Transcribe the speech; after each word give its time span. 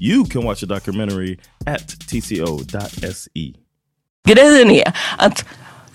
You 0.00 0.24
can 0.24 0.44
watch 0.44 0.60
the 0.60 0.66
documentary 0.66 1.38
at 1.66 1.88
tco.se. 1.88 3.52
Grejen 4.28 4.70
är 4.70 4.92
att 5.18 5.44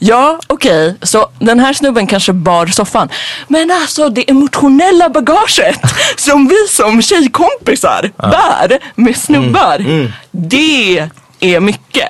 Ja, 0.03 0.39
okej, 0.47 0.95
så 1.01 1.29
den 1.39 1.59
här 1.59 1.73
snubben 1.73 2.07
kanske 2.07 2.33
bar 2.33 2.67
soffan. 2.67 3.09
Men 3.47 3.71
alltså 3.71 4.09
det 4.09 4.29
emotionella 4.29 5.09
bagaget 5.09 5.79
som 6.17 6.47
vi 6.47 6.67
som 6.69 7.01
tjejkompisar 7.01 8.11
bär 8.17 8.79
med 8.95 9.17
snubbar. 9.17 9.85
Det 10.31 11.09
är 11.39 11.59
mycket. 11.59 12.09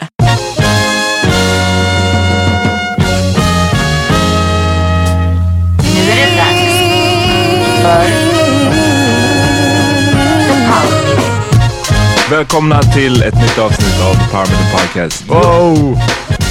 Välkomna 12.32 12.84
till 12.84 13.24
ett 13.24 13.36
nytt 13.36 13.58
avsnitt 13.58 14.02
av 14.02 14.14
The 14.14 14.32
Power 14.32 14.48
Meeting 14.48 14.72
Podcast. 14.72 15.28
Wow! 15.28 16.00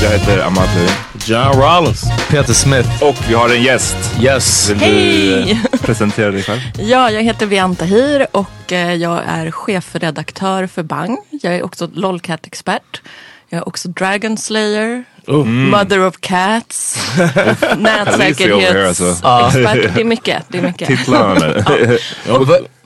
Jag 0.03 0.11
heter 0.11 0.47
Amat 0.47 0.69
Levin. 0.75 0.91
John 1.25 1.63
Rollins. 1.63 2.05
Peter 2.31 2.53
Smith. 2.53 3.03
Och 3.03 3.17
vi 3.29 3.35
har 3.35 3.49
en 3.49 3.63
gäst. 3.63 3.97
Yes. 4.23 4.71
Vill 4.71 4.79
Hej! 4.79 5.45
du 5.45 5.51
eh, 5.51 5.59
presentera 5.83 6.31
dig 6.31 6.43
själv? 6.43 6.61
Ja, 6.79 7.11
jag 7.11 7.23
heter 7.23 7.47
Vian 7.47 7.77
Tahir 7.77 8.27
och 8.33 8.73
eh, 8.73 8.95
jag 8.95 9.21
är 9.27 9.51
chefredaktör 9.51 10.67
för 10.67 10.83
Bang. 10.83 11.19
Jag 11.31 11.55
är 11.55 11.63
också 11.63 11.91
LOLCAT-expert. 11.95 13.03
Jag 13.49 13.59
är 13.59 13.69
också 13.69 13.89
Dragon 13.89 14.37
Slayer, 14.37 15.05
Mother 15.45 16.07
of 16.07 16.15
Cats, 16.21 16.97
here, 17.17 18.89
alltså. 18.89 19.05
nätsäkerhetsexpert. 19.15 19.91
Det 19.95 20.01
är 20.01 20.05
mycket. 20.05 20.43
Det 20.49 20.59
är 20.59 20.62
mycket. 20.62 20.89
Titlarna 20.89 21.35
nu. 21.35 21.65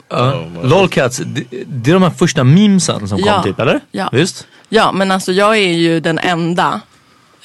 Ja, 0.09 0.45
Lolcats, 0.63 1.17
det, 1.17 1.43
det 1.67 1.89
är 1.89 1.93
de 1.93 2.03
här 2.03 2.09
första 2.09 2.43
memesen 2.43 3.07
som 3.07 3.19
Ja. 3.19 3.33
kom 3.33 3.43
typ, 3.43 3.59
eller? 3.59 3.79
Ja. 3.91 4.09
Visst? 4.11 4.47
Ja, 4.69 4.91
men 4.91 5.11
alltså 5.11 5.31
jag 5.31 5.57
är 5.57 5.73
ju 5.73 5.99
den 5.99 6.17
enda 6.19 6.81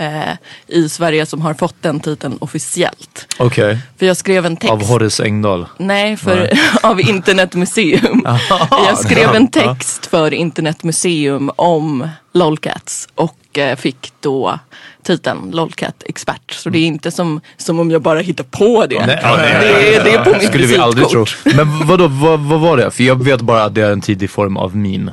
eh, 0.01 0.37
i 0.67 0.89
Sverige 0.89 1.27
som 1.27 1.41
har 1.41 1.55
fått 1.55 1.75
den 1.81 2.01
titeln 2.01 2.39
officiellt. 2.41 3.35
Okej. 3.39 3.79
För 3.99 4.07
jag 4.07 4.17
skrev 4.17 4.47
en 4.47 4.57
text. 4.57 4.73
Av 4.73 4.87
Horace 4.87 5.25
Engdahl. 5.25 5.67
Nej, 5.77 6.17
för, 6.17 6.51
av 6.83 7.01
Internetmuseum. 7.01 8.27
jag 8.71 8.99
skrev 8.99 9.35
en 9.35 9.49
text 9.49 10.07
för 10.07 10.35
Internetmuseum 10.35 11.51
om 11.57 12.09
LOLCats 12.33 13.09
och 13.15 13.59
eh, 13.59 13.77
fick 13.77 14.13
då 14.21 14.59
titeln 15.03 15.51
LOLCAT-expert. 15.51 16.53
Så 16.53 16.71
det 16.71 16.79
är 16.79 16.87
inte 16.87 17.11
som, 17.11 17.41
som 17.57 17.81
om 17.81 17.91
jag 17.91 18.03
bara 18.03 18.21
hittar 18.21 18.45
på 18.45 18.87
det. 18.87 19.07
Nej, 19.07 19.19
ja, 19.23 19.37
nej, 19.37 19.57
det, 19.61 19.95
är, 19.97 20.05
det 20.05 20.11
är 20.11 20.25
på 20.25 20.31
mitt 20.31 20.49
skulle 20.49 20.67
vi 20.67 20.77
aldrig 20.77 21.09
tro. 21.09 21.21
visitkort. 21.25 21.55
Men 21.57 21.87
vadå, 21.87 22.09
vad, 22.09 22.41
vad 22.41 22.61
var 22.61 22.77
det? 22.77 22.91
För 22.91 23.05
jag 23.05 23.25
vet 23.25 23.41
bara 23.41 23.65
att 23.65 23.75
det 23.75 23.83
är 23.83 23.93
en 23.93 24.01
tidig 24.01 24.31
form 24.31 24.57
av 24.57 24.77
min. 24.77 25.11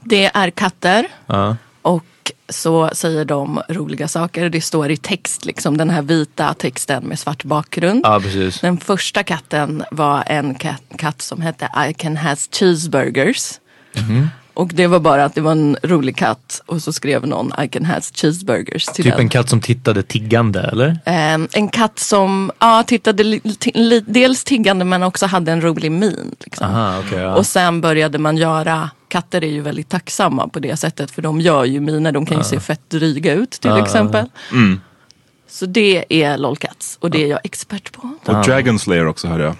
Det 0.00 0.30
är 0.34 0.50
katter. 0.50 1.06
Ja. 1.26 1.56
Och 1.82 2.04
så 2.48 2.90
säger 2.92 3.24
de 3.24 3.62
roliga 3.68 4.08
saker. 4.08 4.48
Det 4.48 4.60
står 4.60 4.90
i 4.90 4.96
text, 4.96 5.44
liksom 5.44 5.76
den 5.76 5.90
här 5.90 6.02
vita 6.02 6.54
texten 6.54 7.04
med 7.04 7.18
svart 7.18 7.44
bakgrund. 7.44 8.00
Ja, 8.04 8.20
precis. 8.20 8.60
Den 8.60 8.78
första 8.78 9.22
katten 9.22 9.84
var 9.90 10.24
en 10.26 10.54
katt, 10.54 10.82
katt 10.98 11.22
som 11.22 11.40
hette 11.40 11.70
I 11.90 11.94
can 11.94 12.16
has 12.16 12.48
cheeseburgers. 12.52 13.60
Mhm. 13.96 14.28
Och 14.56 14.70
det 14.74 14.86
var 14.86 15.00
bara 15.00 15.24
att 15.24 15.34
det 15.34 15.40
var 15.40 15.52
en 15.52 15.76
rolig 15.82 16.16
katt 16.16 16.62
och 16.66 16.82
så 16.82 16.92
skrev 16.92 17.26
någon 17.26 17.52
I 17.64 17.68
can 17.68 17.84
has 17.84 18.12
cheeseburgers 18.14 18.84
till 18.84 19.04
Typ 19.04 19.12
den. 19.12 19.20
en 19.20 19.28
katt 19.28 19.48
som 19.48 19.60
tittade 19.60 20.02
tiggande, 20.02 20.60
eller? 20.60 20.98
Ehm, 21.04 21.48
en 21.52 21.68
katt 21.68 21.98
som 21.98 22.50
ja, 22.58 22.82
tittade 22.86 23.24
li, 23.24 23.40
ti, 23.40 23.72
li, 23.74 24.04
dels 24.06 24.44
tiggande 24.44 24.84
men 24.84 25.02
också 25.02 25.26
hade 25.26 25.52
en 25.52 25.60
rolig 25.60 25.92
min. 25.92 26.34
Liksom. 26.40 26.66
Aha, 26.66 26.98
okej. 27.06 27.18
ja. 27.18 27.34
Och 27.36 27.46
sen 27.46 27.80
började 27.80 28.18
man 28.18 28.36
göra, 28.36 28.90
katter 29.08 29.44
är 29.44 29.48
ju 29.48 29.60
väldigt 29.60 29.88
tacksamma 29.88 30.48
på 30.48 30.58
det 30.58 30.76
sättet 30.76 31.10
för 31.10 31.22
de 31.22 31.40
gör 31.40 31.64
ju 31.64 31.80
miner, 31.80 32.12
de 32.12 32.26
kan 32.26 32.38
ju 32.38 32.44
se 32.44 32.60
fett 32.60 32.90
dryga 32.90 33.32
ut 33.32 33.50
till 33.50 33.70
Ja, 33.70 33.78
ja, 33.78 33.84
exempel. 33.84 34.26
Så 35.48 35.66
det 35.66 36.04
är 36.08 36.38
LOLcats 36.38 36.98
och 37.00 37.10
det 37.10 37.22
är 37.22 37.26
jag 37.26 37.40
expert 37.44 37.92
på. 37.92 38.10
Och 38.24 38.44
Dragon 38.44 38.78
Slayer 38.78 39.06
också 39.06 39.28
hörde 39.28 39.44
jag. 39.44 39.56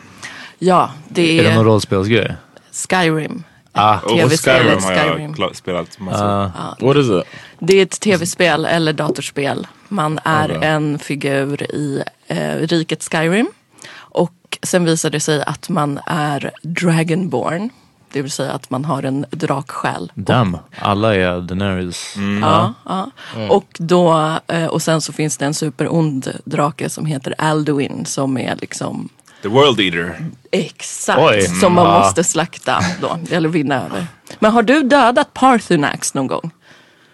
Ja, 0.59 0.91
det 1.09 1.39
Är 1.39 1.43
det 1.43 1.51
är 1.51 1.55
någon 1.55 1.65
rollspelsgrej? 1.65 2.37
Skyrim. 2.73 3.43
Ah. 3.77 3.99
TV-spelet 3.99 4.41
Skyrim 4.41 4.83
har 4.85 4.93
jag 4.93 5.15
Skyrim. 5.17 5.35
kla- 5.35 5.53
spelat 5.55 5.99
massor. 6.01 6.51
What 6.87 6.97
is 6.97 7.07
it? 7.11 7.25
Det 7.59 7.79
är 7.79 7.83
ett 7.83 8.01
tv-spel 8.01 8.65
eller 8.65 8.93
datorspel. 8.93 9.67
Man 9.89 10.19
är 10.25 10.49
en 10.65 10.99
figur 10.99 11.63
i 11.75 12.03
eh, 12.27 12.55
riket 12.57 13.03
Skyrim. 13.13 13.47
Och 13.95 14.33
sen 14.63 14.85
visar 14.85 15.11
det 15.11 15.21
sig 15.21 15.43
att 15.47 15.69
man 15.69 16.01
är 16.07 16.51
Dragonborn. 16.63 17.71
Det 18.13 18.23
vill 18.23 18.31
säga 18.31 18.53
att 18.53 18.71
man 18.71 18.85
har 18.85 19.03
en 19.03 19.27
draksjäl. 19.31 20.13
Damn, 20.15 20.59
alla 20.79 21.15
är 21.15 21.41
Daenerys. 21.41 22.15
Ja, 22.43 22.75
ja. 22.85 23.11
Och, 23.51 23.67
då, 23.79 24.37
eh, 24.47 24.67
och 24.67 24.83
sen 24.83 25.01
så 25.01 25.13
finns 25.13 25.37
det 25.37 25.45
en 25.47 25.55
superond 25.55 26.33
drake 26.45 26.89
som 26.91 27.07
heter 27.07 27.35
Alduin 27.39 28.05
som 28.07 28.39
är 28.39 28.57
liksom 28.57 29.09
The 29.43 29.49
World 29.49 29.81
Eater. 29.81 30.19
exakt 30.53 31.19
Oj. 31.21 31.43
som 31.61 31.73
man 31.75 31.85
Ja. 31.87 31.99
måste 31.99 32.25
slakta 32.25 32.81
då. 33.01 33.19
Eller 33.31 33.49
vinna 33.49 33.75
över. 33.75 34.07
Men 34.39 34.53
har 34.53 34.63
du 34.63 34.83
dödat 34.83 35.35
Parthenax 35.35 36.15
någon 36.15 36.27
gång? 36.27 36.51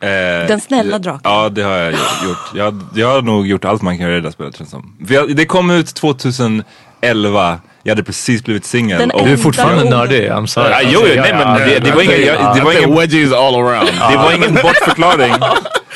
Eh, 0.01 0.09
Den 0.49 0.61
snälla 0.61 0.99
draken. 0.99 1.21
Ja, 1.25 1.49
det 1.49 1.63
har 1.63 1.77
jag 1.77 1.93
gjort. 1.93 2.51
Jag, 2.55 2.81
jag 2.95 3.09
har 3.09 3.23
nog 3.23 3.47
gjort 3.47 3.65
allt 3.65 3.83
man 3.83 3.99
kan 3.99 4.07
göra 4.07 4.17
i 4.17 4.21
det 4.21 4.27
där 4.27 4.31
spelet 4.31 4.57
känns 4.57 4.71
det 4.71 4.77
som. 4.77 4.97
Jag, 5.09 5.37
det 5.37 5.47
kom 5.47 5.71
ut 5.71 5.95
2011. 5.95 7.61
Jag 7.83 7.91
hade 7.91 8.05
precis 8.05 8.45
blivit 8.45 8.65
singel. 8.65 9.13
Du 9.25 9.33
är 9.33 9.37
fortfarande 9.37 9.91
nördig, 9.91 10.31
I'm 10.31 10.47
sorry. 10.47 10.71
Ja, 10.71 10.81
jo, 10.83 11.01
jo, 11.05 11.21
nej 11.23 11.35
men 11.35 11.55
det, 11.69 11.79
det 11.79 11.91
var 11.93 12.03
ingen, 12.03 12.27
jag, 12.27 12.57
det 12.57 12.61
var 12.63 12.73
ingen, 12.79 12.95
wedgies 12.99 13.33
all 13.33 13.55
around. 13.55 13.87
det 14.11 14.17
var 14.17 14.33
ingen 14.33 14.55
bortförklaring. 14.55 15.35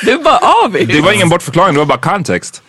Du 0.05 0.19
bara 0.19 0.39
avis. 0.65 0.89
Det 0.89 1.01
var 1.01 1.13
ingen 1.13 1.29
bortförklaring, 1.29 1.75
det 1.75 1.79
var 1.79 1.87
bara 1.87 1.99
kontext. 1.99 2.63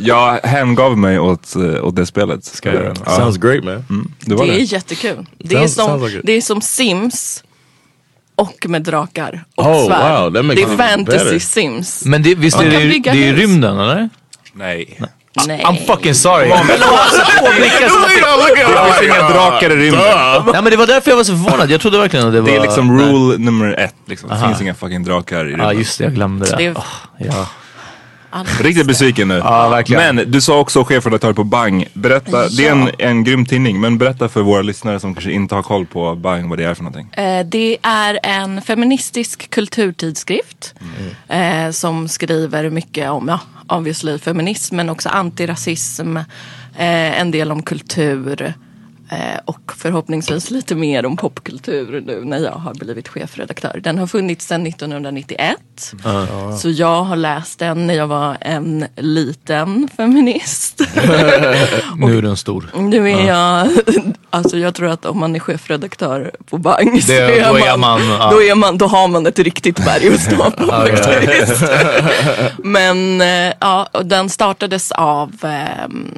Jag 0.00 0.40
hängav 0.42 0.98
mig 0.98 1.18
åt, 1.18 1.56
eh, 1.56 1.84
åt 1.84 1.96
det 1.96 2.06
spelet. 2.06 2.44
Ska 2.44 2.68
jag 2.72 2.82
göra. 2.82 2.94
Ja, 3.06 3.10
Sounds 3.16 3.36
great 3.38 3.64
man. 3.64 4.12
det 4.20 4.34
var 4.34 4.46
Det 4.46 4.52
är 4.52 4.56
det. 4.56 4.62
jättekul. 4.62 5.26
Det 5.38 5.54
är, 5.56 5.60
Sounds- 5.60 5.66
som, 5.68 5.86
sounds 5.86 6.12
like 6.12 6.20
det 6.26 6.32
är 6.32 6.40
som 6.40 6.60
Sims 6.60 7.44
och 8.34 8.66
med 8.68 8.82
drakar 8.82 9.44
och 9.54 9.66
Oh, 9.66 9.86
svärd. 9.86 10.32
wow, 10.32 10.32
det 10.32 10.62
är 10.62 10.76
fantasy 10.76 11.18
better. 11.24 11.38
Sims. 11.38 12.04
Men 12.04 12.22
det, 12.22 12.34
visst 12.34 12.60
är 12.60 12.64
det, 12.70 13.10
det 13.12 13.28
är 13.28 13.34
rymden 13.34 13.78
eller? 13.80 14.08
Nej. 14.52 15.00
Nej. 15.46 15.62
I'm 15.64 15.86
fucking 15.86 16.14
sorry. 16.14 16.48
Det 17.60 17.70
finns 17.70 19.02
inga 19.04 19.28
drakar 19.28 19.70
i 19.70 19.76
rymden. 19.76 20.02
Nej 20.46 20.62
men 20.62 20.64
det 20.64 20.76
var 20.76 20.86
därför 20.86 21.10
jag 21.10 21.16
var 21.16 21.24
så 21.24 21.32
förvånad. 21.32 21.70
Jag 21.70 21.80
trodde 21.80 21.98
verkligen 21.98 22.26
att 22.26 22.32
det 22.32 22.40
var... 22.40 22.48
Det 22.48 22.56
är 22.56 22.60
liksom 22.62 22.98
rule 23.00 23.38
nummer 23.38 23.74
ett. 23.78 23.94
Liksom. 24.06 24.28
Det 24.30 24.38
finns 24.46 24.60
inga 24.60 24.74
fucking 24.74 25.04
drakar 25.04 25.36
i 25.48 25.50
Ja 25.52 25.56
rymden. 25.58 25.78
just 25.78 25.98
det, 25.98 26.04
jag 26.04 26.14
glömde 26.14 26.46
det. 26.46 26.56
Det 26.56 26.66
är- 26.66 26.74
Åh, 26.76 27.48
ja. 28.32 28.44
Riktigt 28.60 28.86
besviken 28.86 29.28
nu. 29.28 29.34
Ja. 29.34 29.82
Men 29.88 30.16
du 30.30 30.40
sa 30.40 30.58
också 30.58 30.84
chefredaktör 30.84 31.32
på 31.32 31.44
Bang. 31.44 31.84
Berätta, 31.92 32.48
det 32.48 32.66
är 32.66 32.72
en, 32.72 32.90
en 32.98 33.24
grym 33.24 33.46
tidning, 33.46 33.80
men 33.80 33.98
berätta 33.98 34.28
för 34.28 34.42
våra 34.42 34.62
lyssnare 34.62 35.00
som 35.00 35.14
kanske 35.14 35.32
inte 35.32 35.54
har 35.54 35.62
koll 35.62 35.86
på 35.86 36.14
Bang 36.14 36.48
vad 36.48 36.58
det 36.58 36.64
är 36.64 36.74
för 36.74 36.82
någonting. 36.82 37.10
Eh, 37.12 37.46
Det 37.46 37.78
är 37.82 38.18
en 38.22 38.62
feministisk 38.62 39.50
kulturtidskrift 39.50 40.74
eh, 41.28 41.70
som 41.70 42.08
skriver 42.08 42.70
mycket 42.70 43.10
om, 43.10 43.28
ja, 43.28 43.40
obviously 43.76 44.18
feminism 44.18 44.76
men 44.76 44.90
också 44.90 45.08
antirasism, 45.08 46.16
eh, 46.16 47.20
en 47.20 47.30
del 47.30 47.52
om 47.52 47.62
kultur 47.62 48.54
och 49.44 49.72
förhoppningsvis 49.76 50.50
lite 50.50 50.74
mer 50.74 51.06
om 51.06 51.16
popkultur 51.16 52.02
nu 52.06 52.24
när 52.24 52.38
jag 52.38 52.52
har 52.52 52.74
blivit 52.74 53.08
chefredaktör. 53.08 53.80
Den 53.84 53.98
har 53.98 54.06
funnits 54.06 54.46
sedan 54.46 54.66
1991. 54.66 55.56
Så 56.60 56.70
jag 56.70 57.02
har 57.02 57.16
läst 57.16 57.58
den 57.58 57.86
när 57.86 57.94
jag 57.94 58.06
var 58.06 58.36
en 58.40 58.84
liten 58.96 59.88
feminist. 59.96 60.80
Nu 61.96 62.18
är 62.18 62.22
den 62.22 62.36
stor. 62.36 62.70
Nu 62.76 63.10
är 63.10 63.26
jag, 63.26 63.68
alltså 64.30 64.58
jag 64.58 64.74
tror 64.74 64.88
att 64.90 65.04
om 65.04 65.18
man 65.20 65.36
är 65.36 65.40
chefredaktör 65.40 66.30
på 66.50 66.58
Bang 66.58 67.02
så 67.02 67.12
Det- 67.12 67.38
är 67.40 67.46
då 67.46 67.52
man, 67.52 67.62
är 67.62 67.76
man, 67.76 68.00
då, 68.30 68.42
är 68.42 68.54
man, 68.54 68.78
då 68.78 68.86
har 68.86 69.08
man 69.08 69.26
ett 69.26 69.38
riktigt 69.38 69.84
berg 69.84 70.08
att 70.14 70.20
stå 70.20 70.50
på 70.50 70.66
faktiskt. 70.72 71.64
Men 72.58 73.20
eh, 73.20 73.52
ja, 73.60 73.88
den 74.04 74.28
startades 74.28 74.92
av, 74.92 75.32
ehm, 75.42 76.14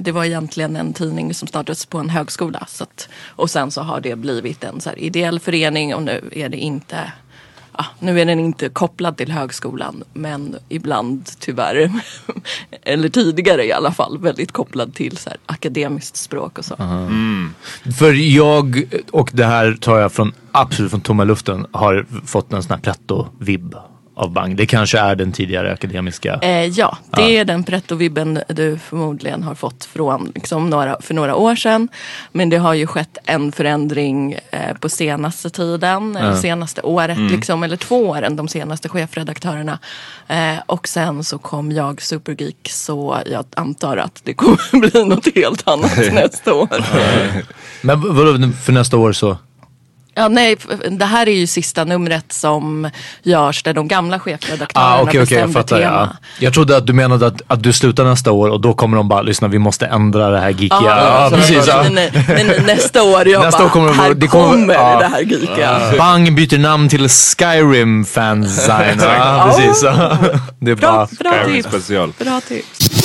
det 0.00 0.12
var 0.12 0.24
egentligen 0.24 0.76
en 0.76 0.92
tidning 0.92 1.34
som 1.34 1.48
startades 1.48 1.86
på 1.86 1.98
en 1.98 2.10
högskola. 2.10 2.66
Så 2.68 2.84
att, 2.84 3.08
och 3.26 3.50
sen 3.50 3.70
så 3.70 3.82
har 3.82 4.00
det 4.00 4.16
blivit 4.16 4.64
en 4.64 4.80
så 4.80 4.90
här 4.90 4.98
ideell 4.98 5.40
förening 5.40 5.94
och 5.94 6.02
nu 6.02 6.30
är 6.32 6.48
det 6.48 6.56
inte 6.56 7.12
Ja, 7.78 7.84
nu 7.98 8.20
är 8.20 8.24
den 8.24 8.40
inte 8.40 8.68
kopplad 8.68 9.16
till 9.16 9.32
högskolan 9.32 10.04
men 10.12 10.56
ibland 10.68 11.30
tyvärr, 11.38 11.92
eller 12.82 13.08
tidigare 13.08 13.64
i 13.64 13.72
alla 13.72 13.92
fall, 13.92 14.18
väldigt 14.18 14.52
kopplad 14.52 14.94
till 14.94 15.16
så 15.16 15.30
här, 15.30 15.38
akademiskt 15.46 16.16
språk 16.16 16.58
och 16.58 16.64
så. 16.64 16.74
Mm. 16.78 17.54
För 17.98 18.12
jag, 18.12 18.82
och 19.10 19.30
det 19.32 19.44
här 19.44 19.76
tar 19.80 19.98
jag 19.98 20.12
från 20.12 20.32
absolut 20.52 20.90
från 20.90 21.00
tomma 21.00 21.24
luften, 21.24 21.66
har 21.72 22.06
fått 22.26 22.52
en 22.52 22.62
sån 22.62 22.70
här 22.70 22.80
pretto-vibb 22.80 23.74
av 24.18 24.30
Bang. 24.30 24.56
Det 24.56 24.66
kanske 24.66 24.98
är 24.98 25.16
den 25.16 25.32
tidigare 25.32 25.72
akademiska. 25.72 26.38
Eh, 26.42 26.64
ja, 26.64 26.98
det 27.10 27.38
är 27.38 27.44
den 27.44 27.64
pretto-vibben 27.64 28.42
du 28.48 28.78
förmodligen 28.78 29.42
har 29.42 29.54
fått 29.54 29.84
från 29.84 30.32
liksom, 30.34 30.70
några, 30.70 30.96
för 31.00 31.14
några 31.14 31.34
år 31.36 31.56
sedan. 31.56 31.88
Men 32.32 32.50
det 32.50 32.56
har 32.56 32.74
ju 32.74 32.86
skett 32.86 33.18
en 33.24 33.52
förändring 33.52 34.38
eh, 34.50 34.76
på 34.80 34.88
senaste 34.88 35.50
tiden, 35.50 36.16
eller 36.16 36.34
senaste 36.36 36.82
året, 36.82 37.18
liksom, 37.18 37.62
eller 37.62 37.76
två 37.76 38.08
åren, 38.08 38.36
de 38.36 38.48
senaste 38.48 38.88
chefredaktörerna. 38.88 39.78
Eh, 40.28 40.58
och 40.66 40.88
sen 40.88 41.24
så 41.24 41.38
kom 41.38 41.72
jag 41.72 42.02
supergeek 42.02 42.68
så 42.70 43.18
jag 43.26 43.44
antar 43.56 43.96
att 43.96 44.20
det 44.24 44.34
kommer 44.34 44.80
bli 44.90 45.04
något 45.04 45.34
helt 45.34 45.68
annat 45.68 45.96
nästa 46.12 46.54
år. 46.54 46.68
Men 47.86 48.00
vadå 48.00 48.52
för 48.64 48.72
nästa 48.72 48.96
år 48.96 49.12
så? 49.12 49.36
Ja, 50.18 50.28
nej, 50.28 50.56
det 50.90 51.04
här 51.04 51.28
är 51.28 51.32
ju 51.32 51.46
sista 51.46 51.84
numret 51.84 52.32
som 52.32 52.90
görs 53.22 53.62
där 53.62 53.72
de 53.72 53.88
gamla 53.88 54.18
chefredaktörerna 54.18 54.90
Ah, 54.94 55.02
okej, 55.02 55.22
okej, 55.22 55.38
jag 55.38 55.52
fattar. 55.52 55.78
tema. 55.78 56.08
Ja. 56.12 56.26
Jag 56.38 56.54
trodde 56.54 56.76
att 56.76 56.86
du 56.86 56.92
menade 56.92 57.26
att, 57.26 57.42
att 57.46 57.62
du 57.62 57.72
slutar 57.72 58.04
nästa 58.04 58.32
år 58.32 58.48
och 58.48 58.60
då 58.60 58.74
kommer 58.74 58.96
de 58.96 59.08
bara, 59.08 59.22
lyssna 59.22 59.48
vi 59.48 59.58
måste 59.58 59.86
ändra 59.86 60.30
det 60.30 60.40
här 60.40 60.48
geekiga. 60.50 60.68
Ja, 60.82 61.28
Ja, 61.30 61.36
precis. 61.36 61.66
Ja. 61.66 61.82
Nej, 61.82 62.10
nej, 62.14 62.24
nej, 62.28 62.44
nej, 62.44 62.62
nästa 62.66 63.02
år, 63.02 63.28
jag 63.28 63.42
Nästa 63.42 63.58
bara, 63.58 63.66
år 63.66 63.70
kommer 63.70 63.88
det- 63.88 63.94
här 63.94 64.14
det 64.14 64.26
kommer, 64.26 64.50
kommer- 64.50 64.74
ja. 64.74 64.98
det 65.00 65.06
här 65.06 65.20
geekiga. 65.20 65.80
Bang 65.98 66.34
byter 66.36 66.58
namn 66.58 66.88
till 66.88 67.08
Skyrim 67.08 68.04
fansign. 68.04 68.98
ja, 69.02 69.52
precis. 69.56 69.82
Ja. 69.82 70.16
Det 70.60 70.70
är 70.70 70.74
Bra, 70.74 70.92
bara... 70.92 71.08
bra 71.20 71.32
Skyrim 71.44 71.62
tips. 71.62 71.68
special. 71.84 72.12
Bra 72.18 72.40
tips. 72.48 72.97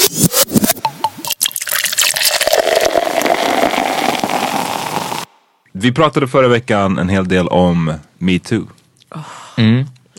Vi 5.73 5.92
pratade 5.92 6.27
förra 6.27 6.47
veckan 6.47 6.97
en 6.97 7.09
hel 7.09 7.27
del 7.27 7.47
om 7.47 7.94
metoo. 8.18 8.68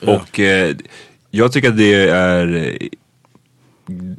Och 0.03 0.41
eh, 0.41 0.77
jag 1.31 1.53
tycker 1.53 1.69
att 1.69 1.77
det 1.77 2.09
är 2.09 2.79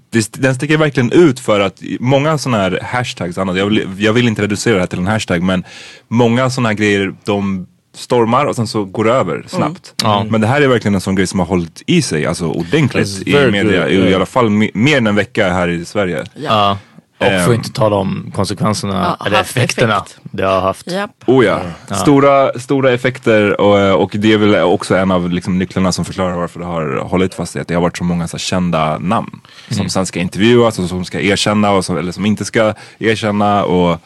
det, 0.10 0.34
den 0.34 0.56
sticker 0.56 0.78
verkligen 0.78 1.12
ut 1.12 1.40
för 1.40 1.60
att 1.60 1.82
många 2.00 2.38
sådana 2.38 2.64
här 2.64 2.80
hashtags, 2.84 3.38
annat, 3.38 3.58
jag, 3.58 3.66
vill, 3.66 3.88
jag 3.98 4.14
vill 4.14 4.28
inte 4.28 4.42
reducera 4.42 4.74
det 4.74 4.80
här 4.80 4.88
till 4.88 5.00
en 5.00 5.08
hashtag 5.08 5.44
men 5.44 5.64
många 6.08 6.50
sådana 6.50 6.70
här 6.70 6.74
grejer 6.74 7.16
de 7.24 7.68
stormar 7.94 8.46
och 8.46 8.56
sen 8.56 8.68
så 8.68 8.86
går 8.86 9.04
det 9.04 9.12
över 9.12 9.46
snabbt. 9.48 9.94
Ja. 10.04 10.26
Men 10.30 10.42
det 10.42 10.48
här 10.48 10.62
är 10.62 10.68
verkligen 10.68 10.96
en 10.96 11.02
sån 11.02 11.16
grej 11.16 11.28
som 11.28 11.40
har 11.40 11.46
hållit 11.48 11.84
i 11.86 12.02
sig, 12.02 12.26
alltså 12.26 12.46
ordentligt 12.48 13.28
i 13.28 13.52
media, 13.52 13.90
i, 13.90 13.96
i 13.96 14.16
alla 14.16 14.26
fall 14.26 14.50
me, 14.50 14.70
mer 14.74 14.98
än 14.98 15.08
en 15.08 15.16
vecka 15.16 15.54
här 15.54 15.68
i 15.68 15.86
Sverige. 15.86 16.24
Ja. 16.34 16.78
Och 17.26 17.32
Ehm. 17.32 17.46
får 17.46 17.54
inte 17.56 17.72
tala 17.72 17.96
om 17.96 18.32
konsekvenserna, 18.36 19.16
Ja, 19.20 19.26
eller 19.26 19.42
effekterna 19.42 19.96
effekt. 19.98 20.18
det 20.32 20.44
har 20.44 20.62
haft. 20.62 20.92
Japp. 20.92 21.12
Oh 21.26 21.46
ja. 21.46 21.60
Stora, 21.96 22.60
stora 22.60 22.92
effekter 22.92 23.62
och, 23.62 24.02
och 24.04 24.12
det 24.14 24.34
är 24.34 24.38
väl 24.38 24.56
också 24.56 24.96
en 24.96 25.12
av 25.12 25.30
liksom, 25.32 25.60
nycklarna 25.60 25.92
som 25.92 26.06
förklarar 26.06 26.36
varför 26.38 26.60
det 26.60 26.66
har 26.66 26.98
hållit 26.98 27.34
fast 27.34 27.56
i 27.56 27.60
att 27.60 27.68
det 27.68 27.74
har 27.74 27.82
varit 27.82 27.98
så 27.98 28.04
många 28.04 28.28
så 28.28 28.38
här, 28.38 28.40
kända 28.40 28.98
namn. 28.98 29.40
Som 29.70 29.90
sen 29.90 30.06
ska 30.06 30.20
intervjuas 30.20 30.80
och 30.80 30.90
som 30.90 31.06
ska 31.06 31.20
erkänna 31.22 31.72
och 31.72 31.86
som, 31.86 31.98
eller 31.98 32.12
som 32.12 32.26
inte 32.26 32.46
ska 32.46 32.74
erkänna 33.00 33.64
och 33.64 33.98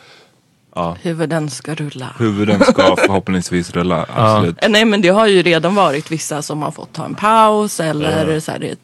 Huvuden 1.01 1.49
ska 1.49 1.75
rulla. 1.75 2.07
huvuden 2.19 2.59
ska 2.59 2.95
förhoppningsvis 3.05 3.71
rulla. 3.71 4.05
Absolut. 4.15 4.63
Eh, 4.63 4.69
Nej 4.69 4.85
men 4.85 5.01
det 5.01 5.09
har 5.09 5.27
ju 5.27 5.41
redan 5.43 5.75
varit 5.75 6.11
vissa 6.11 6.41
som 6.41 6.61
har 6.61 6.71
fått 6.71 6.93
ta 6.93 7.05
en 7.05 7.15
paus 7.15 7.79
eller 7.79 8.39
så 8.39 8.51
här, 8.51 8.75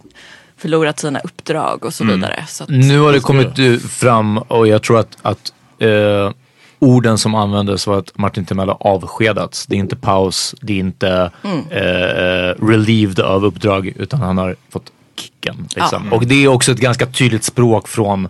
förlorat 0.66 1.00
sina 1.00 1.20
uppdrag 1.20 1.86
och 1.86 1.94
så 1.94 2.04
Mm. 2.04 2.16
vidare. 2.16 2.44
Så 2.48 2.64
att, 2.64 2.70
Nu 2.70 3.00
har 3.00 3.12
det 3.12 3.20
kommit 3.20 3.60
eh, 3.60 3.78
fram 3.78 4.38
och 4.38 4.68
jag 4.68 4.84
tror 4.84 5.00
att, 5.00 5.18
att 5.22 5.54
eh, 5.80 6.32
orden 6.80 7.18
som 7.18 7.36
användes 7.36 7.88
var 7.88 7.98
att 8.00 8.18
Martin 8.18 8.46
Timell 8.46 8.68
har 8.70 8.78
avskedats. 8.88 9.66
Det 9.66 9.76
är 9.76 9.80
inte 9.80 9.96
paus, 9.96 10.56
det 10.62 10.74
är 10.74 10.78
inte 10.80 11.32
eh, 11.70 12.66
relieved 12.66 13.20
av 13.20 13.46
uppdrag 13.46 13.94
utan 13.96 14.22
han 14.22 14.38
har 14.38 14.56
fått 14.70 14.92
kicken. 15.20 15.68
Liksom. 15.76 16.14
Och 16.14 16.26
det 16.26 16.44
är 16.44 16.48
också 16.48 16.72
ett 16.72 16.80
ganska 16.80 17.06
tydligt 17.06 17.44
språk 17.44 17.88
från 17.88 18.28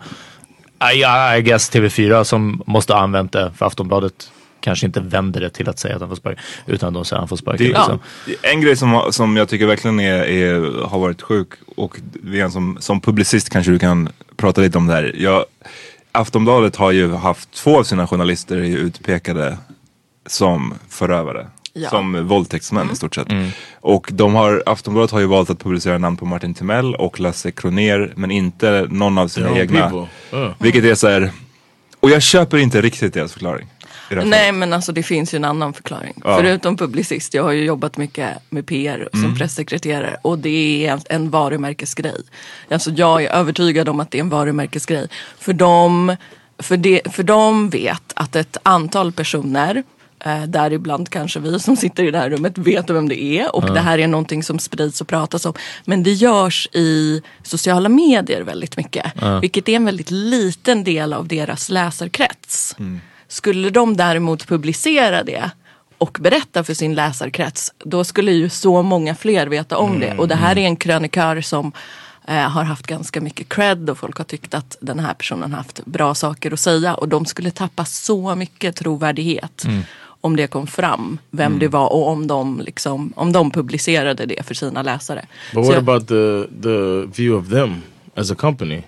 I, 0.93 0.97
I 1.37 1.41
guess 1.41 1.71
TV4 1.71 2.23
som 2.23 2.61
måste 2.65 2.93
ha 2.93 2.99
använt 3.01 3.31
det 3.31 3.51
för 3.57 3.65
Aftonbladet 3.65 4.31
kanske 4.65 4.85
inte 4.85 4.99
vänder 4.99 5.41
det 5.41 5.49
till 5.49 5.69
att 5.69 5.79
säga 5.79 5.95
att 5.95 6.01
han 6.01 6.09
får 6.09 6.15
sparken. 6.15 6.43
Utan 6.65 6.93
de 6.93 7.05
säger 7.05 7.17
att 7.17 7.21
han 7.21 7.27
får 7.27 7.37
sparken. 7.37 7.67
Det, 7.67 7.73
liksom. 7.73 7.99
En 8.41 8.61
grej 8.61 8.75
som, 8.75 9.01
som 9.11 9.37
jag 9.37 9.49
tycker 9.49 9.65
verkligen 9.65 9.99
är, 9.99 10.23
är, 10.23 10.83
har 10.87 10.99
varit 10.99 11.21
sjuk 11.21 11.47
och 11.75 11.97
som, 12.51 12.77
som 12.79 13.01
publicist 13.01 13.49
kanske 13.49 13.71
du 13.71 13.79
kan 13.79 14.09
prata 14.37 14.61
lite 14.61 14.77
om 14.77 14.87
det 14.87 14.93
här. 14.93 15.15
Jag, 15.17 15.45
Aftonbladet 16.11 16.75
har 16.75 16.91
ju 16.91 17.13
haft 17.13 17.51
två 17.51 17.79
av 17.79 17.83
sina 17.83 18.07
journalister 18.07 18.55
utpekade 18.57 19.57
som 20.25 20.73
förövare. 20.89 21.47
Ja. 21.77 21.89
Som 21.89 22.27
våldtäktsmän 22.27 22.91
i 22.93 22.95
stort 22.95 23.15
sett. 23.15 23.27
Och 23.81 24.09
de 24.11 24.35
har, 24.35 24.63
Aftonbladet 24.65 25.11
har 25.11 25.19
ju 25.19 25.25
valt 25.25 25.49
att 25.49 25.59
publicera 25.59 25.97
namn 25.97 26.17
på 26.17 26.25
Martin 26.25 26.53
Timell 26.53 26.95
och 26.95 27.19
Lasse 27.19 27.51
Kroner 27.51 28.13
men 28.15 28.31
inte 28.31 28.87
någon 28.89 29.17
av 29.17 29.27
sina 29.27 29.59
egna. 29.59 30.07
Uh. 30.33 30.51
Vilket 30.59 30.83
är 30.83 30.95
så 30.95 31.07
här, 31.07 31.31
och 31.99 32.09
jag 32.09 32.21
köper 32.21 32.57
inte 32.57 32.81
riktigt 32.81 33.13
deras 33.13 33.33
förklaring. 33.33 33.67
Nej 34.09 34.51
men 34.51 34.73
alltså 34.73 34.91
det 34.91 35.03
finns 35.03 35.33
ju 35.33 35.35
en 35.35 35.45
annan 35.45 35.73
förklaring. 35.73 36.21
Ja. 36.23 36.37
Förutom 36.37 36.77
publicist, 36.77 37.33
jag 37.33 37.43
har 37.43 37.51
ju 37.51 37.63
jobbat 37.65 37.97
mycket 37.97 38.29
med 38.49 38.65
PR 38.65 39.09
som 39.11 39.23
Mm. 39.23 39.35
pressekreterare 39.37 40.17
och 40.21 40.39
det 40.39 40.85
är 40.87 40.99
en, 41.09 41.29
varumärkesgrej. 41.29 42.15
Alltså 42.71 42.91
jag 42.91 43.23
är 43.23 43.29
övertygad 43.29 43.89
om 43.89 43.99
att 43.99 44.11
det 44.11 44.17
är 44.17 44.19
en 44.19 44.29
varumärkesgrej. 44.29 45.07
För 45.39 45.53
de, 45.53 46.15
för 46.59 46.77
det, 46.77 47.01
för 47.11 47.23
de 47.23 47.69
vet 47.69 48.13
att 48.15 48.35
ett 48.35 48.57
antal 48.63 49.11
personer 49.11 49.83
eh, 50.25 50.43
däribland 50.43 51.09
kanske 51.09 51.39
vi 51.39 51.59
som 51.59 51.75
sitter 51.75 52.03
i 52.03 52.11
det 52.11 52.17
här 52.17 52.29
rummet 52.29 52.57
vet 52.57 52.89
vem 52.89 53.09
det 53.09 53.23
är 53.23 53.55
och 53.55 53.73
det 53.73 53.79
här 53.79 53.97
är 53.99 54.07
någonting 54.07 54.43
som 54.43 54.59
sprids 54.59 55.01
och 55.01 55.07
pratas 55.07 55.45
om. 55.45 55.53
Men 55.85 56.03
det 56.03 56.11
görs 56.13 56.67
i 56.73 57.21
sociala 57.43 57.89
medier 57.89 58.41
väldigt 58.41 58.77
mycket. 58.77 59.05
Vilket 59.41 59.69
är 59.69 59.73
en 59.75 59.85
väldigt 59.85 60.11
liten 60.11 60.83
del 60.83 61.13
av 61.13 61.27
deras 61.27 61.69
läsarkrets. 61.69 62.75
Skulle 63.35 63.69
de 63.69 63.97
däremot 63.97 64.47
publicera 64.47 65.23
det 65.23 65.49
och 65.97 66.17
berätta 66.21 66.63
för 66.63 66.73
sin 66.73 66.95
läsarkrets, 66.95 67.73
då 67.79 68.03
skulle 68.03 68.31
ju 68.31 68.49
så 68.49 68.81
många 68.81 69.15
fler 69.15 69.47
veta 69.47 69.77
om 69.77 69.99
det. 69.99 70.17
Och 70.17 70.27
det 70.27 70.35
här 70.35 70.57
är 70.57 70.61
en 70.65 70.75
krönikör 70.75 71.41
som 71.41 71.71
eh, 72.27 72.35
har 72.49 72.63
haft 72.63 72.87
ganska 72.87 73.21
mycket 73.21 73.49
cred 73.49 73.89
och 73.89 73.97
folk 73.97 74.17
har 74.17 74.25
tyckt 74.25 74.53
att 74.53 74.77
den 74.81 74.99
här 74.99 75.13
personen 75.13 75.51
har 75.51 75.57
haft 75.57 75.85
bra 75.85 76.15
saker 76.15 76.51
att 76.53 76.59
säga. 76.59 76.93
Och 76.95 77.09
de 77.09 77.25
skulle 77.25 77.51
tappa 77.51 77.85
så 77.85 78.35
mycket 78.35 78.75
trovärdighet 78.75 79.65
om 80.21 80.35
det 80.35 80.47
kom 80.47 80.67
fram 80.67 81.17
vem 81.31 81.59
det 81.59 81.67
var 81.67 81.93
och 81.93 82.07
om 82.07 82.27
de, 82.27 82.61
liksom, 82.65 83.13
om 83.15 83.31
de 83.31 83.51
publicerade 83.51 84.25
det 84.25 84.45
för 84.47 84.53
sina 84.53 84.81
läsare. 84.81 85.25
But 85.53 85.65
Så 85.65 85.71
what 85.71 85.75
jag- 85.75 85.89
about 85.89 86.07
the 86.07 86.47
the 86.63 87.05
view 87.21 87.33
of 87.45 87.49
them 87.49 87.81
as 88.15 88.31
a 88.31 88.35
company? 88.35 88.81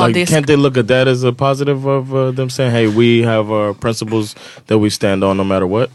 Ja, 0.00 0.06
like, 0.06 0.34
can't 0.34 0.46
they 0.46 0.56
look 0.56 0.76
at 0.76 0.88
that 0.88 1.08
as 1.08 1.24
a 1.24 1.32
positive 1.38 1.90
of 1.90 2.12
uh, 2.12 2.34
them 2.36 2.50
saying, 2.50 2.72
"Hey, 2.72 2.86
we 2.86 3.26
have 3.26 3.52
our 3.52 3.74
principles 3.74 4.36
that 4.66 4.78
we 4.80 4.90
stand 4.90 5.24
on 5.24 5.36
no 5.36 5.44
matter 5.44 5.68
what"? 5.68 5.90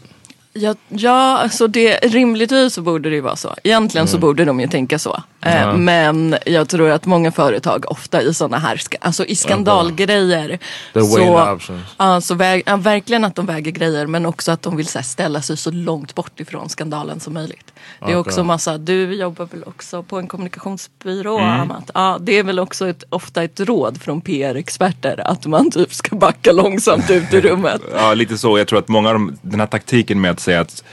Ja, 0.52 0.74
ja 0.88 1.38
alltså 1.38 1.66
det, 1.66 1.98
rimligtvis 2.02 2.74
så 2.74 2.82
borde 2.82 3.08
det 3.08 3.14
ju 3.14 3.20
vara 3.20 3.36
så. 3.36 3.54
Egentligen 3.64 4.02
Mm. 4.06 4.12
så 4.12 4.18
borde 4.18 4.44
de 4.44 4.60
ju 4.60 4.68
tänka 4.68 4.98
så. 4.98 5.22
Eh, 5.40 5.74
men 5.76 6.36
jag 6.46 6.68
tror 6.68 6.90
att 6.90 7.06
många 7.06 7.32
företag 7.32 7.84
ofta 7.88 8.22
i 8.22 8.34
sådana 8.34 8.58
här, 8.58 8.80
alltså 9.00 9.24
i 9.24 9.36
skandalgrejer. 9.36 10.58
The 10.94 11.00
Så, 11.02 11.58
ja, 11.98 12.20
så 12.20 12.34
väg, 12.34 12.62
ja, 12.66 12.76
verkligen 12.76 13.24
att 13.24 13.34
de 13.34 13.46
väger 13.46 13.70
grejer 13.70 14.06
men 14.06 14.26
också 14.26 14.52
att 14.52 14.62
de 14.62 14.76
vill 14.76 14.86
här, 14.94 15.02
ställa 15.02 15.42
sig 15.42 15.56
så 15.56 15.70
långt 15.70 16.14
bort 16.14 16.40
ifrån 16.40 16.68
skandalen 16.68 17.20
som 17.20 17.34
möjligt. 17.34 17.72
Det 18.06 18.12
är 18.12 18.16
också 18.16 18.44
massa, 18.44 18.78
du 18.78 19.14
jobbar 19.14 19.48
väl 19.52 19.64
också 19.64 20.02
på 20.02 20.18
en 20.18 20.26
kommunikationsbyrå 20.28 21.38
Mm. 21.38 21.60
Amat? 21.60 21.90
Ja, 21.94 22.18
det 22.20 22.38
är 22.38 22.42
väl 22.42 22.58
också 22.58 22.88
ett, 22.88 23.04
ofta 23.08 23.42
ett 23.42 23.60
råd 23.60 24.02
från 24.02 24.20
PR-experter 24.20 25.20
att 25.24 25.46
man 25.46 25.70
typ 25.70 25.94
ska 25.94 26.16
backa 26.16 26.52
långsamt 26.52 27.10
ut 27.10 27.34
ur 27.34 27.40
rummet. 27.40 27.80
Ja, 27.94 28.14
lite 28.14 28.38
så. 28.38 28.58
Jag 28.58 28.68
tror 28.68 28.78
att 28.78 28.88
många 28.88 29.08
av 29.08 29.14
de, 29.14 29.38
den 29.42 29.60
här 29.60 29.66
taktiken 29.66 30.20
med 30.20 30.30
att 30.30 30.40
säga 30.40 30.60
att 30.60 30.84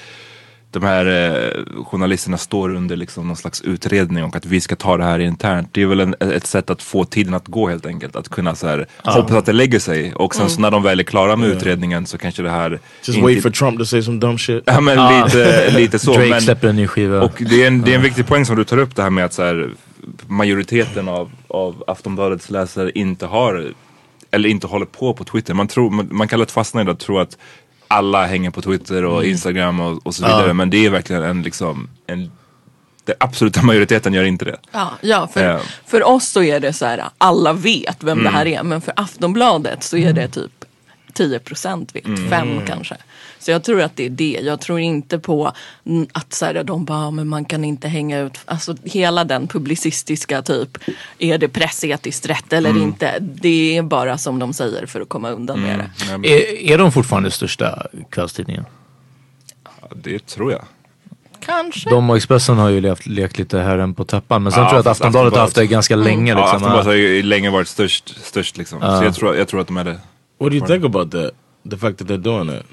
de 0.79 0.83
här 0.83 1.05
eh, 1.05 1.83
journalisterna 1.83 2.37
står 2.37 2.75
under 2.75 2.95
liksom 2.95 3.27
någon 3.27 3.35
slags 3.35 3.61
utredning 3.61 4.23
och 4.23 4.35
att 4.35 4.45
vi 4.45 4.61
ska 4.61 4.75
ta 4.75 4.97
det 4.97 5.03
här 5.03 5.19
internt. 5.19 5.69
Det 5.71 5.81
är 5.81 5.85
väl 5.85 5.99
en, 5.99 6.15
ett 6.19 6.47
sätt 6.47 6.69
att 6.69 6.81
få 6.81 7.05
tiden 7.05 7.33
att 7.33 7.47
gå 7.47 7.69
helt 7.69 7.85
enkelt. 7.85 8.15
Att 8.15 8.29
kunna 8.29 8.55
så 8.55 8.67
här, 8.67 8.87
hoppas 9.03 9.31
att 9.31 9.45
det 9.45 9.53
lägger 9.53 9.79
sig 9.79 10.13
och 10.13 10.35
sen 10.35 10.49
så 10.49 10.61
när 10.61 10.71
de 10.71 10.83
väl 10.83 10.99
är 10.99 11.03
klara 11.03 11.35
med 11.35 11.49
utredningen 11.49 12.05
så 12.05 12.17
kanske 12.17 12.43
det 12.43 12.49
här 12.49 12.79
Just 13.03 13.19
wait 13.19 13.41
for 13.41 13.49
Trump 13.49 13.79
to 13.79 13.85
say 13.85 14.01
some 14.01 14.19
dumb 14.19 14.39
shit. 14.39 14.63
Ja 14.65 14.81
men 14.81 14.99
Ah. 14.99 15.25
lite, 15.25 15.71
lite 15.71 15.99
så. 15.99 16.13
Drake 16.13 16.29
men, 16.29 16.41
släpper 16.41 16.67
en 16.67 16.75
ny 16.75 16.87
skiva. 16.87 17.21
och 17.21 17.43
det 17.49 17.63
är, 17.63 17.67
en, 17.67 17.81
det 17.81 17.91
är 17.91 17.95
en 17.95 18.01
viktig 18.01 18.27
poäng 18.27 18.45
som 18.45 18.55
du 18.55 18.63
tar 18.63 18.77
upp 18.77 18.95
det 18.95 19.03
här 19.03 19.09
med 19.09 19.25
att 19.25 19.33
så 19.33 19.43
här, 19.43 19.69
majoriteten 20.27 21.09
av, 21.09 21.31
av 21.47 21.83
Aftonbladets 21.87 22.49
läsare 22.49 22.91
inte 22.95 23.25
har 23.25 23.73
eller 24.31 24.49
inte 24.49 24.67
håller 24.67 24.85
på 24.85 25.13
på 25.13 25.23
Twitter. 25.23 25.53
Man, 25.53 25.67
tror, 25.67 25.89
man, 25.89 26.07
man 26.11 26.27
kan 26.27 26.39
lätt 26.39 26.51
fastna 26.51 26.81
i 26.81 26.83
det 26.83 26.91
och 26.91 26.99
tro 26.99 27.19
att 27.19 27.37
alla 27.95 28.25
hänger 28.25 28.51
på 28.51 28.61
Twitter 28.61 29.05
och 29.05 29.25
Instagram 29.25 29.79
och, 29.79 30.07
och 30.07 30.15
så 30.15 30.25
vidare. 30.25 30.53
Men 30.53 30.69
det 30.69 30.85
är 30.85 30.89
verkligen 30.89 31.23
en 31.23 31.41
liksom, 31.41 31.89
en, 32.07 32.31
den 33.03 33.15
absoluta 33.19 33.61
majoriteten 33.63 34.13
gör 34.13 34.23
inte 34.23 34.45
det. 34.45 34.57
Ja, 34.71 34.91
ja 35.01 35.27
för, 35.33 35.43
Ja. 35.43 35.59
för 35.85 36.03
oss 36.07 36.27
så 36.27 36.43
är 36.43 36.59
det 36.59 36.73
så 36.73 36.85
här, 36.85 37.03
alla 37.17 37.53
vet 37.53 38.03
vem 38.03 38.23
det 38.23 38.29
här 38.29 38.45
är. 38.45 38.63
Men 38.63 38.81
för 38.81 38.93
Aftonbladet 38.95 39.83
så 39.83 39.97
är 39.97 40.13
det 40.13 40.27
typ 40.27 40.51
10% 41.13 41.89
vet, 41.93 42.29
5 42.29 42.61
kanske. 42.67 42.95
Så 43.45 43.51
jag 43.51 43.63
tror 43.63 43.81
att 43.81 43.95
det 43.95 44.05
är 44.05 44.09
det. 44.09 44.39
Jag 44.43 44.61
tror 44.61 44.79
inte 44.79 45.19
på 45.19 45.51
mm, 45.85 46.07
att 46.13 46.33
så 46.33 46.45
här, 46.45 46.63
de 46.63 46.85
bara, 46.85 47.11
men 47.11 47.27
man 47.27 47.45
kan 47.45 47.65
inte 47.65 47.87
hänga 47.87 48.19
ut. 48.19 48.37
Alltså 48.45 48.75
hela 48.83 49.23
den 49.23 49.47
publicistiska 49.47 50.41
typ, 50.41 50.77
är 51.19 51.37
det 51.37 51.47
pressetiskt 51.47 52.25
rätt 52.25 52.53
eller 52.53 52.77
inte? 52.77 53.17
Det 53.19 53.77
är 53.77 53.81
bara 53.81 54.17
som 54.17 54.39
de 54.39 54.53
säger 54.53 54.85
för 54.85 55.01
att 55.01 55.09
komma 55.09 55.29
undan 55.29 55.61
med 55.61 55.79
det. 55.79 56.13
Är, 56.13 56.71
är 56.71 56.77
de 56.77 56.91
fortfarande 56.91 57.31
största 57.31 57.87
kvällstidningen? 58.09 58.65
Ja, 59.63 59.87
det 59.95 60.25
tror 60.25 60.51
jag. 60.51 60.65
Kanske. 61.45 61.89
De 61.89 62.09
och 62.09 62.17
Expressen 62.17 62.57
har 62.57 62.69
ju 62.69 62.81
levt, 62.81 63.05
lekt 63.05 63.37
lite 63.37 63.59
herren 63.59 63.93
på 63.93 64.05
täppan. 64.05 64.43
Men 64.43 64.51
sen 64.51 64.63
Ja, 64.63 64.69
tror 64.69 64.77
jag 64.77 64.79
att 64.79 64.85
fast 64.85 65.01
Aftonbladet 65.01 65.33
har 65.33 65.41
haft 65.41 65.55
det 65.55 65.67
ganska 65.67 65.95
länge. 65.95 66.31
Ja, 66.31 66.37
Liksom. 66.37 66.55
Aftonbladet 66.55 66.85
har 66.85 66.93
ju 66.93 67.23
länge 67.23 67.49
varit 67.49 67.67
störst, 67.67 68.25
störst 68.25 68.57
liksom. 68.57 68.79
Så 68.79 69.03
jag 69.03 69.15
tror, 69.15 69.35
jag 69.35 69.47
tror 69.47 69.61
att 69.61 69.67
de 69.67 69.77
är 69.77 69.83
det. 69.83 69.99
What 70.39 70.51
do 70.51 70.55
you 70.55 70.67
think 70.67 70.85
about 70.85 71.11
that? 71.11 71.31
The 71.69 71.77
fact 71.77 71.97
that 71.97 72.07
they're 72.07 72.17
doing 72.17 72.49
it. 72.49 72.65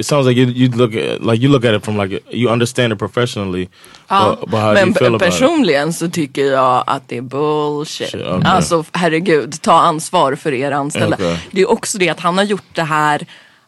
It 0.00 0.06
sounds 0.06 0.26
like 0.26 0.40
you 0.40 0.48
you 0.48 0.68
look 0.68 0.94
at, 0.94 1.20
like 1.20 1.42
you 1.42 1.52
look 1.52 1.64
at 1.64 1.74
it 1.74 1.84
from 1.84 1.96
like 1.96 2.22
you 2.30 2.52
understand 2.52 2.92
it 2.92 2.98
professionally. 2.98 3.68
Ja, 4.08 4.36
but, 4.40 4.50
but 4.50 4.60
how 4.60 4.68
do 4.68 4.74
men 4.74 4.88
you 4.88 4.94
feel 4.94 5.14
about 5.14 5.22
it? 5.22 5.28
personligen 5.32 5.92
så 5.92 6.10
tycker 6.10 6.44
jag 6.44 6.84
att 6.86 7.08
det 7.08 7.16
är 7.16 7.22
bullshit. 7.22 8.10
Shit, 8.10 8.20
okay. 8.20 8.40
Alltså 8.44 8.84
herregud, 8.92 9.62
ta 9.62 9.72
ansvar 9.72 10.34
för 10.34 10.52
er 10.52 10.72
anställda. 10.72 11.16
Okay. 11.16 11.36
Det 11.50 11.60
är 11.60 11.70
också 11.70 11.98
det 11.98 12.08
att 12.08 12.20
han 12.20 12.38
har 12.38 12.44
gjort 12.44 12.74
det 12.74 12.82
här, 12.82 13.26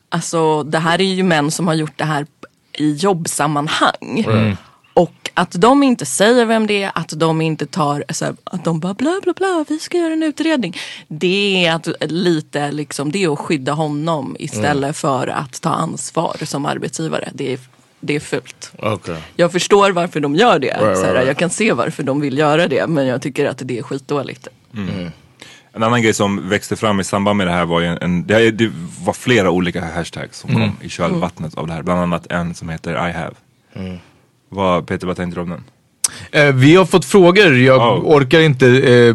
alltså 0.09 0.63
det 0.63 0.79
här 0.79 1.01
är 1.01 1.15
ju 1.15 1.23
män 1.23 1.51
som 1.51 1.67
har 1.67 1.75
gjort 1.75 1.99
det 1.99 2.05
här 2.05 2.27
i 2.73 2.93
jobbsammanhang. 2.93 4.25
Och 4.95 5.31
att 5.35 5.53
de 5.53 5.83
inte 5.83 6.07
säger 6.07 6.47
vem 6.47 6.67
det 6.67 6.83
är, 6.83 6.93
att 6.95 7.09
de 7.17 7.41
inte 7.41 7.67
tar, 7.67 8.05
så 8.09 8.25
här, 8.25 8.35
att 8.45 8.65
de 8.65 8.81
bara 8.81 8.95
bla 8.95 9.21
bla 9.23 9.33
bla, 9.33 9.65
vi 9.69 9.79
ska 9.79 9.99
göra 9.99 10.13
en 10.13 10.23
utredning. 10.23 10.77
Det 11.09 11.67
är 11.67 11.75
att 11.75 11.89
lite 12.01 12.73
liksom, 12.73 13.13
det 13.13 13.25
är 13.25 13.33
att 13.33 13.39
skydda 13.39 13.73
honom 13.73 14.37
istället 14.39 14.97
för 14.97 15.27
att 15.27 15.61
ta 15.61 15.71
ansvar 15.71 16.37
som 16.45 16.67
arbetsgivare. 16.67 17.31
Det 17.35 17.53
är, 17.53 17.59
det 18.01 18.17
är 18.17 18.21
fult. 18.21 18.73
Okay. 18.79 19.17
Jag 19.37 19.53
förstår 19.53 19.91
varför 19.91 20.21
de 20.21 20.35
gör 20.35 20.59
det. 20.59 20.67
Right, 20.67 20.99
så 20.99 21.05
här, 21.05 21.13
right. 21.13 21.27
Jag 21.27 21.37
kan 21.37 21.51
se 21.51 21.73
varför 21.73 22.03
de 22.03 22.21
vill 22.21 22.39
göra 22.39 22.69
det. 22.69 22.87
Men 22.87 23.07
jag 23.07 23.23
tycker 23.23 23.47
att 23.47 23.61
det 23.65 23.79
är 23.79 23.83
skitdåligt. 23.83 24.49
En 25.73 25.83
annan 25.83 26.03
grej 26.03 26.15
som 26.15 26.49
växte 26.49 26.77
fram 26.77 27.01
i 27.01 27.05
samband 27.05 27.37
med 27.37 27.47
det 27.47 27.53
här 27.53 27.65
var 27.65 27.81
ju 27.81 27.87
en, 27.87 27.99
en 28.01 28.27
det, 28.27 28.51
det 28.51 28.73
var 29.05 29.13
flera 29.13 29.51
olika 29.51 29.85
hashtags 29.85 30.39
som 30.39 30.51
kom 30.51 30.77
i 30.81 30.89
kölvattnet 30.89 31.55
av 31.55 31.67
det 31.67 31.73
här. 31.73 31.83
Bland 31.83 32.01
annat 32.01 32.33
en 32.33 32.55
som 32.55 32.69
heter 32.69 33.09
I 33.09 33.13
have. 33.13 33.35
Vad, 34.53 34.87
Peter, 34.87 35.07
vad 35.07 35.17
tänkte 35.17 35.41
du 35.41 35.43
om 35.43 35.51
den? 35.51 35.63
Eh, 36.33 36.55
vi 36.55 36.77
har 36.77 36.85
fått 36.85 37.05
frågor. 37.05 37.55
Jag 37.59 37.81
Oh. 37.99 38.17
orkar 38.17 38.41
inte 38.41 38.67
eh, 38.69 39.15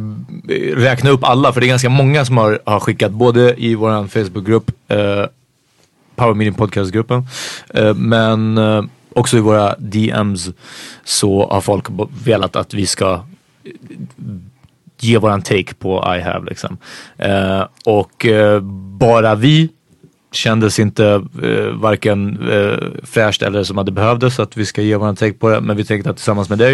räkna 0.76 1.10
upp 1.10 1.24
alla 1.24 1.54
för 1.54 1.62
det 1.62 1.66
är 1.68 1.70
ganska 1.70 1.90
många 1.90 2.26
som 2.26 2.38
har, 2.38 2.60
har 2.66 2.80
skickat. 2.80 3.12
Både 3.12 3.56
i 3.64 3.76
vår 3.76 4.08
Facebookgrupp, 4.08 4.72
eh, 4.88 5.26
Power 6.16 6.34
Meeting 6.34 6.54
Podcast-gruppen. 6.58 7.28
Eh, 7.74 7.94
men 7.94 8.58
eh, 8.58 8.84
också 9.16 9.38
i 9.38 9.40
våra 9.40 9.76
DMs 9.80 10.50
så 11.04 11.50
har 11.52 11.62
folk 11.62 11.86
velat 12.24 12.56
att 12.56 12.74
vi 12.74 12.86
ska 12.86 13.14
eh, 13.14 13.22
ge 15.00 15.18
våran 15.18 15.42
take 15.42 15.74
på 15.74 16.16
I 16.18 16.22
have 16.22 16.46
liksom. 16.46 16.78
Och 17.86 18.26
bara 19.00 19.36
vi 19.36 19.70
kändes 20.32 20.80
inte 20.80 21.06
eh, 21.44 21.50
varken 21.74 22.50
eh, 22.52 22.78
fräscht 23.04 23.42
eller 23.42 23.64
som 23.64 23.78
att 23.78 23.86
det 23.86 23.92
behövdes 23.92 24.40
att 24.40 24.58
vi 24.58 24.66
ska 24.66 24.82
ge 24.82 24.96
våran 24.96 25.16
take 25.16 25.34
på 25.34 25.50
det. 25.50 25.62
Men 25.62 25.78
vi 25.78 25.86
tänkte 25.86 26.10
att 26.10 26.16
tillsammans 26.16 26.50
med 26.50 26.58
dig 26.58 26.74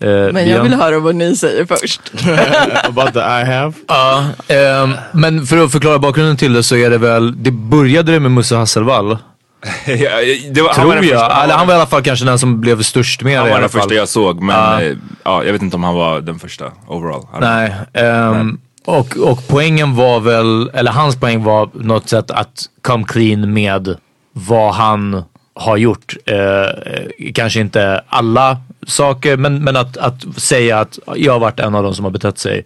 eh, 0.00 0.08
Men 0.32 0.48
jag 0.48 0.62
vill 0.62 0.74
höra 0.74 0.98
vad 0.98 1.14
ni 1.14 1.36
säger 1.36 1.64
först. 1.64 2.00
about 2.88 3.12
the 3.12 3.18
I 3.20 3.44
have? 3.44 3.72
Ja, 3.88 4.24
ehm, 4.48 4.94
men 5.12 5.46
för 5.46 5.64
att 5.64 5.72
förklara 5.72 5.98
bakgrunden 5.98 6.36
till 6.36 6.52
det 6.52 6.62
så 6.62 6.76
är 6.76 6.90
det 6.90 6.98
väl, 6.98 7.42
det 7.42 7.50
började 7.50 8.12
det 8.12 8.20
med 8.20 8.30
Musse 8.30 8.56
Hasselvall. 8.56 9.18
Ja, 9.86 10.10
det 10.50 10.60
var, 10.62 10.68
han 10.68 10.74
Tror 10.74 10.86
var 10.86 10.94
den 10.96 11.04
jag. 11.08 11.20
första, 11.20 11.42
Eller 11.44 11.54
han 11.54 11.66
var 11.66 11.74
i 11.74 11.76
alla 11.76 11.86
fall 11.86 12.02
kanske 12.02 12.24
den 12.24 12.38
som 12.38 12.60
blev 12.60 12.82
störst 12.82 13.22
med 13.22 13.36
han 13.38 13.44
det 13.46 13.50
i 13.50 13.52
var 13.52 13.60
den 13.60 13.68
första 13.68 13.94
jag 13.94 14.08
såg 14.08 14.42
men 14.42 14.56
Ja. 14.56 14.82
eh, 14.82 14.96
ja, 15.24 15.44
jag 15.44 15.52
vet 15.52 15.62
inte 15.62 15.76
om 15.76 15.84
han 15.84 15.94
var 15.94 16.20
den 16.20 16.38
första 16.38 16.64
overall. 16.86 17.26
Nej. 17.40 17.72
ehm, 17.92 18.58
och, 18.90 19.16
och 19.16 19.38
poängen 19.48 19.94
var 19.94 20.20
väl, 20.20 20.70
eller 20.74 20.90
hans 20.92 21.16
poäng 21.16 21.42
var 21.42 21.70
något 21.74 22.08
sätt 22.08 22.30
att 22.30 22.64
come 22.82 23.04
clean 23.08 23.52
med 23.52 23.96
vad 24.32 24.74
han 24.74 25.22
har 25.54 25.76
gjort. 25.76 26.16
Eh, 26.26 26.38
eh, 26.38 27.32
kanske 27.34 27.60
inte 27.60 28.04
alla 28.08 28.60
saker, 28.86 29.36
men, 29.36 29.64
men 29.64 29.76
att, 29.76 29.96
att 29.96 30.22
säga 30.36 30.78
att 30.78 30.98
jag 31.16 31.32
har 31.32 31.40
varit 31.40 31.60
en 31.60 31.74
av 31.74 31.82
de 31.82 31.94
som 31.94 32.04
har 32.04 32.12
betett 32.12 32.38
sig 32.38 32.64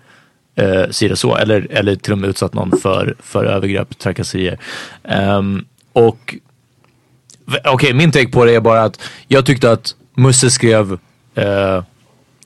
eh, 0.54 0.90
si 0.90 1.06
eller 1.06 1.16
så. 1.16 1.36
Eller, 1.36 1.66
eller 1.70 1.96
till 1.96 2.12
och 2.12 2.18
med 2.18 2.30
utsatt 2.30 2.54
någon 2.54 2.78
för, 2.82 3.14
för 3.20 3.44
övergrepp, 3.44 3.98
trakasserier. 3.98 4.58
Ehm, 5.04 5.64
och 5.92 6.34
okej, 7.64 7.94
min 7.94 8.12
take 8.12 8.28
på 8.28 8.44
det 8.44 8.54
är 8.54 8.60
bara 8.60 8.82
att 8.82 9.00
jag 9.28 9.46
tyckte 9.46 9.72
att 9.72 9.94
Musse 10.14 10.50
skrev, 10.50 10.92
eh, 11.34 11.82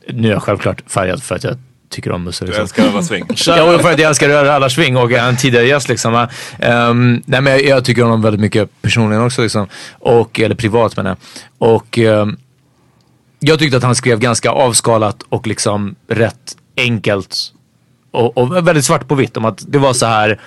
nu 0.09 0.29
är 0.29 0.33
jag 0.33 0.43
självklart 0.43 0.83
färgad 0.87 1.23
för 1.23 1.35
att 1.35 1.45
jag 1.45 1.57
tycker 1.89 2.13
om 2.13 2.25
Musse. 2.25 2.45
Du 2.45 2.47
liksom. 2.47 2.63
älskar 2.63 2.89
alla 2.89 3.03
sving. 3.03 3.25
Ja, 3.47 3.75
och 3.75 3.81
för 3.81 3.93
att 3.93 3.99
jag 3.99 4.09
älskar 4.09 4.29
rörallarsving 4.29 4.97
och 4.97 5.13
en 5.13 5.37
tidigare 5.37 5.67
gäst 5.67 5.89
liksom. 5.89 6.15
Um, 6.59 7.23
nej 7.27 7.41
men 7.41 7.47
jag, 7.47 7.65
jag 7.65 7.85
tycker 7.85 8.03
om 8.03 8.09
honom 8.09 8.23
väldigt 8.23 8.41
mycket 8.41 8.83
personligen 8.83 9.25
också 9.25 9.43
liksom. 9.43 9.67
Och, 9.99 10.41
eller 10.41 10.55
privat 10.55 10.97
menar 10.97 11.11
jag. 11.11 11.19
Och 11.75 11.99
ehm, 11.99 12.37
jag 13.39 13.59
tyckte 13.59 13.77
att 13.77 13.83
han 13.83 13.95
skrev 13.95 14.19
ganska 14.19 14.51
avskalat 14.51 15.23
och 15.29 15.47
liksom 15.47 15.95
rätt 16.09 16.57
enkelt. 16.77 17.37
Och, 18.11 18.39
och 18.39 18.69
väldigt 18.69 18.85
svart 18.85 19.09
på 19.09 19.15
vitt 19.15 19.37
om 19.37 19.45
att 19.45 19.65
det 19.69 19.79
var 19.79 19.93
så 19.93 20.07
här. 20.07 20.41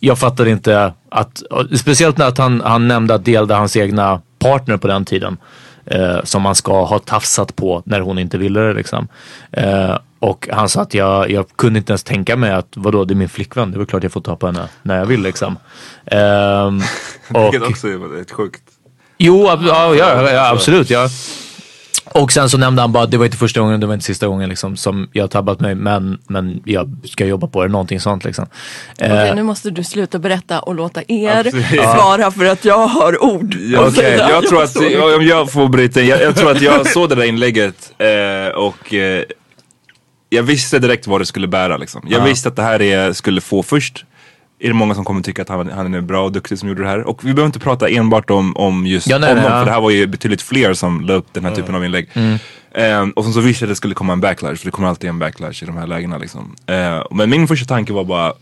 Jag 0.00 0.18
fattade 0.18 0.50
inte 0.50 0.92
att, 1.08 1.42
speciellt 1.78 2.18
när 2.18 2.26
att 2.26 2.38
han, 2.38 2.60
han 2.60 2.88
nämnde 2.88 3.14
att 3.14 3.24
delade 3.24 3.54
hans 3.54 3.76
egna 3.76 4.20
partner 4.38 4.76
på 4.76 4.86
den 4.86 5.04
tiden. 5.04 5.36
Eh, 5.86 6.24
som 6.24 6.42
man 6.42 6.54
ska 6.54 6.84
ha 6.84 6.98
tafsat 6.98 7.56
på 7.56 7.82
när 7.86 8.00
hon 8.00 8.18
inte 8.18 8.38
ville 8.38 8.60
det 8.60 8.72
liksom. 8.74 9.08
Eh, 9.52 9.98
och 10.18 10.48
han 10.52 10.68
sa 10.68 10.80
att 10.82 10.94
jag, 10.94 11.30
jag 11.30 11.46
kunde 11.56 11.78
inte 11.78 11.92
ens 11.92 12.04
tänka 12.04 12.36
mig 12.36 12.50
att 12.52 12.68
vadå 12.76 13.04
det 13.04 13.14
är 13.14 13.16
min 13.16 13.28
flickvän, 13.28 13.70
det 13.70 13.76
är 13.76 13.78
väl 13.78 13.86
klart 13.86 14.02
jag 14.02 14.12
får 14.12 14.20
ta 14.20 14.36
på 14.36 14.46
henne 14.46 14.68
när 14.82 14.98
jag 14.98 15.06
vill 15.06 15.22
liksom. 15.22 15.56
Ehm, 16.06 16.80
och, 17.34 17.44
Vilket 17.54 17.68
också 17.68 17.88
är 17.88 17.98
rätt 18.18 18.32
sjukt. 18.32 18.62
Jo, 19.18 19.48
ab- 19.48 19.66
ja, 19.66 19.94
ja, 19.94 20.30
ja, 20.30 20.50
absolut. 20.50 20.90
Ja. 20.90 21.08
Och 22.12 22.32
sen 22.32 22.50
så 22.50 22.58
nämnde 22.58 22.82
han 22.82 22.92
bara 22.92 23.04
att 23.04 23.10
det 23.10 23.16
var 23.18 23.24
inte 23.24 23.36
första 23.36 23.60
gången, 23.60 23.80
det 23.80 23.86
var 23.86 23.94
inte 23.94 24.06
sista 24.06 24.26
gången 24.26 24.48
liksom, 24.48 24.76
som 24.76 25.08
jag 25.12 25.22
har 25.22 25.28
tabbat 25.28 25.60
mig. 25.60 25.74
Men, 25.74 26.18
men 26.28 26.62
jag 26.64 26.96
ska 27.04 27.26
jobba 27.26 27.46
på 27.46 27.62
det, 27.62 27.68
någonting 27.72 28.00
sånt 28.00 28.24
liksom. 28.24 28.46
Okej, 29.00 29.28
Eh, 29.28 29.34
nu 29.34 29.42
måste 29.42 29.70
du 29.70 29.84
sluta 29.84 30.18
berätta 30.18 30.60
och 30.60 30.74
låta 30.74 31.02
er 31.08 31.38
Absolut. 31.46 31.66
svara 31.66 32.30
för 32.30 32.44
att 32.44 32.64
jag 32.64 32.86
har 32.86 33.24
ord 33.24 33.54
Ja, 33.54 33.80
okej. 33.80 33.92
säga. 33.92 34.30
Jag 34.30 34.46
tror 34.46 34.62
att, 34.62 34.76
om 35.16 35.26
jag 35.26 35.52
får 35.52 35.68
bryta 35.68 36.00
jag, 36.02 36.22
jag 36.22 36.36
tror 36.36 36.50
att 36.50 36.62
jag 36.62 36.86
såg 36.92 37.08
det 37.08 37.14
där 37.14 37.24
inlägget 37.24 37.92
eh, 37.98 38.54
och 38.56 38.94
eh, 38.94 39.22
jag 40.28 40.42
visste 40.42 40.78
direkt 40.78 41.06
vad 41.06 41.20
det 41.20 41.26
skulle 41.26 41.48
bära 41.48 41.76
liksom. 41.76 42.06
Jag 42.10 42.20
Ja. 42.20 42.24
visste 42.24 42.48
att 42.48 42.56
det 42.56 42.62
här 42.62 42.82
är, 42.82 43.12
skulle 43.12 43.40
få 43.40 43.62
först. 43.62 44.04
Är 44.58 44.68
det 44.68 44.74
många 44.74 44.94
som 44.94 45.04
kommer 45.04 45.22
tycka 45.22 45.42
att 45.42 45.48
han, 45.48 45.70
han 45.70 45.94
är 45.94 46.00
bra 46.00 46.24
och 46.24 46.32
duktig 46.32 46.58
som 46.58 46.68
gjorde 46.68 46.82
det 46.82 46.88
här? 46.88 47.02
Och 47.08 47.24
vi 47.24 47.34
behöver 47.34 47.46
inte 47.46 47.58
prata 47.58 47.88
enbart 47.88 48.30
om, 48.30 48.56
om 48.56 48.86
just 48.86 49.06
Ja, 49.06 49.18
nej, 49.18 49.28
honom 49.28 49.44
ja. 49.44 49.50
för 49.58 49.64
det 49.64 49.70
här 49.70 49.80
var 49.80 49.90
ju 49.90 50.06
betydligt 50.06 50.42
fler 50.42 50.74
som 50.74 51.00
la 51.00 51.14
upp 51.14 51.26
den 51.32 51.44
här 51.44 51.54
typen 51.54 51.74
av 51.74 51.84
inlägg. 51.84 52.08
Mm. 52.12 52.38
Eh, 52.74 53.08
och 53.16 53.24
sen 53.24 53.32
så 53.32 53.40
visste 53.40 53.64
jag 53.64 53.68
att 53.68 53.70
det 53.72 53.76
skulle 53.76 53.94
komma 53.94 54.12
en 54.12 54.20
backlash, 54.20 54.54
för 54.56 54.64
det 54.64 54.70
kommer 54.70 54.88
alltid 54.88 55.10
en 55.10 55.18
backlash 55.18 55.62
i 55.62 55.66
de 55.66 55.76
här 55.76 55.86
lägena 55.86 56.18
liksom. 56.18 56.56
Eh, 56.66 57.02
men 57.10 57.30
min 57.30 57.48
första 57.48 57.66
tanke 57.74 57.92
var 57.92 58.04
bara, 58.04 58.32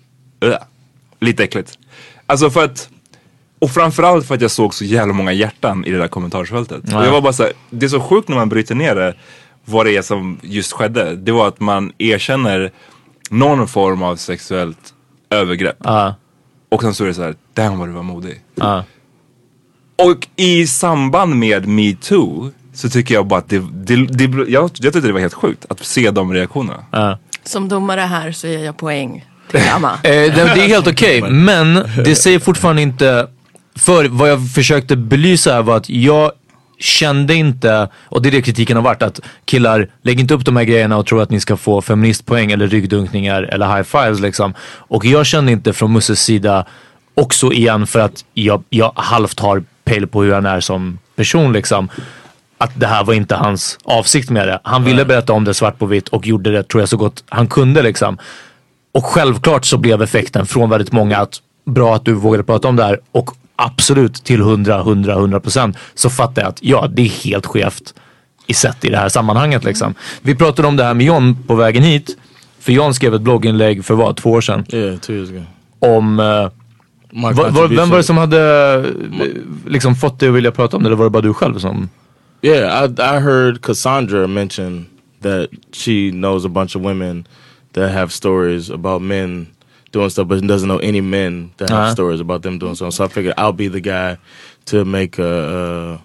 "Ugh." 0.40 0.56
lite 1.20 1.44
äckligt. 1.44 1.78
Alltså 2.26 2.50
för 2.50 2.64
att, 2.64 2.88
och 3.58 3.70
framförallt 3.70 4.26
för 4.26 4.34
att 4.34 4.40
jag 4.40 4.50
såg 4.50 4.74
så 4.74 4.84
jävla 4.84 5.12
många 5.12 5.32
hjärtan 5.32 5.84
i 5.84 5.90
det 5.90 5.98
där 5.98 6.08
kommentarsfältet. 6.08 6.82
Ja. 6.86 6.98
Och 6.98 7.06
jag 7.06 7.12
var 7.12 7.20
bara 7.20 7.32
så 7.32 7.42
här, 7.42 7.52
det 7.70 7.86
är 7.86 7.90
så 7.90 8.00
sjukt 8.00 8.28
när 8.28 8.36
man 8.36 8.48
bryter 8.48 8.74
ner 8.74 8.94
det, 8.94 9.14
vad 9.64 9.86
det 9.86 9.96
är 9.96 10.02
som 10.02 10.38
just 10.42 10.72
skedde. 10.72 11.16
Det 11.16 11.32
var 11.32 11.48
att 11.48 11.60
man 11.60 11.92
erkänner 11.98 12.70
någon 13.30 13.68
form 13.68 14.02
av 14.02 14.16
sexuellt 14.16 14.93
övergrepp. 15.34 15.76
Ja. 15.84 16.14
Och 16.68 16.82
sen 16.82 16.94
så 16.94 17.04
är 17.04 17.08
det 17.08 17.14
så 17.14 17.22
här, 17.22 17.34
damn 17.54 17.78
vad 17.78 17.88
du 17.88 17.92
var 17.92 18.02
modig. 18.02 18.40
ja. 18.54 18.84
Och 19.96 20.28
i 20.36 20.66
samband 20.66 21.34
med 21.36 21.68
metoo 21.68 22.50
så 22.74 22.88
tycker 22.88 23.14
jag 23.14 23.26
bara 23.26 23.38
att 23.38 23.48
det, 23.48 23.62
det, 23.72 23.96
det 24.06 24.24
jag, 24.24 24.48
jag 24.50 24.72
tyckte 24.72 25.00
det 25.00 25.12
var 25.12 25.20
helt 25.20 25.34
sjukt 25.34 25.66
att 25.68 25.84
se 25.84 26.10
de 26.10 26.32
reaktionerna. 26.32 26.84
ja. 26.90 27.18
Som 27.44 27.68
domare 27.68 28.00
här 28.00 28.32
så 28.32 28.46
ger 28.46 28.64
jag 28.64 28.76
poäng 28.76 29.24
till 29.50 29.60
Amma. 29.74 29.92
Eh, 30.02 30.10
det, 30.10 30.40
är 30.40 30.68
helt 30.68 30.86
okej, 30.86 31.22
men 31.30 31.74
det 32.04 32.14
säger 32.14 32.38
fortfarande 32.38 32.82
inte... 32.82 33.28
För 33.76 34.04
vad 34.04 34.30
jag 34.30 34.50
försökte 34.50 34.96
belysa 34.96 35.52
här 35.52 35.62
var 35.62 35.76
att 35.76 35.90
jag 35.90 36.32
kände 36.84 37.34
inte, 37.34 37.88
och 38.04 38.22
det 38.22 38.28
är 38.28 38.30
det 38.30 38.42
kritiken 38.42 38.76
har 38.76 38.84
varit, 38.84 39.02
att 39.02 39.20
killar, 39.44 39.88
lägg 40.02 40.20
inte 40.20 40.34
upp 40.34 40.44
de 40.44 40.56
här 40.56 40.64
grejerna 40.64 40.96
och 40.96 41.06
tro 41.06 41.20
att 41.20 41.30
ni 41.30 41.40
ska 41.40 41.56
få 41.56 41.82
feministpoäng 41.82 42.52
eller 42.52 42.68
ryggdunkningar 42.68 43.42
eller 43.42 43.76
high 43.76 43.82
fives 43.82 44.20
liksom. 44.20 44.54
Och 44.62 45.04
jag 45.04 45.26
kände 45.26 45.52
inte 45.52 45.72
från 45.72 45.92
Musses 45.92 46.22
sida, 46.22 46.66
också 47.14 47.52
igen 47.52 47.86
för 47.86 48.00
att 48.00 48.24
jag, 48.34 48.62
jag 48.68 48.92
halvt 48.96 49.40
har 49.40 49.64
pejl 49.84 50.06
på 50.06 50.22
hur 50.22 50.32
han 50.32 50.46
är 50.46 50.60
som 50.60 50.98
person 51.16 51.52
liksom. 51.52 51.88
Att 52.58 52.80
det 52.80 52.86
här 52.86 53.04
var 53.04 53.14
inte 53.14 53.34
hans 53.34 53.78
avsikt 53.84 54.30
med 54.30 54.48
det. 54.48 54.60
Han 54.64 54.84
ville 54.84 55.04
berätta 55.04 55.32
om 55.32 55.44
det 55.44 55.54
svart 55.54 55.78
på 55.78 55.86
vitt 55.86 56.08
och 56.08 56.26
gjorde 56.26 56.52
det 56.52 56.62
tror 56.62 56.82
jag 56.82 56.88
så 56.88 56.96
gott 56.96 57.24
han 57.28 57.46
kunde 57.46 57.82
liksom. 57.82 58.18
Och 58.92 59.04
självklart 59.04 59.64
så 59.64 59.78
blev 59.78 60.02
effekten 60.02 60.46
från 60.46 60.70
väldigt 60.70 60.92
många 60.92 61.18
att 61.18 61.40
bra 61.66 61.94
att 61.94 62.04
du 62.04 62.12
vågade 62.12 62.44
prata 62.44 62.68
om 62.68 62.76
det 62.76 62.84
här 62.84 63.00
och 63.12 63.30
absolut 63.56 64.24
till 64.24 64.40
100, 64.40 64.78
100, 64.78 65.12
100 65.12 65.40
procent 65.40 65.76
så 65.94 66.10
fattar 66.10 66.42
jag 66.42 66.48
att 66.48 66.58
ja, 66.62 66.88
det 66.92 67.02
är 67.02 67.24
helt 67.24 67.46
skevt 67.46 67.94
i 68.46 68.54
sett 68.54 68.84
i 68.84 68.90
det 68.90 68.96
här 68.96 69.08
sammanhanget 69.08 69.64
liksom. 69.64 69.94
Vi 70.22 70.34
pratade 70.34 70.68
om 70.68 70.76
det 70.76 70.84
här 70.84 70.94
med 70.94 71.06
John 71.06 71.36
på 71.46 71.54
vägen 71.54 71.82
hit. 71.82 72.16
För 72.58 72.72
John 72.72 72.94
skrev 72.94 73.14
ett 73.14 73.22
blogginlägg 73.22 73.84
för 73.84 73.94
vad, 73.94 74.16
två 74.16 74.30
år 74.30 74.40
sedan? 74.40 74.66
Yeah, 74.68 74.98
two 74.98 75.12
years 75.12 75.30
ago. 75.30 75.42
Om 75.78 76.20
eh, 76.20 76.48
My 77.10 77.32
va, 77.32 77.48
va, 77.50 77.66
vem 77.66 77.90
var 77.90 77.96
det 77.96 78.02
som 78.02 78.16
hade 78.16 78.40
eh, 79.20 79.32
liksom 79.66 79.94
fått 79.94 80.20
dig 80.20 80.28
att 80.28 80.34
vilja 80.34 80.50
prata 80.50 80.76
om 80.76 80.82
det 80.82 80.88
eller 80.88 80.96
var 80.96 81.04
det 81.04 81.10
bara 81.10 81.22
du 81.22 81.34
själv 81.34 81.58
som? 81.58 81.88
Yeah, 82.42 82.84
I 82.84 82.88
I 82.88 83.20
heard 83.20 83.62
Cassandra 83.62 84.26
mention 84.26 84.86
that 85.22 85.48
she 85.72 86.10
knows 86.10 86.44
a 86.44 86.48
bunch 86.48 86.76
of 86.76 86.82
women 86.82 87.26
that 87.72 87.92
have 87.92 88.08
stories 88.08 88.70
about 88.70 89.02
men 89.02 89.46
doing 89.94 90.10
stuff, 90.10 90.26
but 90.28 90.44
doesn't 90.46 90.68
know 90.68 90.78
any 90.78 91.00
men 91.00 91.52
that 91.56 91.70
have 91.70 91.78
Uh-huh. 91.78 91.92
stories 91.92 92.20
about 92.20 92.42
them 92.42 92.58
doing 92.58 92.74
something. 92.74 92.90
So 92.90 93.04
I 93.04 93.08
figured 93.08 93.34
I'll 93.38 93.52
be 93.52 93.68
the 93.68 93.80
guy 93.80 94.18
to 94.66 94.84
make 94.84 95.18
a. 95.18 95.32
Uh, 95.58 95.98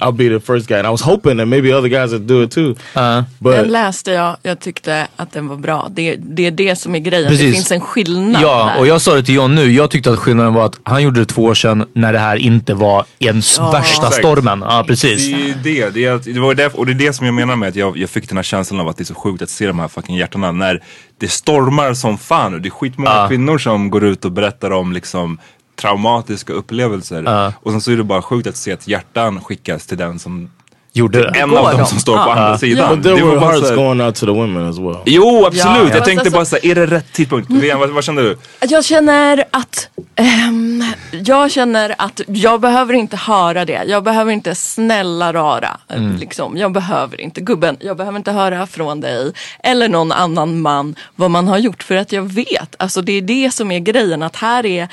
I'll 0.00 0.12
be 0.12 0.28
the 0.28 0.40
first 0.46 0.66
guy, 0.68 0.76
and 0.78 0.86
I 0.86 0.90
was 0.90 1.02
hoping 1.02 1.38
that 1.38 1.48
maybe 1.48 1.74
other 1.74 1.88
guys 1.88 2.10
would 2.12 2.26
do 2.26 2.42
it 2.42 2.50
too. 2.50 2.74
Uh, 2.96 3.22
But 3.38 3.56
Den 3.56 3.68
läste 3.68 4.10
jag, 4.10 4.36
jag 4.42 4.60
tyckte 4.60 5.06
att 5.16 5.32
den 5.32 5.48
var 5.48 5.56
bra. 5.56 5.88
Det, 5.90 6.16
det 6.16 6.46
är 6.46 6.50
det 6.50 6.76
som 6.76 6.94
är 6.94 6.98
grejen, 6.98 7.22
det 7.24 7.28
Precis. 7.38 7.54
finns 7.54 7.72
en 7.72 7.80
skillnad 7.80 8.42
Ja, 8.42 8.64
där. 8.74 8.80
och 8.80 8.86
jag 8.86 9.00
sa 9.00 9.14
det 9.14 9.22
till 9.22 9.34
John 9.34 9.54
nu. 9.54 9.72
Jag 9.72 9.90
tyckte 9.90 10.12
att 10.12 10.18
skillnaden 10.18 10.54
var 10.54 10.66
att 10.66 10.78
han 10.82 11.02
gjorde 11.02 11.20
det 11.20 11.26
två 11.26 11.42
år 11.44 11.54
sedan 11.54 11.84
när 11.92 12.12
det 12.12 12.18
här 12.18 12.36
inte 12.36 12.74
var 12.74 13.04
en 13.18 13.38
s- 13.38 13.56
Ja. 13.58 13.70
värsta 13.70 14.06
Exakt. 14.06 14.14
stormen. 14.14 14.64
Ja, 14.68 14.84
precis. 14.88 15.26
Det 15.26 15.34
är 15.34 15.46
ju 15.46 15.54
det. 15.62 15.90
Det, 15.90 16.04
är, 16.04 16.34
det 16.34 16.40
var 16.40 16.54
därför, 16.54 16.78
och 16.78 16.86
det 16.86 16.92
är 16.92 17.06
det 17.06 17.12
som 17.12 17.26
jag 17.26 17.34
menar 17.34 17.56
med 17.56 17.68
att 17.68 17.76
jag, 17.76 17.96
jag 17.96 18.10
fick 18.10 18.28
den 18.28 18.38
här 18.38 18.42
känslan 18.44 18.80
av 18.80 18.88
att 18.88 18.96
det 18.96 19.02
är 19.02 19.04
så 19.04 19.14
sjukt 19.14 19.42
att 19.42 19.50
se 19.50 19.66
de 19.66 19.78
här 19.78 19.88
fucking 19.88 20.16
hjärtarna 20.16 20.52
när 20.52 20.82
det 21.20 21.28
stormar 21.28 21.94
som 21.94 22.18
fan 22.18 22.54
och 22.54 22.60
det 22.60 22.68
är 22.68 22.70
skitmånga 22.70 23.10
Ja. 23.10 23.28
kvinnor 23.28 23.58
som 23.58 23.90
går 23.90 24.04
ut 24.04 24.24
och 24.24 24.32
berättar 24.32 24.70
om 24.70 24.92
liksom 24.92 25.38
traumatiska 25.82 26.52
upplevelser. 26.52 27.22
Ja. 27.26 27.52
Och 27.62 27.70
sen 27.70 27.80
så 27.80 27.92
är 27.92 27.96
det 27.96 28.04
bara 28.04 28.22
sjukt 28.22 28.46
att 28.48 28.56
se 28.56 28.72
att 28.72 28.88
hjärtan 28.88 29.40
skickas 29.40 29.86
till 29.86 29.98
den 29.98 30.18
som 30.18 30.50
Gjorde 30.94 31.18
det. 31.32 31.40
en 31.40 31.50
Går 31.50 31.58
av 31.58 31.64
dem 31.70 31.78
de? 31.80 31.86
som 31.86 31.98
står 31.98 32.12
på 32.16 32.18
Ja. 32.26 32.30
andra 32.32 32.58
sidan. 32.58 32.94
but 32.96 33.04
there 33.04 33.14
Det 33.16 33.22
var 33.22 33.30
were 33.30 33.40
bara 33.40 33.50
hearts 33.52 33.68
här- 33.68 33.76
going 33.76 34.00
out 34.00 34.14
to 34.14 34.26
the 34.26 34.32
women 34.32 34.68
as 34.68 34.78
well. 34.78 34.96
Jo 35.06 35.44
absolut, 35.46 35.64
Ja, 35.76 35.78
jag 35.82 35.92
fast 35.92 36.04
tänkte 36.04 36.20
alltså- 36.20 36.30
bara 36.32 36.44
såhär, 36.44 36.66
är 36.66 36.74
det 36.74 36.86
rätt 36.86 37.12
tidpunkt? 37.12 37.50
Vivian, 37.50 37.80
vad, 37.80 37.90
vad 37.90 38.04
kände 38.04 38.22
du? 38.22 38.38
Jag 38.68 38.84
känner 38.84 39.44
att 39.50 39.88
ehm, 40.16 40.84
jag 41.10 41.50
känner 41.50 41.94
att 41.98 42.20
jag 42.26 42.60
behöver 42.60 42.94
inte 42.94 43.16
höra 43.16 43.64
det. 43.64 43.82
Jag 43.86 44.02
behöver 44.04 44.32
inte 44.32 44.54
snälla 44.54 45.32
rara. 45.32 45.76
Mm. 45.88 46.16
Liksom. 46.16 46.56
Jag 46.56 46.72
behöver 46.72 47.20
inte, 47.20 47.40
gubben, 47.40 47.76
jag 47.80 47.96
behöver 47.96 48.18
inte 48.18 48.32
höra 48.32 48.66
från 48.66 49.00
dig 49.00 49.32
eller 49.64 49.88
någon 49.88 50.12
annan 50.12 50.60
man 50.60 50.94
vad 51.16 51.30
man 51.30 51.48
har 51.48 51.58
gjort. 51.58 51.82
För 51.82 51.94
att 51.96 52.12
jag 52.12 52.22
vet, 52.22 52.74
alltså 52.78 53.02
det 53.02 53.12
är 53.12 53.22
det 53.22 53.54
som 53.54 53.70
är 53.70 53.78
grejen. 53.78 54.22
Att 54.22 54.36
här 54.36 54.66
är 54.66 54.88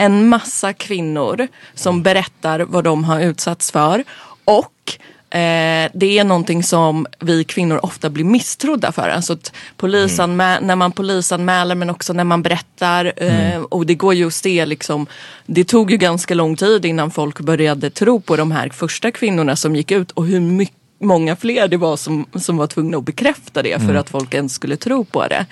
en 0.00 0.28
massa 0.28 0.72
kvinnor 0.72 1.48
som 1.74 2.02
berättar 2.02 2.60
vad 2.60 2.84
de 2.84 3.04
har 3.04 3.20
utsatts 3.20 3.70
för. 3.70 4.04
Och 4.44 4.98
Eh, 5.32 5.90
det 5.94 6.18
är 6.18 6.24
någonting 6.24 6.62
som 6.62 7.06
vi 7.20 7.44
kvinnor 7.44 7.80
ofta 7.82 8.10
blir 8.10 8.24
misstrodda 8.24 8.92
för. 8.92 9.08
Alltså 9.08 9.32
att 9.32 9.52
polisanmä- 9.76 10.60
när 10.60 10.76
man 10.76 10.92
polisanmäler 10.92 11.74
men 11.74 11.90
också 11.90 12.12
när 12.12 12.24
man 12.24 12.42
berättar. 12.42 13.12
Eh, 13.16 13.60
och 13.60 13.86
det 13.86 13.94
går 13.94 14.14
ju 14.14 14.26
att 14.26 14.34
se 14.34 14.66
liksom. 14.66 15.06
Det 15.46 15.64
tog 15.64 15.90
ju 15.90 15.96
ganska 15.96 16.34
lång 16.34 16.56
tid 16.56 16.84
innan 16.84 17.10
folk 17.10 17.40
började 17.40 17.90
tro 17.90 18.20
på 18.20 18.36
de 18.36 18.50
här 18.50 18.68
första 18.68 19.10
kvinnorna 19.10 19.56
som 19.56 19.76
gick 19.76 19.90
ut. 19.90 20.10
Och 20.10 20.26
hur 20.26 20.40
mycket 20.40 20.76
många 21.00 21.36
fler 21.36 21.68
det 21.68 21.76
var 21.76 21.96
som, 21.96 22.26
som 22.34 22.56
var 22.56 22.66
tvungna 22.66 22.98
att 22.98 23.04
bekräfta 23.04 23.62
det 23.62 23.82
för 23.82 23.94
att 23.94 24.10
folk 24.10 24.34
ens 24.34 24.54
skulle 24.54 24.76
tro 24.76 25.04
på 25.04 25.26
det. 25.28 25.46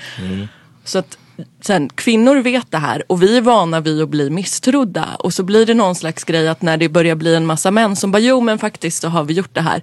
Så 0.84 0.98
att 0.98 1.18
sen, 1.60 1.88
kvinnor 1.94 2.36
vet 2.36 2.70
det 2.70 2.78
här 2.78 3.02
och 3.06 3.22
vi 3.22 3.36
är 3.36 3.40
vana 3.40 3.80
vid 3.80 4.02
att 4.02 4.08
bli 4.08 4.30
misstrodda. 4.30 5.04
Och 5.18 5.34
så 5.34 5.42
blir 5.42 5.66
det 5.66 5.74
någon 5.74 5.94
slags 5.94 6.24
grej 6.24 6.48
att 6.48 6.62
när 6.62 6.76
det 6.76 6.88
börjar 6.88 7.14
bli 7.14 7.34
en 7.34 7.46
massa 7.46 7.70
män 7.70 7.96
som 7.96 8.10
bara 8.12 8.18
jo 8.18 8.40
men 8.40 8.58
faktiskt 8.58 9.02
så 9.02 9.08
har 9.08 9.24
vi 9.24 9.34
gjort 9.34 9.54
det 9.54 9.60
här. 9.60 9.82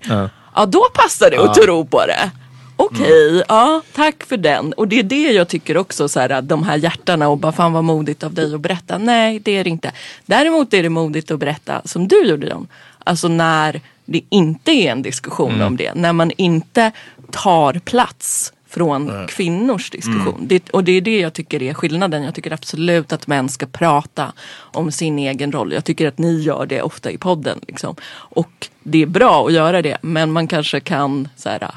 Ja, 0.55 0.65
då 0.65 0.85
passar 0.93 1.29
det 1.29 1.37
att 1.43 1.53
tro 1.53 1.85
på 1.85 2.05
det. 2.05 2.31
okej, 2.75 3.43
ja 3.47 3.81
tack 3.93 4.23
för 4.23 4.37
den. 4.37 4.73
Och 4.73 4.87
det 4.87 4.99
är 4.99 5.03
det 5.03 5.31
jag 5.31 5.47
tycker 5.47 5.77
också, 5.77 6.07
så 6.09 6.19
här, 6.19 6.41
de 6.41 6.63
här 6.63 6.77
hjärtarna 6.77 7.27
och 7.27 7.37
bara 7.37 7.51
fan 7.51 7.73
vad 7.73 7.83
modigt 7.83 8.23
av 8.23 8.33
dig 8.33 8.53
att 8.53 8.61
berätta. 8.61 8.97
Nej, 8.97 9.39
det 9.39 9.57
är 9.57 9.63
det 9.63 9.69
inte. 9.69 9.91
Däremot 10.25 10.73
är 10.73 10.83
det 10.83 10.89
modigt 10.89 11.31
att 11.31 11.39
berätta 11.39 11.81
som 11.85 12.07
du 12.07 12.23
gjorde 12.25 12.47
John. 12.47 12.67
Alltså 13.03 13.27
när 13.27 13.81
det 14.05 14.21
inte 14.29 14.71
är 14.71 14.91
en 14.91 15.01
diskussion 15.01 15.53
Mm. 15.53 15.67
om 15.67 15.77
det. 15.77 15.93
När 15.93 16.13
man 16.13 16.31
inte 16.37 16.91
tar 17.31 17.73
plats 17.73 18.53
från 18.75 19.27
kvinnors 19.27 19.89
diskussion. 19.89 20.35
Mm. 20.35 20.47
Det, 20.47 20.69
och 20.69 20.83
det 20.83 20.91
är 20.91 21.01
det 21.01 21.19
jag 21.19 21.33
tycker 21.33 21.63
är 21.63 21.73
skillnaden. 21.73 22.23
Jag 22.23 22.35
tycker 22.35 22.53
absolut 22.53 23.13
att 23.13 23.27
män 23.27 23.49
ska 23.49 23.65
prata 23.65 24.33
om 24.57 24.91
sin 24.91 25.19
egen 25.19 25.51
roll. 25.51 25.73
Jag 25.73 25.85
tycker 25.85 26.07
att 26.07 26.17
ni 26.17 26.41
gör 26.41 26.65
det 26.65 26.81
ofta 26.81 27.11
i 27.11 27.17
podden. 27.17 27.59
Liksom. 27.67 27.95
Och 28.13 28.67
det 28.83 29.01
är 29.01 29.05
bra 29.05 29.47
att 29.47 29.53
göra 29.53 29.81
det. 29.81 29.97
Men 30.01 30.31
man 30.31 30.47
kanske 30.47 30.79
kan 30.79 31.27
så 31.35 31.49
här, 31.49 31.71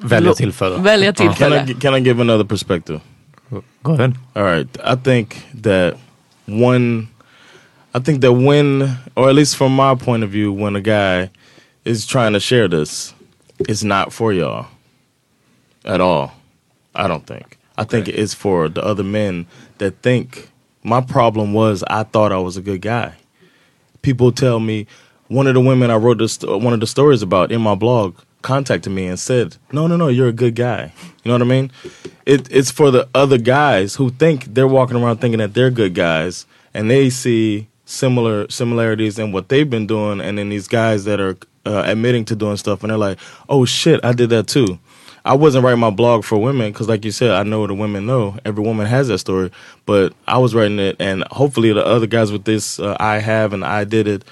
Välja 0.00 0.34
tillfälle. 0.34 0.78
Välja 0.78 1.12
Can 1.12 1.28
tillfälle. 1.28 1.66
I, 1.70 1.74
can 1.74 1.96
I 1.96 2.00
give 2.00 2.20
another 2.20 2.44
perspective? 2.44 3.00
Go 3.82 3.92
ahead. 3.92 4.12
All 4.32 4.44
right. 4.44 4.76
I 4.76 4.96
think 5.04 5.36
that 5.62 5.94
one, 6.46 7.06
I 7.94 8.00
think 8.04 8.22
that 8.22 8.32
when, 8.32 8.90
or 9.14 9.28
at 9.28 9.34
least 9.34 9.56
from 9.56 9.76
my 9.76 9.94
point 10.04 10.24
of 10.24 10.30
view, 10.30 10.64
when 10.64 10.76
a 10.76 10.80
guy 10.80 11.30
is 11.84 12.06
trying 12.06 12.32
to 12.32 12.40
share 12.40 12.68
this, 12.68 13.14
it's 13.68 13.84
not 13.84 14.12
for 14.12 14.32
y'all 14.32 14.66
at 15.84 16.00
all. 16.00 16.32
I 16.94 17.08
don't 17.08 17.26
think. 17.26 17.58
I 17.76 17.84
think 17.84 18.08
it's 18.08 18.34
for 18.34 18.68
the 18.68 18.84
other 18.84 19.04
men 19.04 19.46
that 19.78 20.02
think. 20.02 20.50
My 20.84 21.00
problem 21.00 21.52
was 21.52 21.84
I 21.88 22.02
thought 22.02 22.32
I 22.32 22.38
was 22.38 22.56
a 22.56 22.60
good 22.60 22.80
guy. 22.80 23.14
People 24.02 24.32
tell 24.32 24.58
me, 24.58 24.88
one 25.28 25.46
of 25.46 25.54
the 25.54 25.60
women 25.60 25.90
I 25.90 25.94
wrote 25.94 26.18
this, 26.18 26.40
one 26.42 26.72
of 26.72 26.80
the 26.80 26.86
stories 26.86 27.22
about 27.22 27.52
in 27.52 27.60
my 27.60 27.76
blog 27.76 28.16
contacted 28.42 28.92
me 28.92 29.06
and 29.06 29.18
said, 29.18 29.56
"No, 29.72 29.86
no, 29.86 29.96
no, 29.96 30.08
you're 30.08 30.28
a 30.28 30.32
good 30.32 30.56
guy." 30.56 30.92
You 31.22 31.28
know 31.28 31.34
what 31.34 31.42
I 31.42 31.44
mean? 31.44 31.70
It, 32.26 32.48
it's 32.50 32.70
for 32.70 32.90
the 32.90 33.08
other 33.14 33.38
guys 33.38 33.94
who 33.94 34.10
think 34.10 34.52
they're 34.52 34.68
walking 34.68 34.96
around 34.96 35.18
thinking 35.18 35.38
that 35.38 35.54
they're 35.54 35.70
good 35.70 35.94
guys, 35.94 36.46
and 36.74 36.90
they 36.90 37.08
see 37.08 37.68
similar 37.84 38.50
similarities 38.50 39.18
in 39.18 39.32
what 39.32 39.48
they've 39.48 39.68
been 39.68 39.86
doing, 39.86 40.20
and 40.20 40.36
then 40.36 40.48
these 40.48 40.68
guys 40.68 41.04
that 41.04 41.20
are 41.20 41.36
uh, 41.64 41.84
admitting 41.86 42.24
to 42.26 42.36
doing 42.36 42.56
stuff, 42.56 42.82
and 42.82 42.90
they're 42.90 42.98
like, 42.98 43.18
"Oh 43.48 43.64
shit, 43.64 44.04
I 44.04 44.12
did 44.12 44.30
that 44.30 44.48
too." 44.48 44.78
I 45.24 45.34
wasn't 45.34 45.64
writing 45.64 45.80
my 45.80 45.90
blog 45.90 46.24
for 46.24 46.36
women 46.38 46.72
because, 46.72 46.88
like 46.88 47.04
you 47.04 47.12
said, 47.12 47.30
I 47.30 47.42
know 47.44 47.66
the 47.66 47.74
women 47.74 48.06
know. 48.06 48.38
Every 48.44 48.64
woman 48.64 48.86
has 48.86 49.08
that 49.08 49.18
story, 49.18 49.50
but 49.86 50.14
I 50.26 50.38
was 50.38 50.54
writing 50.54 50.78
it, 50.78 50.96
and 50.98 51.24
hopefully, 51.30 51.72
the 51.72 51.84
other 51.84 52.06
guys 52.06 52.32
with 52.32 52.44
this 52.44 52.80
uh, 52.80 52.96
I 52.98 53.18
have 53.18 53.52
and 53.52 53.64
I 53.64 53.84
did 53.84 54.08
it 54.08 54.24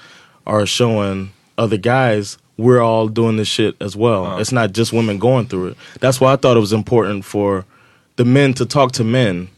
are 0.45 0.65
showing 0.65 1.31
other 1.57 1.77
guys 1.77 2.37
we're 2.57 2.81
all 2.81 3.07
doing 3.07 3.37
this 3.37 3.47
shit 3.47 3.75
as 3.81 3.95
well. 3.95 4.37
It's 4.37 4.51
not 4.51 4.71
just 4.71 4.93
women 4.93 5.17
going 5.17 5.47
through 5.47 5.69
it. 5.69 5.77
That's 5.99 6.21
why 6.21 6.33
I 6.33 6.35
thought 6.35 6.57
it 6.57 6.61
was 6.61 6.73
important 6.73 7.25
for 7.25 7.65
the 8.17 8.25
men 8.25 8.53
to 8.55 8.65
talk 8.65 8.91
to 8.93 9.03
men, 9.03 9.49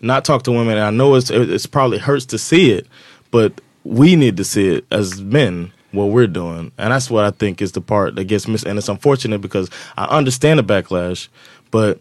not 0.00 0.24
talk 0.24 0.44
to 0.44 0.52
women. 0.52 0.76
And 0.76 0.84
I 0.84 0.90
know 0.90 1.14
it's 1.16 1.30
it's 1.30 1.66
probably 1.66 1.98
hurts 1.98 2.26
to 2.26 2.38
see 2.38 2.70
it, 2.70 2.86
but 3.30 3.60
we 3.84 4.14
need 4.14 4.36
to 4.36 4.44
see 4.44 4.68
it 4.68 4.84
as 4.92 5.20
men 5.20 5.72
what 5.92 6.08
we're 6.10 6.26
doing, 6.26 6.72
and 6.78 6.92
that's 6.92 7.10
what 7.10 7.24
I 7.24 7.30
think 7.30 7.60
is 7.62 7.72
the 7.72 7.80
part 7.80 8.14
that 8.16 8.24
gets 8.24 8.48
missed. 8.48 8.66
And 8.66 8.78
it's 8.78 8.88
unfortunate 8.88 9.40
because 9.40 9.70
I 9.96 10.04
understand 10.18 10.58
the 10.58 10.64
backlash, 10.64 11.28
but 11.70 12.00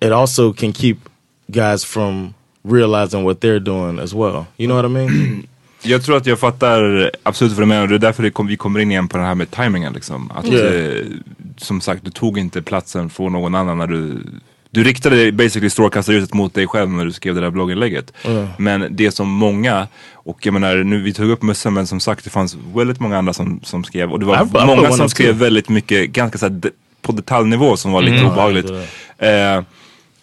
it 0.00 0.12
also 0.12 0.52
can 0.52 0.72
keep 0.72 0.96
guys 1.50 1.84
from 1.84 2.34
realizing 2.64 3.24
what 3.24 3.40
they're 3.40 3.60
doing 3.60 3.98
as 3.98 4.14
well. 4.14 4.46
You 4.58 4.66
know 4.66 4.76
what 4.76 4.84
I 4.84 4.88
mean? 4.88 5.46
Jag 5.82 6.02
tror 6.02 6.16
att 6.16 6.26
jag 6.26 6.38
fattar 6.38 7.10
absolut 7.22 7.52
vad 7.52 7.62
du 7.62 7.66
menar 7.66 7.82
och 7.82 7.88
det 7.88 7.94
är 7.94 7.98
därför 7.98 8.22
det 8.22 8.30
kom, 8.30 8.46
vi 8.46 8.56
kommer 8.56 8.80
in 8.80 8.90
igen 8.90 9.08
på 9.08 9.16
det 9.18 9.24
här 9.24 9.34
med 9.34 9.50
timingen 9.50 9.92
liksom. 9.92 10.30
Att 10.30 10.46
Yeah. 10.46 10.96
eh, 10.98 11.06
som 11.56 11.80
sagt, 11.80 12.04
du 12.04 12.10
tog 12.10 12.38
inte 12.38 12.62
platsen 12.62 13.10
från 13.10 13.32
någon 13.32 13.54
annan 13.54 13.78
när 13.78 13.86
du 13.86 14.18
du 14.70 14.84
riktade 14.84 15.32
basically 15.32 15.70
strålkastarljuset 15.70 16.34
mot 16.34 16.54
dig 16.54 16.66
själv 16.66 16.90
när 16.90 17.04
du 17.04 17.12
skrev 17.12 17.34
det 17.34 17.40
där 17.40 17.50
blogginlägget. 17.50 18.12
Men 18.58 18.86
det 18.90 19.10
som 19.10 19.28
många, 19.28 19.88
och 20.12 20.46
jag 20.46 20.52
menar 20.52 20.76
nu 20.76 21.02
vi 21.02 21.12
tog 21.12 21.30
upp 21.30 21.42
mössan 21.42 21.74
men 21.74 21.86
som 21.86 22.00
sagt 22.00 22.24
det 22.24 22.30
fanns 22.30 22.56
väldigt 22.74 23.00
många 23.00 23.18
andra 23.18 23.32
som, 23.32 23.60
som 23.62 23.84
skrev 23.84 24.12
och 24.12 24.20
det 24.20 24.26
var 24.26 24.34
I- 24.36 24.46
I 24.46 24.50
put 24.52 24.66
många 24.66 24.92
som 24.92 25.08
skrev 25.08 25.26
too. 25.32 25.38
väldigt 25.44 25.68
mycket, 25.68 26.10
ganska 26.10 26.38
så 26.38 26.46
här, 26.46 26.60
på 27.02 27.12
detaljnivå 27.12 27.76
som 27.76 27.92
var 27.92 28.02
lite 28.02 28.24
obehagligt. 28.24 28.70
Eh, 29.18 29.62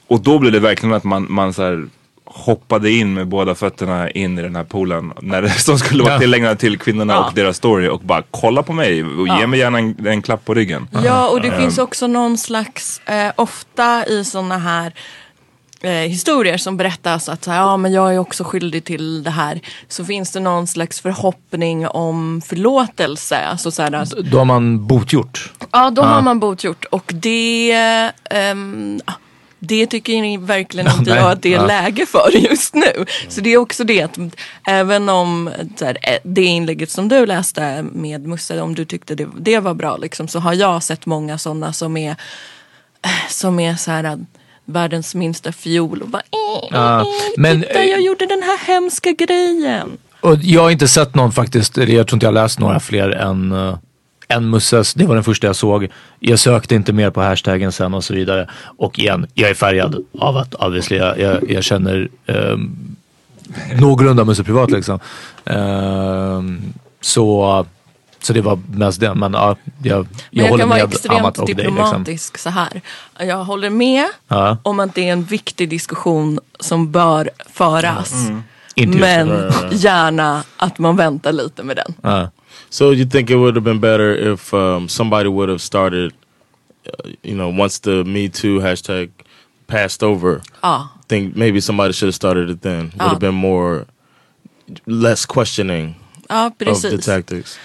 och 0.07 0.21
då 0.21 0.39
blev 0.39 0.51
det 0.51 0.59
verkligen 0.59 0.95
att 0.95 1.03
man, 1.03 1.25
man 1.29 1.53
så 1.53 1.63
här, 1.63 1.87
hoppade 2.35 2.91
in 2.91 3.13
med 3.13 3.27
båda 3.27 3.55
fötterna 3.55 4.09
in 4.11 4.39
i 4.39 4.41
den 4.41 4.55
här 4.55 4.63
poolen 4.63 5.13
när 5.21 5.41
det, 5.41 5.49
som 5.49 5.79
skulle 5.79 6.03
vara 6.03 6.19
tillägnad 6.19 6.59
till 6.59 6.77
kvinnorna 6.79 7.13
Ja. 7.13 7.25
och 7.27 7.33
deras 7.33 7.57
story 7.57 7.87
och 7.87 7.99
bara 7.99 8.23
kolla 8.31 8.63
på 8.63 8.73
mig 8.73 9.03
och 9.03 9.27
ge 9.27 9.33
Ja. 9.41 9.47
mig 9.47 9.59
gärna 9.59 9.77
en, 9.77 10.07
en 10.07 10.21
klapp 10.21 10.45
på 10.45 10.53
ryggen. 10.53 10.87
Ja, 11.03 11.29
och 11.29 11.41
det 11.41 11.51
finns 11.57 11.77
också 11.77 12.07
någon 12.07 12.37
slags, 12.37 12.99
eh, 12.99 13.31
ofta 13.35 14.05
i 14.05 14.23
sådana 14.25 14.57
här 14.57 14.93
eh, 15.81 15.89
historier 15.91 16.57
som 16.57 16.77
berättas 16.77 17.29
att 17.29 17.43
så 17.43 17.51
här, 17.51 17.57
ja, 17.59 17.77
men 17.77 17.93
jag 17.93 18.13
är 18.13 18.17
också 18.19 18.43
skyldig 18.43 18.83
till 18.83 19.23
det 19.23 19.29
här. 19.29 19.59
Så 19.87 20.05
finns 20.05 20.31
det 20.31 20.39
någon 20.39 20.67
slags 20.67 21.01
förhoppning 21.01 21.87
om 21.87 22.41
förlåtelse. 22.45 23.37
Alltså, 23.37 23.71
så 23.71 23.81
här, 23.81 23.93
alltså, 23.95 24.21
Då 24.21 24.37
har 24.37 24.45
man 24.45 24.87
botgjort. 24.87 25.51
ja, 25.71 25.89
då 25.89 26.01
har 26.01 26.21
man 26.21 26.39
botgjort. 26.39 26.85
Och 26.85 27.11
det, 27.15 27.73
ah, 29.05 29.13
det 29.67 29.87
tycker 29.87 30.21
ni 30.21 30.37
verkligen 30.37 30.91
inte 30.97 31.09
jag 31.09 31.31
att 31.31 31.41
det 31.41 31.53
är 31.53 31.67
läge 31.67 32.05
för 32.05 32.29
just 32.37 32.75
nu. 32.75 33.05
Så 33.29 33.41
det 33.41 33.53
är 33.53 33.57
också 33.57 33.83
det 33.83 34.01
att 34.01 34.17
även 34.67 35.09
om 35.09 35.49
här, 35.81 35.97
eh, 36.01 36.19
det 36.23 36.43
inlägget 36.43 36.89
som 36.89 37.07
du 37.07 37.25
läste 37.25 37.85
med 37.93 38.27
Musse, 38.27 38.61
om 38.61 38.75
du 38.75 38.85
tyckte 38.85 39.15
det, 39.15 39.27
det 39.37 39.59
var 39.59 39.73
bra 39.73 39.97
liksom, 39.97 40.27
så 40.27 40.39
har 40.39 40.53
jag 40.53 40.83
sett 40.83 41.05
många 41.05 41.37
sådana 41.37 41.73
som 41.73 41.97
är 41.97 42.15
som 43.29 43.59
är 43.59 43.75
så 43.75 43.91
här 43.91 44.17
världens 44.65 45.15
minsta 45.15 45.51
fiol 45.51 46.01
och 46.01 46.09
bara 46.09 46.21
eh, 46.31 46.67
Ja, 46.71 47.01
eh, 47.01 47.07
men, 47.37 47.61
titta 47.61 47.83
eh, 47.83 47.89
jag 47.89 48.01
gjorde 48.01 48.25
den 48.25 48.43
här 48.43 48.67
hemska 48.67 49.11
grejen. 49.11 49.97
Och 50.19 50.37
jag 50.41 50.61
har 50.61 50.69
inte 50.69 50.87
sett 50.87 51.15
någon 51.15 51.31
faktiskt, 51.31 51.77
jag 51.77 51.87
tror 52.07 52.13
inte 52.13 52.25
jag 52.25 52.33
läst 52.33 52.59
några 52.59 52.79
fler 52.79 53.09
än, 53.09 53.53
uh, 54.33 54.37
än 54.37 54.49
Musses. 54.49 54.93
Det 54.93 55.05
var 55.05 55.15
den 55.15 55.23
första 55.23 55.47
jag 55.47 55.55
såg. 55.55 55.87
Jag 56.19 56.39
sökte 56.39 56.75
inte 56.75 56.93
mer 56.93 57.09
på 57.09 57.21
hashtaggen 57.21 57.71
sen 57.71 57.93
och 57.93 58.03
så 58.03 58.13
vidare. 58.13 58.49
Och 58.77 58.99
igen, 58.99 59.27
jag 59.33 59.49
är 59.49 59.53
färgad 59.53 60.05
av 60.19 60.37
att 60.37 60.55
obviously 60.55 60.97
jag, 60.97 61.19
jag, 61.19 61.51
jag 61.51 61.63
känner 61.63 62.09
um, 62.25 62.95
någorlunda 63.79 64.23
Musse 64.25 64.43
privat 64.43 64.71
liksom. 64.71 64.99
Ehm, 65.45 66.73
så, 67.01 67.65
så 68.21 68.33
det 68.33 68.41
var 68.41 68.59
mest 68.71 68.99
det. 68.99 69.13
Men 69.13 69.33
ja, 69.33 69.55
jag, 69.83 69.97
Men 69.97 70.07
jag, 70.29 70.45
jag, 70.45 70.49
håller 70.49 70.61
kan 70.61 70.69
vara 70.69 70.81
extremt 70.81 71.37
och 71.37 71.45
dig. 71.45 71.55
Liksom. 71.55 71.75
diplomatisk 71.75 72.37
så 72.37 72.49
här. 72.49 72.81
Jag 73.19 73.43
håller 73.43 73.69
med 73.69 74.05
Ja. 74.27 74.57
om 74.63 74.79
att 74.79 74.95
det 74.95 75.09
är 75.09 75.13
en 75.13 75.23
viktig 75.23 75.69
diskussion 75.69 76.39
som 76.59 76.91
bör 76.91 77.29
föras. 77.53 78.13
Just 78.75 78.99
Men 78.99 79.51
gärna 79.71 80.43
att 80.57 80.79
man 80.79 80.95
väntar 80.95 81.31
lite 81.31 81.63
med 81.63 81.75
den. 81.75 81.93
Ja. 82.01 82.29
So 82.73 82.89
you 82.89 83.05
think 83.05 83.29
it 83.29 83.35
would 83.35 83.55
have 83.55 83.63
been 83.63 83.79
better 83.79 84.33
if 84.33 84.51
um, 84.51 84.89
somebody 84.89 85.29
would 85.29 85.47
have 85.47 85.61
started, 85.61 86.11
uh, 86.87 87.09
you 87.21 87.35
know, 87.35 87.49
once 87.49 87.77
the 87.77 88.03
Me 88.03 88.29
Too 88.29 88.61
hashtag 88.61 89.11
passed 89.67 90.01
over? 90.01 90.41
Ja. 90.63 90.89
Think 91.07 91.35
maybe 91.35 91.61
somebody 91.61 91.93
should 91.93 92.07
have 92.07 92.15
started 92.15 92.49
it 92.49 92.61
then. 92.63 92.91
Would 92.97 93.09
have 93.09 93.19
been 93.19 93.35
more, 93.35 93.85
less 94.87 95.23
questioning 95.27 95.95
Ja, 96.29 96.47
of 96.47 96.81
the 96.81 96.97
tactics. 96.97 97.59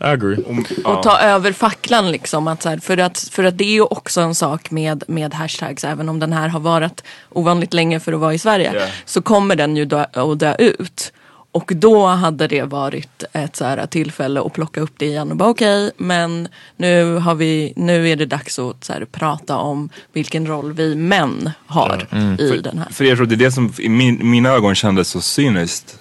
I 0.00 0.04
agree. 0.04 0.36
Och 0.84 1.02
ta 1.02 1.18
över 1.18 1.52
facklan 1.52 2.10
liksom. 2.12 2.48
Att 2.48 2.62
så 2.62 2.68
här, 2.68 2.78
för, 2.78 2.98
att, 2.98 3.28
för 3.32 3.44
att 3.44 3.58
det 3.58 3.64
är 3.64 3.74
ju 3.74 3.82
också 3.82 4.20
en 4.20 4.34
sak 4.34 4.70
med, 4.70 5.04
med 5.08 5.34
hashtags. 5.34 5.84
Även 5.84 6.08
om 6.08 6.20
den 6.20 6.32
här 6.32 6.48
har 6.48 6.60
varit 6.60 7.04
ovanligt 7.30 7.74
länge 7.74 8.00
för 8.00 8.12
att 8.12 8.20
vara 8.20 8.34
i 8.34 8.38
Sverige. 8.38 8.72
Yeah. 8.72 8.90
Så 9.04 9.22
kommer 9.22 9.56
den 9.56 9.76
ju 9.76 9.84
dö, 9.84 10.06
att 10.12 10.38
dö 10.38 10.54
ut. 10.58 11.12
Och 11.54 11.72
då 11.76 12.06
hade 12.06 12.46
det 12.46 12.62
varit 12.62 13.24
ett 13.32 13.56
så 13.56 13.64
här 13.64 13.86
tillfälle 13.86 14.40
att 14.40 14.52
plocka 14.52 14.80
upp 14.80 14.92
det 14.96 15.06
igen 15.06 15.30
och 15.30 15.36
bara 15.36 15.48
okej, 15.48 15.90
men 15.96 16.48
nu, 16.76 17.14
har 17.14 17.34
vi, 17.34 17.72
nu 17.76 18.08
är 18.08 18.16
det 18.16 18.26
dags 18.26 18.58
att 18.58 18.84
så 18.84 18.92
här, 18.92 19.04
prata 19.04 19.56
om 19.56 19.88
vilken 20.12 20.46
roll 20.46 20.72
vi 20.72 20.94
män 20.94 21.50
har 21.66 22.06
i 22.38 22.60
den 22.60 22.78
här. 22.78 22.88
För 22.90 23.04
jag 23.04 23.16
tror 23.16 23.26
det 23.26 23.34
är 23.34 23.36
det 23.36 23.52
som 23.52 23.72
i 23.78 23.88
min, 23.88 24.30
mina 24.30 24.48
ögon 24.48 24.74
kändes 24.74 25.08
så 25.08 25.20
cyniskt, 25.20 25.98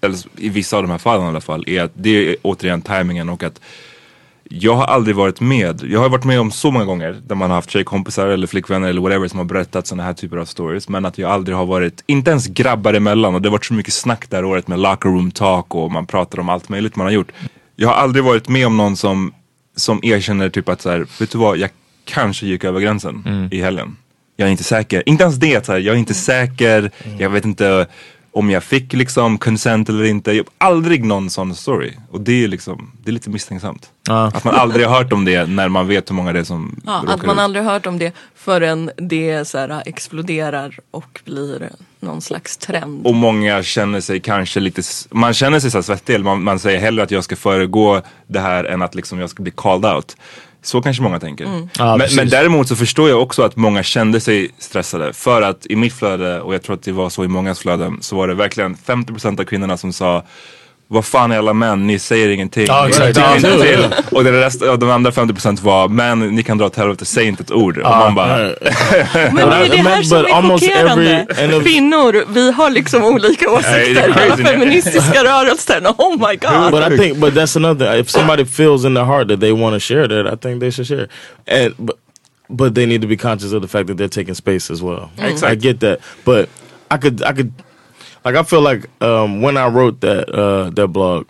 eller 0.00 0.18
i 0.36 0.48
vissa 0.48 0.76
av 0.76 0.82
de 0.82 0.90
här 0.90 0.98
fallen 0.98 1.26
i 1.26 1.28
alla 1.28 1.40
fall, 1.40 1.64
är 1.66 1.82
att 1.82 1.92
det 1.94 2.30
är 2.30 2.36
återigen 2.42 2.82
tajmingen 2.82 3.28
och 3.28 3.42
att 3.42 3.60
jag 4.48 4.74
har 4.74 4.84
aldrig 4.84 5.16
varit 5.16 5.40
med, 5.40 5.82
jag 5.82 6.00
har 6.00 6.08
varit 6.08 6.24
med 6.24 6.40
om 6.40 6.50
så 6.50 6.70
många 6.70 6.84
gånger 6.84 7.20
där 7.26 7.34
man 7.34 7.50
har 7.50 7.56
haft 7.56 7.70
tjejkompisar 7.70 8.26
eller 8.26 8.46
flickvänner 8.46 8.88
eller 8.88 9.00
whatever 9.00 9.28
som 9.28 9.38
har 9.38 9.44
berättat 9.44 9.86
sådana 9.86 10.02
här 10.02 10.12
typer 10.12 10.36
av 10.36 10.44
stories. 10.44 10.88
Men 10.88 11.04
att 11.04 11.18
jag 11.18 11.30
aldrig 11.30 11.56
har 11.56 11.66
varit, 11.66 12.04
inte 12.06 12.30
ens 12.30 12.46
grabbar 12.46 12.94
emellan 12.94 13.34
och 13.34 13.42
det 13.42 13.48
har 13.48 13.52
varit 13.52 13.64
så 13.64 13.74
mycket 13.74 13.94
snack 13.94 14.30
där 14.30 14.44
året 14.44 14.68
med 14.68 14.78
locker 14.78 15.08
room 15.08 15.30
talk 15.30 15.74
och 15.74 15.92
man 15.92 16.06
pratar 16.06 16.40
om 16.40 16.48
allt 16.48 16.68
möjligt 16.68 16.96
man 16.96 17.06
har 17.06 17.12
gjort. 17.12 17.32
Jag 17.76 17.88
har 17.88 17.94
aldrig 17.94 18.24
varit 18.24 18.48
med 18.48 18.66
om 18.66 18.76
någon 18.76 18.96
som, 18.96 19.34
som 19.76 20.00
erkänner 20.02 20.48
typ 20.48 20.68
att 20.68 20.80
så 20.80 20.90
här, 20.90 21.06
vet 21.20 21.30
du 21.30 21.38
vad, 21.38 21.58
jag 21.58 21.70
kanske 22.04 22.46
gick 22.46 22.64
över 22.64 22.80
gränsen 22.80 23.48
i 23.52 23.60
helgen. 23.60 23.96
Jag 24.36 24.46
är 24.46 24.50
inte 24.50 24.64
säker. 24.64 25.02
Inte 25.06 25.24
ens 25.24 25.36
det, 25.36 25.66
så 25.66 25.72
här, 25.72 25.78
jag 25.78 25.94
är 25.94 25.98
inte 25.98 26.14
säker, 26.14 26.90
jag 27.18 27.30
vet 27.30 27.44
inte 27.44 27.86
om 28.32 28.50
jag 28.50 28.64
fick 28.64 28.92
liksom 28.92 29.38
consent 29.38 29.88
eller 29.88 30.04
inte. 30.04 30.32
Jag, 30.32 30.46
aldrig 30.58 31.04
någon 31.04 31.30
sån 31.30 31.54
story. 31.54 31.92
Och 32.10 32.20
det 32.20 32.44
är 32.44 32.48
liksom, 32.48 32.92
det 33.04 33.10
är 33.10 33.12
lite 33.12 33.30
misstänksamt. 33.30 33.90
Ja. 34.08 34.26
Att 34.34 34.44
man 34.44 34.54
aldrig 34.54 34.86
har 34.86 34.98
hört 34.98 35.12
om 35.12 35.24
det 35.24 35.46
när 35.46 35.68
man 35.68 35.86
vet 35.86 36.10
hur 36.10 36.14
många 36.14 36.32
det 36.32 36.38
är 36.40 36.44
som 36.44 36.80
Ja, 36.86 37.00
råkar 37.02 37.14
att 37.14 37.26
man 37.26 37.36
ut. 37.36 37.40
aldrig 37.40 37.64
hört 37.64 37.86
om 37.86 37.98
det 37.98 38.12
förrän 38.34 38.90
det 38.96 39.44
så 39.48 39.58
här, 39.58 39.82
exploderar 39.86 40.78
och 40.90 41.20
blir 41.24 41.68
någon 42.00 42.20
slags 42.20 42.56
trend. 42.56 43.06
Och 43.06 43.14
många 43.14 43.62
känner 43.62 44.00
sig 44.00 44.20
kanske 44.20 44.60
lite, 44.60 44.82
man 45.10 45.34
känner 45.34 45.60
sig 45.60 45.70
så 45.70 45.82
svettig. 45.82 46.20
Man, 46.20 46.42
man 46.42 46.58
säger 46.58 46.80
hellre 46.80 47.02
att 47.02 47.10
jag 47.10 47.24
ska 47.24 47.36
föregå 47.36 48.02
det 48.26 48.40
här 48.40 48.64
än 48.64 48.82
att 48.82 48.94
liksom 48.94 49.18
jag 49.20 49.30
ska 49.30 49.42
bli 49.42 49.52
called 49.52 49.94
out. 49.94 50.16
Så 50.62 50.82
kanske 50.82 51.02
många 51.02 51.20
tänker. 51.20 51.44
Mm. 51.44 51.68
Ja, 51.78 51.96
men, 51.96 52.08
men 52.16 52.28
däremot 52.28 52.68
så 52.68 52.76
förstår 52.76 53.08
jag 53.08 53.22
också 53.22 53.42
att 53.42 53.56
många 53.56 53.82
kände 53.82 54.20
sig 54.20 54.50
stressade. 54.58 55.12
För 55.12 55.42
att 55.42 55.66
i 55.66 55.76
mitt 55.76 55.92
flöde, 55.92 56.40
och 56.40 56.54
jag 56.54 56.62
tror 56.62 56.76
att 56.76 56.82
det 56.82 56.92
var 56.92 57.10
så 57.10 57.24
i 57.24 57.28
mångas 57.28 57.58
flöden, 57.58 57.98
så 58.00 58.16
var 58.16 58.28
det 58.28 58.34
verkligen 58.34 58.76
50% 58.76 59.40
av 59.40 59.44
kvinnorna 59.44 59.76
som 59.76 59.92
sa 59.92 60.24
vad 60.90 61.04
fan 61.04 61.32
är 61.32 61.38
alla 61.38 61.52
män, 61.52 61.86
ni 61.86 61.98
säger 61.98 62.28
ingenting. 62.28 62.64
Ja, 62.68 62.82
Ni 62.82 62.88
exakt. 62.88 63.08
inte 63.36 63.56
nu- 63.56 63.62
till. 63.62 63.86
Och 64.10 64.24
den 64.24 64.32
rest, 64.34 64.62
och 64.62 64.78
de 64.78 64.90
andra 64.90 65.10
50% 65.10 65.62
var, 65.62 65.88
men 65.88 66.18
ni 66.18 66.42
kan 66.42 66.58
dra 66.58 66.66
åt 66.66 66.76
helvete, 66.76 67.04
säg 67.04 67.26
inte 67.26 67.42
ett 67.42 67.50
ord. 67.50 67.78
Och 67.78 67.90
man 67.90 68.14
bara, 68.14 68.36
Men 68.36 68.54
det 69.34 69.42
är 69.42 69.68
det 69.68 69.76
här 69.76 70.02
som 70.02 70.18
But 70.22 70.30
är 70.30 70.34
almost 70.34 70.64
chockerande. 70.64 71.26
every- 71.28 71.44
and 71.44 71.52
if- 71.52 71.62
Kvinnor, 71.64 72.24
vi 72.34 72.52
har 72.52 72.70
liksom 72.70 73.04
olika 73.04 73.50
åsikter. 73.50 74.14
Den 74.36 74.46
feministiska 74.46 75.24
rörelsen, 75.24 75.86
oh 75.86 76.10
my 76.28 76.36
god. 76.36 76.70
but 76.72 76.92
I 76.92 76.98
think, 76.98 77.18
but 77.18 77.34
that's 77.34 77.56
another. 77.56 77.96
If 78.00 78.10
somebody 78.10 78.44
feels 78.44 78.84
in 78.84 78.94
their 78.94 79.04
heart 79.04 79.28
that 79.28 79.40
they 79.40 79.52
want 79.52 79.74
to 79.76 79.80
share 79.80 80.08
that, 80.08 80.34
I 80.34 80.36
think 80.36 80.60
they 80.60 80.70
should 80.72 80.88
share. 80.88 81.08
And 81.64 81.74
but, 81.78 81.96
but 82.48 82.74
they 82.74 82.86
need 82.86 83.02
to 83.02 83.08
be 83.08 83.16
conscious 83.16 83.52
of 83.52 83.62
the 83.62 83.68
fact 83.68 83.86
that 83.88 83.96
they're 83.98 84.08
taking 84.22 84.34
space 84.34 84.70
as 84.72 84.82
well. 84.82 85.10
Exactly. 85.18 85.48
I 85.48 85.54
get 85.54 85.80
that, 85.80 85.98
but 86.24 86.48
I 86.90 86.96
could, 86.98 87.22
I 87.22 87.32
could, 87.34 87.52
like, 88.28 88.36
I 88.36 88.42
feel 88.42 88.60
like 88.60 88.84
um, 89.02 89.40
when 89.40 89.56
I 89.56 89.68
wrote 89.68 90.02
that 90.02 90.28
uh, 90.28 90.68
that 90.70 90.88
blog, 90.88 91.26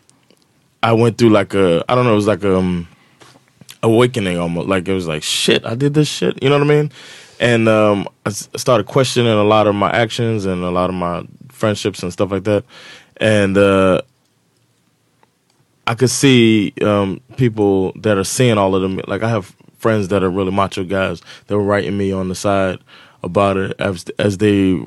I 0.83 0.93
went 0.93 1.17
through 1.17 1.31
like 1.31 1.55
a, 1.55 1.85
I 1.89 1.95
don't 1.95 2.05
know, 2.05 2.13
it 2.13 2.17
was 2.17 2.27
like 2.27 2.45
um 2.45 2.89
awakening 3.85 4.37
almost. 4.37 4.69
Like 4.69 4.89
it 4.89 4.93
was 4.93 5.07
like 5.07 5.23
shit, 5.23 5.65
I 5.65 5.77
did 5.77 5.95
this 5.95 6.09
shit. 6.09 6.43
You 6.43 6.49
know 6.49 6.59
what 6.59 6.69
I 6.69 6.75
mean? 6.75 6.93
And 7.39 7.69
um, 7.69 8.09
I 8.27 8.31
started 8.31 8.89
questioning 8.89 9.33
a 9.33 9.45
lot 9.45 9.69
of 9.69 9.77
my 9.77 9.91
actions 9.91 10.45
and 10.45 10.65
a 10.65 10.71
lot 10.71 10.91
of 10.91 10.97
my 10.97 11.25
friendships 11.51 12.03
and 12.03 12.13
stuff 12.13 12.33
like 12.33 12.43
that. 12.45 12.65
And 13.19 13.57
uh, 13.57 14.03
I 15.87 15.95
could 15.95 16.11
see 16.11 16.73
um, 16.83 17.21
people 17.37 17.93
that 17.93 18.19
are 18.19 18.25
seeing 18.25 18.59
all 18.59 18.75
of 18.75 18.83
them. 18.83 19.01
Like 19.07 19.23
I 19.23 19.29
have 19.29 19.55
friends 19.79 20.09
that 20.09 20.25
are 20.25 20.31
really 20.31 20.51
macho 20.51 20.83
guys 20.83 21.23
that 21.47 21.57
were 21.57 21.63
writing 21.63 21.97
me 21.97 22.11
on 22.11 22.29
the 22.29 22.35
side 22.35 22.81
about 23.23 23.57
it 23.57 23.77
as 23.79 24.05
as 24.19 24.39
they 24.39 24.85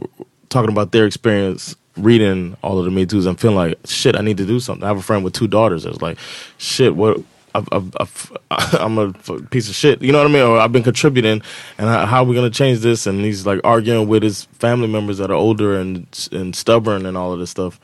talking 0.50 0.72
about 0.72 0.92
their 0.92 1.06
experience 1.06 1.78
reading 1.98 2.58
all 2.64 2.80
of 2.80 2.86
the 2.86 2.92
Me 2.92 3.06
Too's 3.06 3.26
and 3.26 3.40
feeling 3.40 3.58
like 3.58 3.78
shit. 3.86 4.16
I 4.16 4.22
need 4.22 4.38
to 4.38 4.46
do 4.46 4.60
something. 4.60 4.84
I 4.84 4.88
have 4.88 4.98
a 4.98 5.02
friend 5.02 5.24
with 5.24 5.34
two 5.34 5.48
daughters 5.48 5.86
It's 5.86 6.02
like, 6.02 6.18
shit. 6.58 6.96
What? 6.96 7.22
I've, 7.54 7.68
I'm 8.52 8.98
a 8.98 9.12
piece 9.50 9.68
of 9.70 9.76
shit. 9.76 10.02
You 10.02 10.12
know 10.12 10.20
what 10.20 10.28
I 10.28 10.34
mean? 10.34 10.44
Or 10.44 10.58
I've 10.58 10.72
been 10.72 10.84
contributing, 10.84 11.42
and 11.78 11.90
how, 11.90 12.06
how 12.06 12.18
are 12.22 12.26
we 12.26 12.36
gonna 12.36 12.50
change 12.50 12.80
this? 12.80 13.06
And 13.06 13.20
he's 13.26 13.46
like 13.46 13.60
arguing 13.64 14.08
with 14.08 14.24
his 14.24 14.46
family 14.54 14.88
members 14.88 15.18
that 15.18 15.30
are 15.32 15.36
older 15.36 15.78
and 15.78 16.08
and 16.32 16.56
stubborn 16.56 17.06
and 17.06 17.18
all 17.18 17.34
of 17.34 17.40
this 17.40 17.50
stuff. 17.50 17.80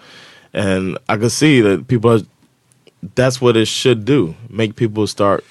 And 0.53 0.97
I 1.09 1.17
could 1.17 1.31
see 1.31 1.61
that 1.61 1.87
people 1.87 2.11
are 2.13 2.21
that's 3.15 3.41
what 3.41 3.57
it 3.57 3.67
should 3.67 4.05
do. 4.05 4.35
Make 4.49 4.75
people 4.75 5.05
start 5.07 5.43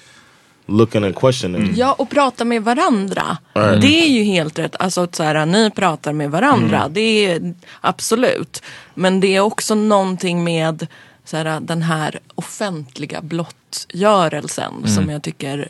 looking 0.67 1.03
and 1.03 1.15
questioning. 1.15 1.73
Ja, 1.75 1.93
och 1.97 2.09
prata 2.09 2.45
med 2.45 2.63
varandra. 2.63 3.37
Det 3.53 4.01
är 4.03 4.07
ju 4.09 4.23
helt 4.23 4.59
rätt. 4.59 4.75
Alltså 4.79 5.01
att 5.01 5.15
så 5.15 5.23
här, 5.23 5.45
ni 5.45 5.71
pratar 5.71 6.13
med 6.13 6.31
varandra. 6.31 6.87
Det 6.89 7.25
är 7.25 7.53
absolut. 7.81 8.63
Men 8.93 9.19
det 9.19 9.35
är 9.35 9.39
också 9.39 9.75
någonting 9.75 10.43
med 10.43 10.87
så 11.25 11.37
här, 11.37 11.59
den 11.59 11.81
här 11.81 12.19
offentliga 12.35 13.21
blottgörelsen 13.21 14.73
som 14.87 15.09
jag 15.09 15.23
tycker 15.23 15.67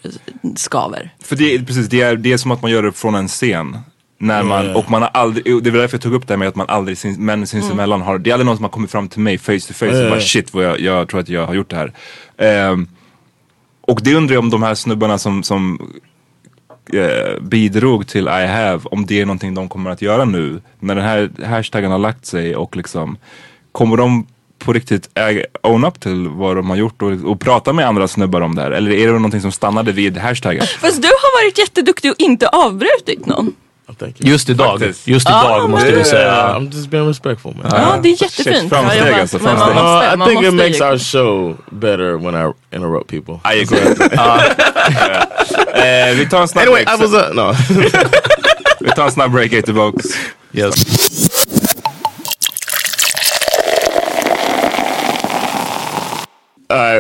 skaver. 0.56 1.10
För 1.24 1.36
det, 1.36 1.56
är- 1.56 1.60
precis, 1.60 1.88
det, 1.90 2.02
är, 2.02 2.16
det 2.16 2.34
är 2.34 2.38
som 2.38 2.52
att 2.52 2.62
man 2.62 2.72
gör 2.72 2.84
det 2.84 2.92
från 2.92 3.16
en 3.16 3.28
scen. 3.28 3.78
När 4.20 4.44
man, 4.44 4.76
och 4.76 4.92
man 4.92 5.02
har 5.02 5.10
aldrig, 5.14 5.64
det 5.64 5.72
var 5.72 5.80
därför 5.80 5.96
jag 5.98 6.02
tog 6.02 6.14
upp 6.14 6.28
det 6.28 6.34
här 6.34 6.38
med 6.38 6.48
att 6.48 6.56
man 6.56 6.70
aldrig, 6.70 6.98
sin, 6.98 7.26
män 7.26 7.48
sinsemellan 7.48 8.02
har, 8.02 8.18
det 8.20 8.30
är 8.30 8.34
aldrig 8.34 8.46
någon 8.46 8.56
som 8.56 8.64
har 8.64 8.70
kommit 8.72 8.92
fram 8.92 9.10
till 9.10 9.20
mig 9.20 9.38
face 9.38 9.60
to 9.60 9.74
face 9.74 10.04
och 10.04 10.10
bara 10.10 10.20
shit 10.22 10.54
vad 10.54 10.64
jag, 10.66 10.80
jag 10.80 11.10
tror 11.10 11.20
att 11.20 11.30
jag 11.30 11.46
har 11.48 11.54
gjort 11.54 11.70
det 11.70 11.76
här. 11.76 11.94
Ehm, 12.38 12.88
och 13.88 14.00
det 14.04 14.16
undrar 14.16 14.34
jag 14.34 14.44
om 14.44 14.50
de 14.50 14.64
här 14.64 14.76
snubbarna 14.76 15.18
som, 15.18 15.44
som 15.44 15.92
eh, 16.94 17.42
bidrog 17.42 18.08
till 18.08 18.28
I 18.28 18.48
have, 18.48 18.80
om 18.84 19.06
det 19.06 19.22
är 19.22 19.26
någonting 19.26 19.54
de 19.54 19.70
kommer 19.70 19.90
att 19.90 20.02
göra 20.02 20.26
nu. 20.26 20.62
När 20.80 20.96
den 20.96 21.04
här 21.04 21.46
hashtaggen 21.46 21.92
har 21.92 22.00
lagt 22.00 22.26
sig 22.26 22.56
och 22.56 22.76
liksom, 22.76 23.18
kommer 23.72 23.98
de 23.98 24.28
på 24.60 24.74
riktigt 24.74 25.10
äga, 25.14 25.46
own 25.64 25.86
up 25.86 26.00
till 26.00 26.28
vad 26.28 26.56
de 26.56 26.70
har 26.70 26.78
gjort 26.78 27.02
och, 27.02 27.12
och 27.12 27.40
prata 27.40 27.74
med 27.74 27.88
andra 27.88 28.08
snubbar 28.08 28.42
om 28.42 28.56
det 28.56 28.62
här? 28.62 28.72
Eller 28.72 28.92
är 28.92 29.08
det 29.08 29.14
någonting 29.14 29.42
som 29.42 29.52
stannade 29.52 29.92
vid 29.92 30.18
hashtaggen? 30.18 30.66
Fast 30.80 31.02
du 31.02 31.08
har 31.08 31.44
varit 31.44 31.58
jätteduktig 31.58 32.12
och 32.12 32.20
inte 32.20 32.48
avbrutit 32.48 33.26
någon. 33.26 33.54
I 33.98 34.00
think 34.00 34.20
you. 34.20 34.32
Just 34.32 34.50
idag, 34.50 34.80
Faktiskt. 34.80 35.08
just 35.08 35.30
idag 35.30 35.70
måste 35.70 35.92
du 35.92 36.04
säga. 36.04 36.56
I'm 36.58 36.74
just 36.76 36.90
being 36.90 37.08
respectful, 37.08 37.54
man. 37.56 37.66
Ja, 37.72 38.00
det 38.04 38.10
är 38.10 38.22
jättefint. 38.22 38.70
framsteg 38.70 39.14
alltså, 39.14 39.40
bara- 39.40 39.54
men 39.56 39.60
man 39.60 39.76
måste, 39.76 40.08
Uh, 40.08 40.14
I 40.14 40.18
think 40.30 40.44
it 40.48 40.54
makes 40.54 40.80
ju- 40.80 40.86
our 40.86 40.98
show 40.98 41.58
better 41.72 42.18
when 42.18 42.36
I 42.36 42.54
interrupt 42.76 43.08
people. 43.10 43.34
I 43.54 43.62
agree. 43.62 43.80
eh, 45.74 46.16
vi 46.16 46.26
tar 46.30 46.42
en 46.42 46.48
snabb 46.48 46.62
Anyway, 46.62 46.86
break. 46.86 47.00
I 47.00 47.04
was 47.04 47.14
uh, 47.14 47.34
no. 47.34 47.52
Vi 48.80 48.92
tar 48.92 49.06
en 49.06 49.12
snabb 49.12 49.32
break, 49.32 49.54
Eight 49.54 49.70
Vokes. 49.70 50.06
Yes. 50.54 50.74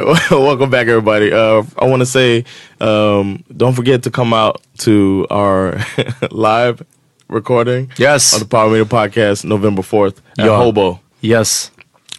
Right, 0.05 0.31
welcome 0.31 0.69
back, 0.69 0.87
everybody. 0.87 1.31
Uh, 1.31 1.63
I 1.77 1.85
want 1.87 2.01
to 2.01 2.05
say, 2.05 2.45
um, 2.79 3.43
don't 3.55 3.73
forget 3.75 4.03
to 4.03 4.11
come 4.11 4.33
out 4.33 4.61
to 4.79 5.27
our 5.29 5.79
live 6.31 6.81
recording 7.29 7.91
Yes. 7.97 8.33
on 8.33 8.39
the 8.39 8.45
Power 8.47 8.69
Meter 8.69 8.85
Podcast, 8.85 9.45
November 9.45 9.83
fourth 9.83 10.21
at 10.37 10.45
Ja. 10.45 10.57
Hobo. 10.57 10.99
Yes. 11.21 11.71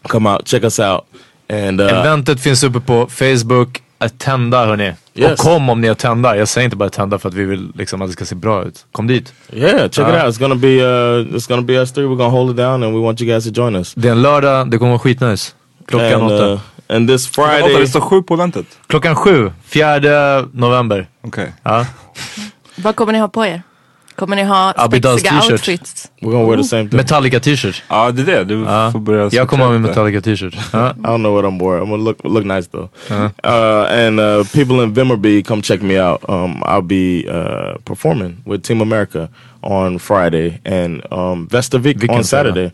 Come 0.09 0.27
out, 0.27 0.45
check 0.47 0.65
us 0.65 0.79
out, 0.79 1.05
and 1.49 1.81
uh, 1.81 1.87
Eventet 1.89 2.41
finns 2.41 2.63
uppe 2.63 2.81
på 2.81 3.07
Facebook. 3.07 3.83
Attenda 4.01 4.67
hörni. 4.67 4.93
Yes. 5.15 5.33
Och 5.33 5.39
kom 5.39 5.71
om 5.71 5.81
ni 5.81 5.89
är 5.89 5.95
tända. 5.95 6.37
Jag 6.37 6.49
säger 6.49 6.65
inte 6.65 6.77
bara 6.77 6.91
tända 6.91 7.19
för 7.19 7.29
att 7.29 7.35
vi 7.35 7.45
vill 7.45 7.73
liksom 7.75 8.03
att 8.03 8.09
det 8.09 8.13
ska 8.13 8.25
se 8.25 8.35
bra 8.35 8.65
ut. 8.65 8.87
Kom 8.93 9.07
dit. 9.07 9.33
yeah, 9.53 9.77
check 9.91 9.91
it 9.91 9.99
Uh, 9.99 10.25
out. 10.25 10.35
It's 10.35 10.39
gonna 10.41 10.55
be 10.55 10.69
uh, 10.83 11.37
it's 11.37 11.49
gonna 11.49 11.63
be 11.63 11.73
us 11.75 11.93
three. 11.93 12.05
We're 12.05 12.17
gonna 12.17 12.31
hold 12.31 12.51
it 12.51 12.57
down, 12.57 12.83
and 12.83 12.95
we 12.95 13.01
want 13.01 13.21
you 13.21 13.31
guys 13.33 13.45
to 13.45 13.51
join 13.63 13.77
us. 13.77 13.95
Det 13.95 14.09
är 14.09 14.13
en 14.13 14.23
lördag, 14.23 14.71
det 14.71 14.79
kommer 14.79 14.91
vara 14.91 14.99
skitnice. 14.99 15.53
Klockan 15.87 16.13
and, 16.23 16.33
åtta. 16.33 16.61
Uh, 16.91 16.97
and 16.97 17.09
this 17.09 17.39
Vänta, 17.39 17.51
Friday, 17.59 17.81
det 17.81 17.89
står 17.89 18.01
sju 18.01 18.23
på 18.23 18.35
eventet. 18.35 18.67
Klockan 18.87 19.17
sju, 19.17 19.53
fjärde 19.65 20.45
november. 20.53 21.07
Okej. 21.23 21.53
Ja. 21.63 21.87
Vad 22.77 22.97
kommer 22.97 23.13
ni 23.13 23.19
ha 23.19 23.29
på 23.29 23.47
er? 23.47 23.63
Kommer 24.19 24.37
ni 24.37 24.43
ha 24.43 24.73
spexiga 24.73 25.43
outfits? 25.51 26.11
we're 26.21 26.31
gonna 26.33 26.49
wear 26.49 26.57
the 26.57 26.65
same 26.65 26.89
thing. 26.89 26.97
Metallica 26.97 27.41
t-shirt. 27.41 27.83
Ja, 27.89 28.11
det 28.11 28.23
är 28.23 28.27
det. 28.27 28.45
Du 28.45 28.63
Ja. 28.65 28.91
får 28.93 28.99
börja 28.99 29.29
Jag 29.33 29.49
kommer 29.49 29.65
ha 29.65 29.73
min. 29.73 29.83
Metallica 29.83 30.21
t-shirt. 30.21 30.55
Ja. 30.73 30.91
I 30.99 31.07
don't 31.07 31.19
know 31.19 31.35
what 31.35 31.45
I'm 31.45 31.59
wearing. 31.59 31.85
I'm 31.85 31.91
gonna 31.91 32.03
look 32.03 32.19
look 32.25 32.45
nice 32.45 32.69
though. 32.69 32.89
Uh, 33.11 34.07
and 34.07 34.21
uh, 34.21 34.45
people 34.53 34.83
in 34.85 34.95
Vimmerby, 34.95 35.43
come 35.43 35.63
check 35.63 35.83
me 35.83 36.01
out. 36.01 36.29
Um, 36.29 36.63
I'll 36.67 36.83
be 36.83 37.29
uh, 37.29 37.79
performing 37.85 38.37
with 38.47 38.63
Team 38.63 38.81
America 38.81 39.29
on 39.63 39.99
Friday 39.99 40.61
and 40.65 41.03
um, 41.13 41.49
Vestavik 41.49 42.09
on 42.11 42.23
fredag? 42.25 42.73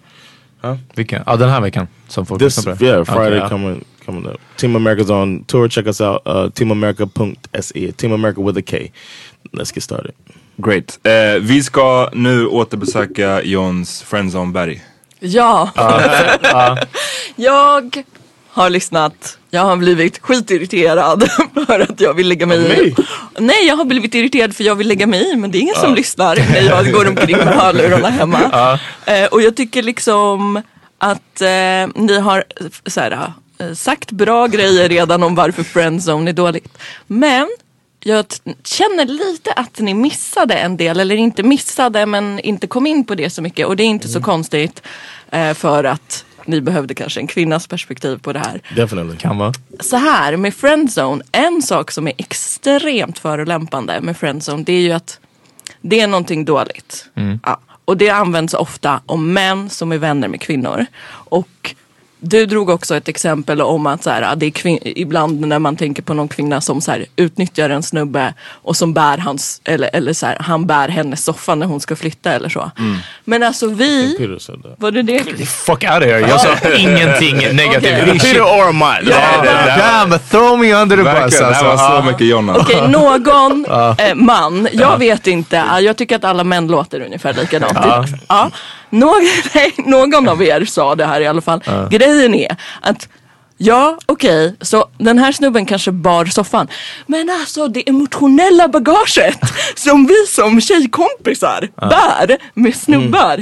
Saturday. 0.64 0.78
Vilken? 0.94 1.22
Ja, 1.26 1.36
den 1.36 1.48
här 1.50 1.60
veckan. 1.60 1.86
Som 2.08 2.26
folk 2.26 2.40
This 2.40 2.56
lyssnar 2.56 2.76
på. 2.76 2.84
yeah, 2.84 3.04
Friday 3.04 3.38
ja. 3.38 3.48
coming 3.48 3.84
coming 4.06 4.26
up. 4.26 4.40
Team 4.56 4.76
America's 4.76 5.10
on 5.10 5.44
tour. 5.44 5.68
Check 5.68 5.86
us 5.86 6.00
out. 6.00 6.26
Uh, 6.26 6.48
teamamerica.se. 6.50 7.92
Team 7.92 8.12
America 8.12 8.40
with 8.40 8.58
a 8.58 8.62
K. 8.66 8.90
Let's 9.52 9.74
get 9.74 9.82
started. 9.82 10.12
Great. 10.56 10.98
Eh, 11.02 11.40
vi 11.40 11.62
ska 11.62 12.08
nu 12.12 12.46
återbesöka 12.46 13.42
Johns 13.42 14.02
Friendzone 14.02 14.52
Berg. 14.52 14.82
Ja. 15.20 15.70
jag 17.36 18.02
har 18.48 18.70
lyssnat. 18.70 19.38
Jag 19.54 19.64
har 19.64 19.76
blivit 19.76 20.18
skitirriterad 20.22 21.30
för 21.66 21.80
att 21.80 22.00
jag 22.00 22.14
vill 22.14 22.28
lägga 22.28 22.46
mig 22.46 22.88
i. 22.88 22.94
Nej, 23.38 23.66
jag 23.66 23.76
har 23.76 23.84
blivit 23.84 24.14
irriterad 24.14 24.56
för 24.56 24.64
jag 24.64 24.74
vill 24.74 24.88
lägga 24.88 25.06
mig 25.06 25.32
i 25.32 25.36
men 25.36 25.50
det 25.50 25.58
är 25.58 25.60
ingen 25.60 25.74
som 25.74 25.94
lyssnar 25.94 26.36
när 26.36 26.62
jag 26.62 26.92
går 26.92 27.08
omkring 27.08 27.36
med 27.36 27.48
hörlurarna 27.54 28.08
hemma. 28.08 28.78
Eh, 29.06 29.24
och 29.24 29.42
jag 29.42 29.56
tycker 29.56 29.82
liksom 29.82 30.62
att 30.98 31.40
eh, 31.40 32.02
ni 32.02 32.18
har 32.20 32.44
så 32.86 33.00
här, 33.00 33.32
eh, 33.58 33.72
sagt 33.72 34.10
bra 34.10 34.46
grejer 34.46 34.88
redan 34.88 35.22
om 35.22 35.34
varför 35.34 35.62
friendzone 35.62 36.30
är 36.30 36.32
dåligt. 36.32 36.78
Men 37.06 37.48
jag 38.04 38.24
känner 38.64 39.04
lite 39.04 39.52
att 39.52 39.78
ni 39.78 39.94
missade 39.94 40.54
en 40.54 40.76
del, 40.76 41.00
eller 41.00 41.16
inte 41.16 41.42
missade 41.42 42.06
men 42.06 42.40
inte 42.40 42.66
kom 42.66 42.86
in 42.86 43.04
på 43.04 43.14
det 43.14 43.30
så 43.30 43.42
mycket. 43.42 43.66
Och 43.66 43.76
det 43.76 43.82
är 43.82 43.86
inte 43.88 44.08
så 44.08 44.20
konstigt 44.20 44.82
eh, 45.30 45.54
för 45.54 45.84
att 45.84 46.24
ni 46.46 46.60
behövde 46.60 46.94
kanske 46.94 47.20
en 47.20 47.26
kvinnas 47.26 47.66
perspektiv 47.66 48.18
på 48.18 48.32
det 48.32 48.38
här. 48.38 48.60
Definitely. 48.76 49.16
Kan 49.16 49.38
vara. 49.38 49.52
Så 49.80 49.96
här 49.96 50.36
med 50.36 50.54
friendzone, 50.54 51.24
en 51.32 51.62
sak 51.62 51.90
som 51.90 52.08
är 52.08 52.12
extremt 52.16 53.18
förolämpande 53.18 54.00
med 54.00 54.16
friendzone 54.16 54.62
det 54.64 54.72
är 54.72 54.80
ju 54.80 54.92
att 54.92 55.20
det 55.80 56.00
är 56.00 56.06
någonting 56.06 56.44
dåligt. 56.44 57.06
Ja. 57.42 57.60
Och 57.84 57.96
det 57.96 58.10
används 58.10 58.54
ofta 58.54 59.00
om 59.06 59.32
män 59.32 59.70
som 59.70 59.92
är 59.92 59.98
vänner 59.98 60.28
med 60.28 60.40
kvinnor. 60.40 60.86
Och 61.06 61.74
du 62.24 62.46
drog 62.46 62.70
också 62.70 62.96
ett 62.96 63.08
exempel 63.08 63.60
om 63.60 63.86
att 63.86 64.02
så 64.02 64.10
här, 64.10 64.36
det 64.36 64.46
är 64.46 64.88
ibland 64.98 65.40
när 65.46 65.58
man 65.58 65.76
tänker 65.76 66.02
på 66.02 66.14
någon 66.14 66.28
kvinna 66.28 66.60
som 66.60 66.80
så 66.80 66.90
här, 66.90 67.06
utnyttjar 67.16 67.70
en 67.70 67.82
snubbe 67.82 68.34
och 68.50 68.76
som 68.76 68.94
bär 68.94 69.18
hans, 69.18 69.60
eller, 69.64 69.90
eller 69.92 70.12
så 70.12 70.26
här, 70.26 70.36
han 70.40 70.66
bär 70.66 70.88
hennes 70.88 71.24
soffa 71.24 71.54
när 71.54 71.66
hon 71.66 71.80
ska 71.80 71.96
flytta 71.96 72.32
eller 72.32 72.48
så. 72.48 72.70
Men 73.24 73.42
alltså 73.42 73.66
vi, 73.66 74.16
var 74.78 74.90
det 74.90 75.02
det? 75.02 75.48
Fuck 75.48 75.84
out 75.84 75.84
of 75.84 76.02
here. 76.02 76.20
Jag 76.20 76.40
sa 76.40 76.48
ingenting 76.76 77.36
negativt. 77.36 78.02
Okej. 78.02 78.18
Peter 78.18 78.40
or 78.40 78.72
mine. 78.72 79.10
Ja, 79.10 79.44
Damn, 79.76 80.18
throw 80.18 80.58
me 80.58 80.74
under 80.74 80.96
the 80.96 81.02
bus 81.02 81.38
det 81.38 81.46
alltså. 81.46 81.64
var 81.64 81.76
så 81.76 82.06
mycket 82.06 82.26
Jonna. 82.26 82.56
Okej, 82.56 82.88
någon 82.88 83.66
eh, 83.98 84.14
man, 84.14 84.68
jag 84.72 84.98
vet 84.98 85.26
inte, 85.26 85.64
jag 85.80 85.96
tycker 85.96 86.16
att 86.16 86.24
alla 86.24 86.44
män 86.44 86.66
låter 86.66 87.00
ungefär 87.00 87.32
likadant. 87.32 88.06
Ja. 88.28 88.50
Någon, 88.94 89.22
nej, 89.54 89.74
någon 89.78 90.28
av 90.28 90.42
er 90.42 90.64
sa 90.64 90.94
det 90.94 91.06
här 91.06 91.20
i 91.20 91.26
alla 91.26 91.40
fall. 91.40 91.60
Grejen 91.90 92.34
är 92.34 92.56
att 92.80 93.08
Ja, 93.56 93.98
okej, 94.06 94.56
så 94.60 94.84
den 94.98 95.18
här 95.18 95.32
snubben 95.32 95.66
kanske 95.66 95.92
bar 95.92 96.24
soffan. 96.24 96.68
Men 97.06 97.30
alltså 97.30 97.68
det 97.68 97.88
emotionella 97.88 98.68
bagaget 98.68 99.38
som 99.74 100.06
vi 100.06 100.26
som 100.28 100.60
tjejkompisar 100.60 101.68
bär 101.76 102.36
med 102.54 102.76
snubbar. 102.76 103.36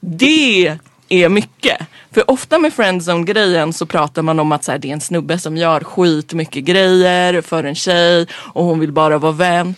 Det 0.00 0.78
är 1.08 1.28
mycket. 1.28 1.78
För 2.14 2.30
ofta 2.30 2.58
med 2.58 2.72
friendzone-grejen 2.72 3.72
så 3.72 3.86
pratar 3.86 4.22
man 4.22 4.40
om 4.40 4.52
att 4.52 4.64
så 4.64 4.72
här, 4.72 4.78
det 4.78 4.88
är 4.88 4.92
en 4.92 5.00
snubbe 5.00 5.38
som 5.38 5.56
gör 5.56 5.80
skitmycket 5.80 6.64
grejer 6.64 7.40
för 7.40 7.64
en 7.64 7.74
tjej 7.74 8.26
och 8.32 8.64
hon 8.64 8.80
vill 8.80 8.92
bara 8.92 9.18
vara 9.18 9.32
vän. 9.32 9.74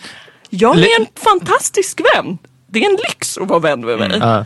Jag 0.50 0.78
är 0.78 1.00
en 1.00 1.06
fantastisk 1.24 2.00
vän. 2.14 2.38
Det 2.68 2.79
är 2.85 2.90
en 2.90 2.96
lyx 3.09 3.38
att 3.38 3.48
vara 3.48 3.59
vän 3.59 3.81
med 3.81 3.98
mig. 3.98 4.44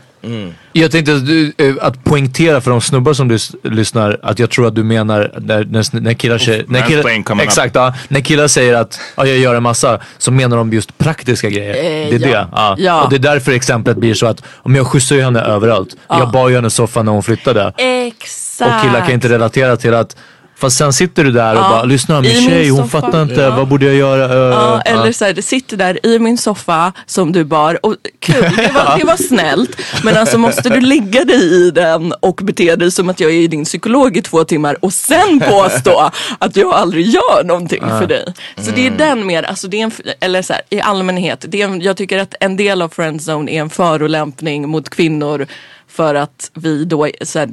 Jag 0.72 0.90
tänkte 0.90 1.14
att, 1.14 1.26
du, 1.26 1.52
eh, 1.58 1.74
att 1.80 2.04
poängtera 2.04 2.60
för 2.60 2.70
de 2.70 2.80
snubbar 2.80 3.12
som 3.12 3.30
lys- 3.30 3.54
lyssnar 3.62 4.20
att 4.22 4.38
jag 4.38 4.50
tror 4.50 4.66
att 4.66 4.74
du 4.74 4.84
menar 4.84 5.32
när, 5.40 5.64
när, 5.64 6.00
när 6.00 6.14
killar 6.14 6.38
säger... 6.38 6.64
När 6.68 6.82
killar, 6.82 7.40
exakt, 7.42 7.74
ja, 7.74 7.94
när 8.08 8.20
killar 8.20 8.48
säger 8.48 8.74
att 8.74 9.00
ja, 9.16 9.26
jag 9.26 9.38
gör 9.38 9.54
en 9.54 9.62
massa 9.62 10.00
så 10.18 10.32
menar 10.32 10.56
de 10.56 10.72
just 10.72 10.98
praktiska 10.98 11.50
grejer. 11.50 11.74
Eh, 11.74 12.18
det 12.18 12.26
är 12.26 12.28
ja. 12.30 12.38
det. 12.38 12.48
Ja. 12.52 12.74
Ja. 12.78 13.02
Och 13.02 13.10
det 13.10 13.16
är 13.16 13.18
därför 13.18 13.52
exemplet 13.52 13.96
blir 13.96 14.14
så 14.14 14.26
att 14.26 14.42
om 14.56 14.74
jag 14.74 14.86
skjutsar 14.86 15.16
ju 15.16 15.22
henne 15.22 15.40
överallt. 15.40 15.96
Jag 16.08 16.30
bar 16.30 16.48
ju 16.48 16.54
henne 16.54 16.70
soffan 16.70 17.04
när 17.04 17.12
hon 17.12 17.22
flyttade. 17.22 17.72
Exakt. 17.76 18.74
Och 18.74 18.82
killar 18.82 19.00
kan 19.00 19.10
inte 19.10 19.28
relatera 19.28 19.76
till 19.76 19.94
att 19.94 20.16
Fast 20.60 20.76
sen 20.76 20.92
sitter 20.92 21.24
du 21.24 21.32
där 21.32 21.52
och 21.54 21.60
Ja. 21.64 21.68
bara 21.68 21.84
lyssna 21.84 22.20
min 22.20 22.30
I 22.30 22.34
min 22.34 22.48
tjej 22.50 22.68
hon 22.68 22.78
soffa. 22.82 23.00
fattar 23.00 23.22
inte, 23.22 23.34
Ja. 23.40 23.56
vad 23.56 23.68
borde 23.68 23.86
jag 23.86 23.94
göra? 23.94 24.50
Ja, 24.50 24.80
eller 24.80 25.12
så 25.12 25.24
här, 25.24 25.34
sitter 25.42 25.76
där 25.76 26.06
i 26.06 26.18
min 26.18 26.38
soffa 26.38 26.92
som 27.06 27.32
du 27.32 27.44
bar. 27.44 27.86
Och 27.86 27.94
kul, 28.18 28.34
det 28.56 28.72
var, 28.74 28.98
det 28.98 29.04
var 29.04 29.16
snällt. 29.16 29.70
Men 30.04 30.16
alltså 30.16 30.38
måste 30.38 30.68
du 30.68 30.80
lägga 30.80 31.24
dig 31.24 31.66
i 31.66 31.70
den 31.70 32.12
och 32.20 32.40
bete 32.44 32.76
dig 32.76 32.90
som 32.90 33.08
att 33.08 33.20
jag 33.20 33.32
är 33.32 33.48
din 33.48 33.64
psykolog 33.64 34.16
i 34.16 34.22
två 34.22 34.44
timmar 34.44 34.76
och 34.84 34.92
sen 34.92 35.40
påstå 35.40 36.10
att 36.38 36.56
jag 36.56 36.74
aldrig 36.74 37.06
gör 37.06 37.44
någonting 37.44 37.80
för 37.80 38.06
dig. 38.06 38.24
Så 38.56 38.70
det 38.70 38.86
är 38.86 38.90
den 38.90 39.26
mer, 39.26 39.42
alltså 39.42 39.68
det 39.68 39.80
är 39.80 39.84
en, 39.84 39.92
eller 40.20 40.42
så 40.42 40.52
här, 40.52 40.62
i 40.70 40.80
allmänhet. 40.80 41.44
Det 41.48 41.62
är 41.62 41.64
en, 41.64 41.80
jag 41.80 41.96
tycker 41.96 42.18
att 42.18 42.34
en 42.40 42.56
del 42.56 42.82
av 42.82 42.88
friendzone 42.88 43.50
är 43.52 43.60
en 43.60 43.70
förolämpning 43.70 44.68
mot 44.68 44.88
kvinnor 44.90 45.46
för 45.88 46.14
att 46.14 46.50
vi 46.54 46.84
då, 46.84 47.08
så 47.22 47.38
här, 47.38 47.48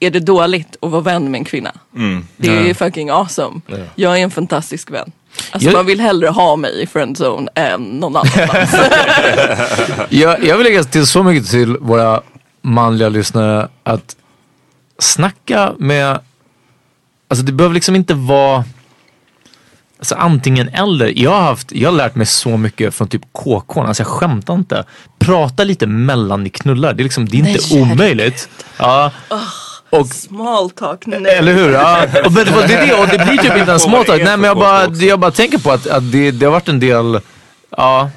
är 0.00 0.10
det 0.10 0.20
dåligt 0.20 0.76
att 0.82 0.90
vara 0.90 1.02
vän 1.02 1.30
med 1.30 1.38
en 1.38 1.44
kvinna? 1.44 1.72
Det 2.36 2.48
är 2.48 2.62
ju 2.62 2.74
fucking 2.74 3.10
awesome. 3.10 3.60
Jag 3.94 4.18
är 4.18 4.22
en 4.22 4.30
fantastisk 4.30 4.90
vän. 4.90 5.12
Alltså 5.50 5.68
Jag- 5.68 5.76
man 5.76 5.86
vill 5.86 6.00
hellre 6.00 6.28
ha 6.28 6.56
mig 6.56 6.82
i 6.82 6.86
friendzone 6.86 7.48
än 7.54 7.82
någon 7.82 8.16
annanstans. 8.16 8.74
Jag, 10.08 10.44
jag 10.44 10.56
vill 10.56 10.66
lägga 10.66 10.84
till 10.84 11.06
så 11.06 11.22
mycket 11.22 11.50
till 11.50 11.76
våra 11.76 12.22
manliga 12.62 13.08
lyssnare 13.08 13.68
att 13.82 14.16
snacka 14.98 15.72
med, 15.78 16.18
alltså 17.28 17.44
det 17.44 17.52
behöver 17.52 17.74
liksom 17.74 17.96
inte 17.96 18.14
vara 18.14 18.64
Alltså 19.98 20.14
antingen 20.14 20.68
eller. 20.68 21.18
Jag 21.18 21.30
har, 21.30 21.40
haft, 21.40 21.72
jag 21.72 21.90
har 21.90 21.96
lärt 21.96 22.14
mig 22.14 22.26
så 22.26 22.56
mycket 22.56 22.94
från 22.94 23.08
typ 23.08 23.22
KK, 23.32 23.80
alltså 23.80 24.00
jag 24.02 24.08
skämtar 24.08 24.54
inte. 24.54 24.84
Prata 25.18 25.64
lite 25.64 25.86
mellan 25.86 26.42
ni 26.44 26.50
knullar, 26.50 26.94
det 26.94 27.02
är 27.02 27.04
liksom, 27.04 27.28
det 27.28 27.36
är 27.36 27.48
inte 27.48 27.74
Nej, 27.74 27.82
omöjligt. 27.82 28.48
Ja. 28.78 29.10
Och 29.90 30.06
Small 30.06 30.70
talk, 30.70 31.06
nej. 31.06 31.34
eller 31.34 31.52
hur? 31.52 31.72
Ja. 31.72 32.02
Och, 32.24 32.32
det, 32.32 32.40
är 32.40 32.86
det, 32.86 32.94
och 32.94 33.08
det 33.08 33.26
blir 33.26 33.38
typ 33.38 33.56
inte 33.56 33.72
en 33.72 33.80
small 33.80 34.04
talk. 34.04 34.22
Nej 34.24 34.36
men 34.36 34.48
jag 34.48 34.56
bara, 34.56 34.86
jag 34.94 35.20
bara 35.20 35.30
tänker 35.30 35.58
på 35.58 35.70
att, 35.70 35.86
att 35.86 36.12
det, 36.12 36.30
det 36.30 36.46
har 36.46 36.52
varit 36.52 36.68
en 36.68 36.80
del, 36.80 37.20
ja. 37.76 38.10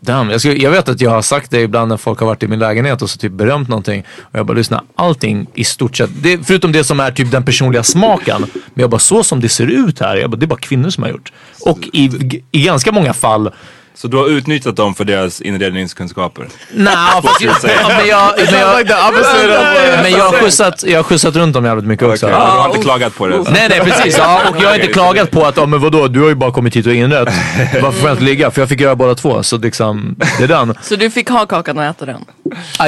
Damn, 0.00 0.30
jag, 0.30 0.40
skulle, 0.40 0.54
jag 0.54 0.70
vet 0.70 0.88
att 0.88 1.00
jag 1.00 1.10
har 1.10 1.22
sagt 1.22 1.50
det 1.50 1.60
ibland 1.60 1.88
när 1.88 1.96
folk 1.96 2.20
har 2.20 2.26
varit 2.26 2.42
i 2.42 2.48
min 2.48 2.58
lägenhet 2.58 3.02
och 3.02 3.10
så 3.10 3.18
typ 3.18 3.32
berömt 3.32 3.68
någonting. 3.68 4.04
Och 4.20 4.38
jag 4.38 4.46
bara 4.46 4.56
lyssna, 4.56 4.84
allting 4.94 5.46
i 5.54 5.64
stort 5.64 5.96
sett, 5.96 6.10
det, 6.22 6.46
förutom 6.46 6.72
det 6.72 6.84
som 6.84 7.00
är 7.00 7.10
typ 7.10 7.30
den 7.30 7.44
personliga 7.44 7.82
smaken. 7.82 8.46
Men 8.52 8.80
jag 8.80 8.90
bara, 8.90 8.98
så 8.98 9.24
som 9.24 9.40
det 9.40 9.48
ser 9.48 9.66
ut 9.66 10.00
här, 10.00 10.16
jag 10.16 10.30
bara, 10.30 10.36
det 10.36 10.44
är 10.44 10.48
bara 10.48 10.58
kvinnor 10.60 10.90
som 10.90 11.02
har 11.02 11.10
gjort. 11.10 11.32
Och 11.60 11.78
i, 11.92 12.42
i 12.50 12.62
ganska 12.62 12.92
många 12.92 13.12
fall 13.12 13.50
Så 13.94 14.08
du 14.08 14.16
har 14.16 14.28
utnyttjat 14.28 14.76
dem 14.76 14.94
för 14.94 15.04
deras 15.04 15.40
inredningskunskaper? 15.40 16.46
Nej, 16.72 16.96
fast 17.22 17.40
jag, 17.40 17.54
ja, 17.62 17.88
men 17.88 18.06
jag, 18.08 18.32
men 18.36 18.60
jag, 18.60 20.02
men 20.02 20.12
jag, 20.12 20.24
har 20.24 20.32
skjutsat, 20.32 20.84
jag 20.86 20.98
har 20.98 21.02
skjutsat 21.02 21.36
runt 21.36 21.54
dem 21.54 21.64
jävligt 21.64 21.84
mycket 21.86 22.08
också. 22.08 22.26
Okej, 22.26 22.38
Du 22.38 22.44
har 22.44 22.68
inte 22.68 22.82
klagat 22.82 23.14
på 23.14 23.26
det? 23.26 23.36
Nej 23.50 23.66
nej 23.68 23.80
precis, 23.80 24.18
ja, 24.18 24.42
och 24.48 24.56
jag 24.62 24.68
har 24.68 24.74
inte 24.74 24.92
klagat 24.92 25.30
på 25.30 25.44
att, 25.44 25.56
ja 25.56 25.66
men 25.66 25.80
vadå, 25.80 26.08
du 26.08 26.20
har 26.20 26.28
ju 26.28 26.34
bara 26.34 26.52
kommit 26.52 26.76
hit 26.76 26.86
och 26.86 26.94
inrett. 26.94 27.28
Varför 27.82 28.00
får 28.00 28.08
jag 28.08 28.14
inte 28.14 28.24
ligga? 28.24 28.50
För 28.50 28.62
jag 28.62 28.68
fick 28.68 28.80
göra 28.80 28.96
båda 28.96 29.14
två, 29.14 29.42
så 29.42 29.58
liksom, 29.58 30.16
det 30.38 30.44
är 30.44 30.48
den. 30.48 30.74
Så 30.82 30.96
du 30.96 31.10
fick 31.10 31.28
ha 31.28 31.46
kakan 31.46 31.78
och 31.78 31.84
äta 31.84 32.06
den? 32.06 32.24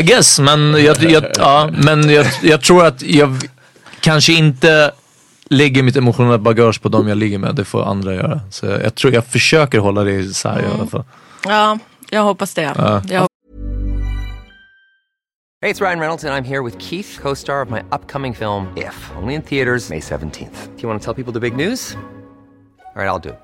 I 0.00 0.02
guess, 0.02 0.38
men 0.38 0.84
jag, 0.84 1.02
jag, 1.02 1.24
ja, 1.38 1.70
men 1.72 2.10
jag, 2.10 2.26
jag 2.42 2.62
tror 2.62 2.86
att 2.86 3.02
jag 3.02 3.48
kanske 4.00 4.32
inte 4.32 4.90
lägger 5.50 5.82
mitt 5.82 5.96
emotionella 5.96 6.38
bagage 6.38 6.82
på 6.82 6.88
dem 6.88 7.08
jag 7.08 7.18
ligger 7.18 7.38
med. 7.38 7.54
Det 7.54 7.64
får 7.64 7.84
andra 7.84 8.14
göra. 8.14 8.40
Så 8.50 8.66
jag, 8.66 8.82
jag 8.82 8.94
tror, 8.94 9.14
jag 9.14 9.26
försöker 9.26 9.78
hålla 9.78 10.04
det 10.04 10.12
isär 10.12 10.62
i 10.62 10.74
alla 10.74 10.86
fall. 10.86 11.04
Ja, 11.44 11.78
jag 12.10 12.22
hoppas 12.22 12.54
det. 12.54 12.74
Jag 13.08 13.28
Hey, 15.64 15.70
it's 15.70 15.80
Ryan 15.80 15.98
Reynolds, 15.98 16.24
and 16.24 16.34
I'm 16.34 16.44
here 16.44 16.62
with 16.62 16.76
Keith, 16.78 17.18
co 17.22 17.34
star 17.34 17.62
of 17.62 17.70
my 17.70 17.80
upcoming 17.90 18.34
film, 18.34 18.68
If, 18.76 19.10
only 19.16 19.34
in 19.34 19.40
theaters, 19.40 19.88
May 19.88 20.00
17th. 20.00 20.76
Do 20.76 20.82
you 20.82 20.88
want 20.90 21.00
to 21.00 21.04
tell 21.04 21.14
people 21.14 21.32
the 21.32 21.40
big 21.40 21.56
news? 21.56 21.96
All 22.96 23.02
right, 23.02 23.08
I'll 23.08 23.18
do 23.18 23.30
it. 23.30 23.43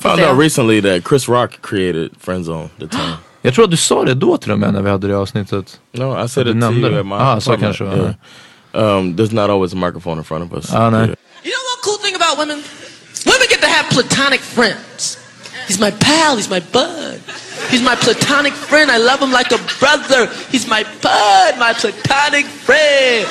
I 0.00 0.02
found 0.02 0.20
out 0.20 0.38
recently 0.38 0.80
that 0.80 1.04
Chris 1.04 1.28
Rock 1.28 1.60
created 1.62 2.10
Friendzone, 2.24 2.68
the 2.78 2.86
term. 2.96 3.16
Jag 3.42 3.54
tror 3.54 3.64
att 3.64 3.70
du 3.70 3.76
sa 3.76 4.04
det 4.04 4.14
då 4.14 4.36
till 4.36 4.52
och 4.52 4.58
med 4.58 4.72
när 4.74 4.82
vi 4.82 4.90
hade 4.90 5.08
det 5.08 5.16
avsnittet. 5.16 5.80
No, 5.92 6.24
I 6.24 6.28
said 6.28 6.46
it 6.46 6.52
to 6.52 6.58
nämnde 6.58 6.88
you 6.88 7.00
at 7.00 7.06
my 7.06 7.14
Ah, 7.14 7.40
så 7.40 7.52
apartment. 7.52 7.78
kanske 7.78 7.84
det 7.96 8.14
var. 8.72 8.98
Um, 8.98 9.16
there's 9.16 9.32
not 9.34 9.50
always 9.50 9.72
a 9.72 9.76
microphone 9.76 10.18
in 10.18 10.24
front 10.24 10.44
of 10.44 10.52
us. 10.58 10.72
Ah, 10.74 10.90
nej. 10.90 11.00
You 11.00 11.52
know 11.52 11.64
what 11.70 11.80
cool 11.84 11.98
thing 12.04 12.14
about 12.14 12.38
women? 12.38 12.62
Women 13.26 13.46
get 13.50 13.60
to 13.60 13.66
have 13.66 13.86
platonic 13.90 14.40
friends. 14.40 15.18
He's 15.68 15.80
my 15.80 15.90
pal, 15.90 16.36
he's 16.36 16.50
my 16.50 16.60
bud. 16.60 17.20
He's 17.70 17.82
my 17.82 17.94
platonic 17.96 18.52
friend. 18.54 18.90
I 18.90 18.98
love 18.98 19.20
him 19.24 19.32
like 19.32 19.52
a 19.52 19.60
brother. 19.78 20.28
He's 20.52 20.66
my 20.66 20.82
bud, 21.02 21.58
my 21.58 21.72
platonic 21.74 22.46
friend. 22.66 23.26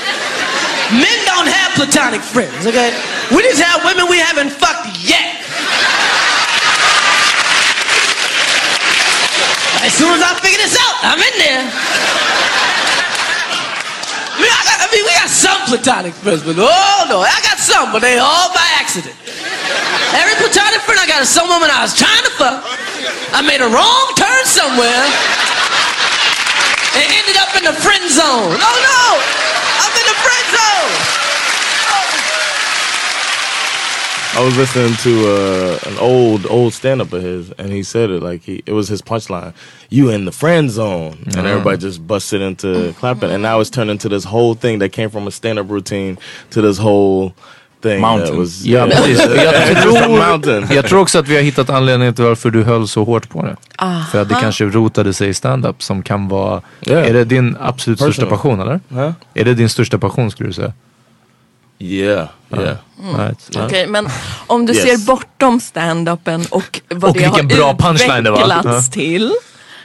Men 0.92 1.18
don't 1.26 1.48
have 1.60 1.70
platonic 1.76 2.22
friends, 2.22 2.66
okay? 2.66 2.92
We 3.36 3.44
just 3.44 3.62
have 3.62 3.84
women 3.86 4.06
we 4.10 4.18
haven't 4.20 4.52
fucked 4.52 4.88
yet. 5.04 5.36
As 9.90 9.98
soon 9.98 10.14
as 10.14 10.22
I 10.22 10.38
figure 10.38 10.62
this 10.62 10.78
out, 10.78 11.02
I'm 11.02 11.18
in 11.18 11.36
there. 11.42 11.66
I 14.30 14.38
mean, 14.38 14.54
I, 14.54 14.62
got, 14.62 14.78
I 14.86 14.88
mean, 14.94 15.02
we 15.02 15.12
got 15.18 15.34
some 15.34 15.58
platonic 15.66 16.14
friends, 16.14 16.46
but 16.46 16.62
oh 16.62 17.02
no, 17.10 17.26
I 17.26 17.34
got 17.42 17.58
some, 17.58 17.90
but 17.90 18.06
they 18.06 18.22
all 18.22 18.54
by 18.54 18.70
accident. 18.78 19.18
Every 20.14 20.38
platonic 20.38 20.86
friend 20.86 21.02
I 21.02 21.10
got 21.10 21.26
is 21.26 21.34
some 21.34 21.50
woman 21.50 21.74
I 21.74 21.82
was 21.82 21.98
trying 21.98 22.22
to 22.22 22.30
fuck. 22.38 22.62
I 23.34 23.42
made 23.42 23.66
a 23.66 23.70
wrong 23.74 24.06
turn 24.14 24.46
somewhere 24.46 25.10
and 26.94 27.06
ended 27.10 27.42
up 27.42 27.50
in 27.58 27.66
the 27.66 27.74
friend 27.74 28.06
zone. 28.14 28.62
Oh 28.62 28.78
no, 28.86 29.02
I'm 29.18 29.94
in 29.98 30.06
the 30.06 30.20
friend 30.22 30.46
zone. 30.54 31.09
I 34.40 34.46
was 34.46 34.56
listening 34.58 34.94
to 35.04 35.12
uh, 35.28 35.90
an 35.92 35.98
old 36.00 36.46
old 36.50 36.74
stand 36.74 37.02
up 37.02 37.14
of 37.14 37.22
his, 37.22 37.52
and 37.58 37.72
he 37.74 37.84
said 37.84 38.10
it 38.10 38.24
like 38.24 38.42
he 38.52 38.56
it 38.66 38.74
was 38.74 38.88
his 38.90 39.02
punchline. 39.02 39.54
You 39.90 40.10
in 40.12 40.26
the 40.26 40.32
friend 40.32 40.72
zone, 40.72 41.14
and 41.36 41.46
Ah. 41.46 41.50
everybody 41.52 41.78
just 41.78 42.00
busted 42.08 42.42
into 42.42 42.94
clapping, 43.00 43.32
and 43.32 43.42
now 43.44 43.60
it's 43.62 43.70
turned 43.70 43.92
into 43.92 44.10
this 44.10 44.26
whole 44.26 44.56
thing 44.56 44.80
that 44.80 44.92
came 44.92 45.10
from 45.10 45.28
a 45.28 45.32
stand 45.32 45.60
up 45.60 45.70
routine 45.70 46.18
to 46.54 46.62
this 46.62 46.78
whole 46.80 47.32
thing. 47.82 48.02
Mountain. 48.02 48.28
That 48.28 48.38
was, 48.40 48.66
Ja, 48.66 48.86
precis. 48.86 49.20
Jag, 49.36 49.82
tror, 49.84 50.18
mountain. 50.18 50.68
jag 50.72 50.86
tror 50.86 51.00
också 51.02 51.20
att 51.20 51.28
vi 51.28 51.36
har 51.36 51.42
hittat 51.44 51.70
anledningen 51.70 52.14
till 52.14 52.26
varför 52.26 52.50
du 52.50 52.64
höll 52.64 52.88
så 52.88 53.04
hårt 53.04 53.30
på 53.30 53.42
det. 53.42 53.56
För 54.12 54.22
att 54.22 54.30
det 54.30 54.36
Aha. 54.36 54.42
kanske 54.42 54.66
rotade 54.66 55.14
sig 55.14 55.30
i 55.30 55.34
stand-up 55.34 55.84
som 55.84 56.04
kan 56.04 56.28
vara... 56.28 56.62
Yeah. 56.82 57.08
Är 57.08 57.14
det 57.14 57.24
din 57.26 57.58
absolut 57.60 58.00
största 58.00 58.22
Personal. 58.26 58.38
passion 58.38 58.60
eller? 58.60 58.80
Huh? 59.06 59.12
Är 59.34 59.46
det 59.46 59.54
din 59.54 59.70
största 59.70 59.98
passion 59.98 60.32
skulle 60.32 60.50
du 60.50 60.54
säga? 60.54 60.74
Yeah, 61.80 62.28
yeah. 62.54 62.78
Right. 63.18 63.58
Okej, 63.58 63.88
men 63.88 64.08
om 64.48 64.66
du 64.66 64.74
Yes. 64.74 64.84
ser 64.84 65.06
bortom 65.08 65.60
stand-upen 65.60 66.46
och 66.50 66.82
vad 66.90 67.10
Och 67.12 67.18
det 67.18 67.24
har 67.24 67.44
bra 67.44 67.76
punchline 67.78 68.24
det 68.24 68.32
var. 68.32 68.38
utvecklats 68.40 68.90
till. 68.90 69.32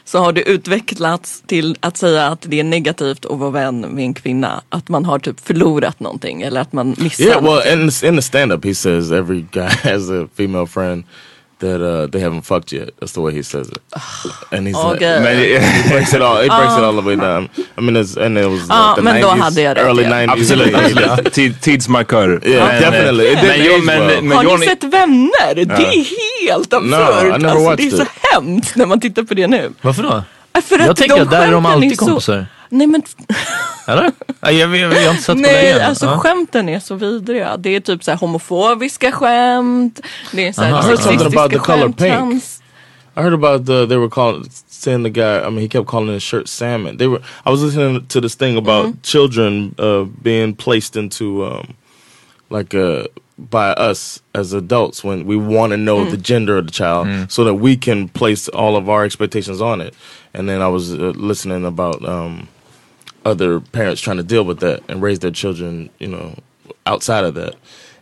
Så 0.07 0.19
har 0.19 0.33
det 0.33 0.43
utvecklats 0.43 1.43
till 1.47 1.77
att 1.81 1.97
säga 1.97 2.27
att 2.27 2.43
det 2.49 2.61
är 2.61 2.65
negativt 2.65 3.25
att 3.27 3.39
vara 3.39 3.51
vän 3.51 3.81
med 3.81 4.05
en 4.05 4.15
kvinna. 4.15 4.63
Att 4.69 4.89
man 4.89 5.05
har 5.05 5.19
typ 5.19 5.41
förlorat 5.41 6.01
någonting 6.01 6.43
eller 6.43 6.61
att 6.61 6.73
man 6.73 6.95
missar 6.99 7.25
Yeah, 7.25 7.43
well, 7.43 7.45
någonting. 7.53 7.83
in 7.83 7.91
the, 7.91 8.07
in 8.09 8.17
the 8.17 8.23
stand 8.23 8.53
up, 8.53 8.65
he 8.65 8.75
says 8.75 9.11
every 9.13 9.45
guy 9.53 9.69
has 9.93 10.11
a 10.11 10.27
female 10.37 10.67
friend 10.67 11.05
that 11.65 11.81
uh, 11.81 12.07
they 12.13 12.21
haven't 12.27 12.43
fucked 12.51 12.71
yet. 12.79 12.89
That's 13.01 13.13
the 13.13 13.21
way 13.21 13.33
he 13.39 13.43
says 13.43 13.69
it. 13.69 13.79
And 14.51 14.67
he's 14.67 14.77
like, 14.77 14.97
Okay. 14.97 15.21
man, 15.25 15.37
he, 15.39 15.47
he 15.59 15.89
breaks 15.93 16.13
it 16.15 16.23
all. 16.23 16.37
He 16.43 16.49
breaks 16.49 16.75
it 16.79 16.83
Ah. 16.85 16.87
all 16.87 16.97
the 17.03 17.07
way 17.09 17.17
down. 17.17 17.49
I 17.79 17.81
mean, 17.81 17.97
it's, 17.97 18.17
and 18.17 18.39
it 18.39 18.47
was 18.51 18.61
Ah, 18.71 18.75
like, 18.91 18.97
the 18.97 19.03
men 19.03 19.21
då 19.23 19.29
90s, 19.29 19.41
hade 19.43 19.61
jag 19.63 19.77
rätt, 19.77 19.87
early 19.87 20.03
ja. 20.03 20.09
90s. 20.11 20.33
Absolut, 20.33 20.67
Yeah. 20.71 20.85
absolut. 21.13 21.33
Tid, 21.33 21.61
tidsmarkör. 21.61 22.41
Yeah, 22.47 22.67
Men, 22.69 22.83
definitely. 22.83 23.33
It 23.33 23.39
eh, 23.39 23.43
Men, 23.45 23.65
jo, 23.65 23.73
age 23.75 23.85
men, 23.85 24.07
well. 24.07 24.23
men 24.23 24.37
Har 24.47 24.59
ni 24.59 24.67
sett 24.67 24.85
Vänner? 24.85 25.55
Det 25.55 25.63
är 25.63 26.49
helt 26.49 26.73
No, 26.73 26.77
I 26.79 26.95
absurt. 26.95 27.41
never 27.41 27.45
alltså, 27.49 27.77
det 27.77 27.87
är 27.87 27.91
så 27.91 28.03
it. 28.03 28.09
hemskt 28.33 28.77
när 28.77 28.87
man 28.87 29.01
tittar 29.01 29.23
på 29.23 29.35
det 29.35 29.47
nu. 29.47 29.71
Varför 29.83 30.03
då? 30.03 30.23
För 30.63 30.79
Jag 30.79 30.89
att 30.89 30.97
tänker 30.97 31.23
att 31.23 31.31
där 31.31 31.47
är 31.49 31.53
de 31.53 31.67
alltid 31.67 31.99
så- 31.99 32.05
kompisar. 32.07 32.47
Nej 32.75 32.87
men 32.87 33.03
Eller? 33.87 34.13
Ja, 34.41 34.51
Jag, 34.51 34.77
jag, 34.77 34.93
jag, 34.93 35.03
har 35.03 35.11
inte 35.11 35.23
sett 35.23 35.27
på 35.37 35.41
Nej, 35.43 35.73
länge. 35.73 35.87
alltså 35.87 36.07
Ja. 36.07 36.19
skämten 36.19 36.69
är 36.69 36.81
så 36.81 36.95
vidriga. 36.95 37.57
Det 37.57 37.71
är 37.77 37.81
typ 37.81 38.05
så 38.05 38.11
här 38.11 38.19
homofobiska 38.19 39.13
skämt. 39.13 40.01
Det 40.33 40.49
är 40.49 40.53
så 40.53 40.63
här 40.63 40.71
about 40.79 40.97
the 40.97 41.03
sexistiska 41.03 41.59
color 41.59 41.59
skämt. 41.83 41.97
pink. 41.99 42.13
trans- 42.13 42.61
I 43.17 43.21
heard 43.21 43.35
about 43.35 43.67
the 43.67 43.87
they 43.87 43.97
were 43.97 44.11
calling 44.11 44.45
saying 44.69 45.05
the 45.05 45.11
guy. 45.11 45.39
I 45.39 45.51
mean, 45.51 45.59
he 45.59 45.69
kept 45.69 45.87
calling 45.87 46.15
his 46.15 46.23
shirt 46.23 46.49
salmon. 46.49 46.99
They 46.99 47.07
were. 47.07 47.21
I 47.47 47.51
was 47.51 47.63
listening 47.63 48.07
to 48.09 48.21
this 48.21 48.35
thing 48.37 48.57
about 48.59 48.87
Mm-hmm. 48.87 49.03
children 49.03 49.75
uh, 49.79 50.05
being 50.23 50.55
placed 50.57 50.97
into 50.97 51.45
um, 51.45 51.75
like 52.51 52.75
uh, 52.75 53.05
by 53.39 53.71
us 53.91 54.21
as 54.35 54.53
adults 54.53 55.05
when 55.05 55.27
we 55.27 55.37
want 55.37 55.71
to 55.73 55.77
know 55.77 55.99
Mm. 56.05 56.11
the 56.11 56.17
gender 56.33 56.59
of 56.59 56.67
the 56.67 56.73
child, 56.73 57.07
so 57.31 57.45
that 57.45 57.55
we 57.55 57.77
can 57.77 58.09
place 58.09 58.49
all 58.49 58.77
of 58.77 58.89
our 58.89 59.05
expectations 59.05 59.61
on 59.61 59.81
it. 59.81 59.95
And 60.35 60.49
then 60.49 60.61
I 60.61 60.67
was 60.69 60.93
uh, 60.93 61.13
listening 61.17 61.65
about 61.65 62.03
um, 62.09 62.49
other 63.25 63.61
parents 63.73 64.01
trying 64.03 64.17
to 64.19 64.23
deal 64.23 64.45
with 64.45 64.61
that 64.61 64.81
and 64.89 65.03
raise 65.03 65.19
their 65.21 65.33
children, 65.33 65.89
you 65.99 66.09
know, 66.09 66.31
outside 66.87 67.25
of 67.25 67.35
that. 67.35 67.55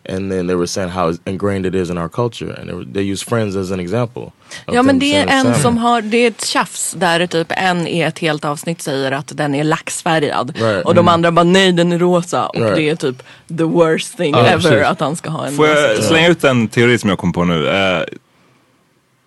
And 0.08 0.32
then 0.32 0.46
they 0.48 0.54
were 0.56 0.66
saying 0.66 0.90
how 0.90 1.12
ingrained 1.26 1.64
it 1.66 1.74
is 1.74 1.88
in 1.90 1.96
our 1.98 2.08
culture, 2.08 2.50
and 2.60 2.68
they, 2.68 2.74
were, 2.74 2.84
they 2.84 3.12
use 3.12 3.22
friends 3.24 3.56
as 3.56 3.70
an 3.70 3.80
example. 3.80 4.32
Ja 4.66 4.82
men 4.82 4.98
det 4.98 5.14
är 5.14 5.26
en 5.26 5.54
som 5.54 5.76
har, 5.78 6.02
det 6.02 6.16
är 6.16 6.28
ett 6.28 6.44
tjafs 6.46 6.92
där 6.98 7.26
typ 7.26 7.46
en 7.50 7.86
i 7.88 8.00
ett 8.00 8.18
helt 8.18 8.44
avsnitt 8.44 8.82
säger 8.82 9.12
att 9.12 9.36
den 9.36 9.54
är 9.54 9.64
laxfärgad. 9.64 10.52
Right. 10.58 10.84
Och 10.84 10.94
de 10.94 11.08
andra 11.08 11.32
bara 11.32 11.44
nej 11.44 11.72
den 11.72 11.92
är 11.92 11.98
rosa. 11.98 12.46
Och 12.46 12.56
Right. 12.60 12.76
det 12.76 12.88
är 12.88 12.96
typ 12.96 13.22
the 13.58 13.64
worst 13.64 14.16
thing 14.16 14.34
Ja, 14.34 14.46
ever 14.46 14.62
precis. 14.70 14.86
att 14.86 15.00
han 15.00 15.16
ska 15.16 15.30
ha 15.30 15.46
en 15.46 15.52
Får 15.56 15.66
jag 15.68 16.04
slänga 16.04 16.28
ut 16.28 16.44
en 16.44 16.68
teori 16.68 16.98
som 16.98 17.10
jag 17.10 17.18
kom 17.18 17.32
på 17.32 17.44
nu? 17.44 17.68
Eh, 17.68 18.02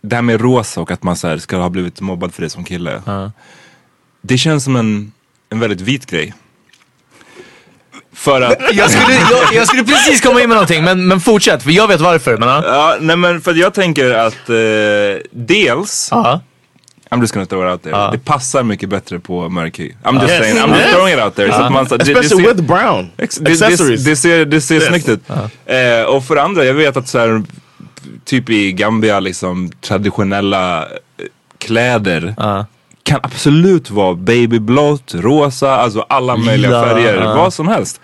det 0.02 0.16
här 0.16 0.24
med 0.24 0.42
rosa 0.42 0.82
och 0.82 0.92
att 0.92 1.04
man 1.04 1.16
så 1.16 1.28
här 1.28 1.38
ska 1.38 1.58
ha 1.58 1.70
blivit 1.70 2.02
mobbad 2.02 2.34
för 2.34 2.42
det 2.42 2.50
som 2.50 2.64
kille. 2.64 3.02
Det 4.22 4.38
känns 4.38 4.64
som 4.64 4.76
en, 4.76 5.12
en 5.50 5.60
väldigt 5.60 5.82
vit 5.82 6.06
grej. 6.06 6.34
För 8.14 8.42
att... 8.42 8.58
Jag 8.74 8.92
skulle, 8.92 9.14
jag, 9.32 9.54
jag 9.54 9.68
skulle 9.68 9.84
precis 9.84 10.22
komma 10.22 10.42
in 10.42 10.50
med 10.50 10.56
någonting 10.56 10.84
men, 10.84 11.08
men 11.08 11.20
fortsätt 11.20 11.64
för 11.64 11.72
jag 11.72 11.88
vet 11.88 12.02
varför. 12.02 12.38
Men, 12.38 12.50
ja. 12.50 12.64
Ja, 12.66 12.98
nej 13.02 13.16
men 13.16 13.42
för 13.42 13.52
att 13.52 13.58
jag 13.58 13.74
tänker 13.74 14.12
att 14.14 14.50
eh, 14.50 14.56
dels, 15.32 16.08
Ja. 16.12 16.42
I'm 17.10 17.22
just 17.22 17.34
gonna 17.34 17.46
throw 17.46 17.66
it 17.68 17.72
out 17.72 17.84
there, 17.84 17.96
Ja. 17.96 18.10
det 18.12 18.20
passar 18.20 18.64
mycket 18.64 18.90
bättre 18.90 19.20
på 19.20 19.50
mörk 19.50 19.80
hy. 19.80 19.92
I'm 20.04 20.14
just 20.22 20.30
Yes. 20.34 20.40
saying, 20.40 20.58
I'm 20.58 20.70
just 20.70 20.82
Yes. 20.82 20.92
throwing 20.96 21.14
it 21.18 21.24
out 21.24 21.36
there. 21.36 21.52
Så 21.52 21.62
att 21.62 21.72
man, 21.72 21.90
så, 21.90 21.98
det, 21.98 22.04
det 22.04 22.12
Especially 22.12 22.44
ser- 22.46 22.54
with 22.54 22.64
brown 22.68 23.12
Ex- 23.18 23.38
det, 23.38 23.52
accessories. 23.52 24.04
det, 24.04 24.10
det 24.12 24.16
ser, 24.16 24.46
det 24.46 24.62
ser 24.62 24.80
snyggt 24.80 25.10
ut. 25.10 25.22
Eh, 25.66 26.02
och 26.08 26.26
för 26.26 26.36
andra, 26.38 26.66
jag 26.66 26.74
vet 26.74 26.98
att 26.98 27.08
så 27.08 27.20
här, 27.20 27.44
typ 28.26 28.50
i 28.50 28.72
Gambia, 28.72 29.20
liksom 29.20 29.72
traditionella 29.82 30.82
eh, 30.82 30.86
kläder. 31.58 32.36
Kan 33.06 33.20
absolut 33.24 33.92
vara 33.92 34.16
babyblått, 34.16 35.16
rosa, 35.16 35.76
alltså 35.76 36.06
alla 36.10 36.38
möjliga 36.38 36.70
Lila, 36.70 36.84
färger, 36.84 37.22
ja. 37.22 37.36
vad 37.36 37.54
som 37.54 37.68
helst. 37.68 38.02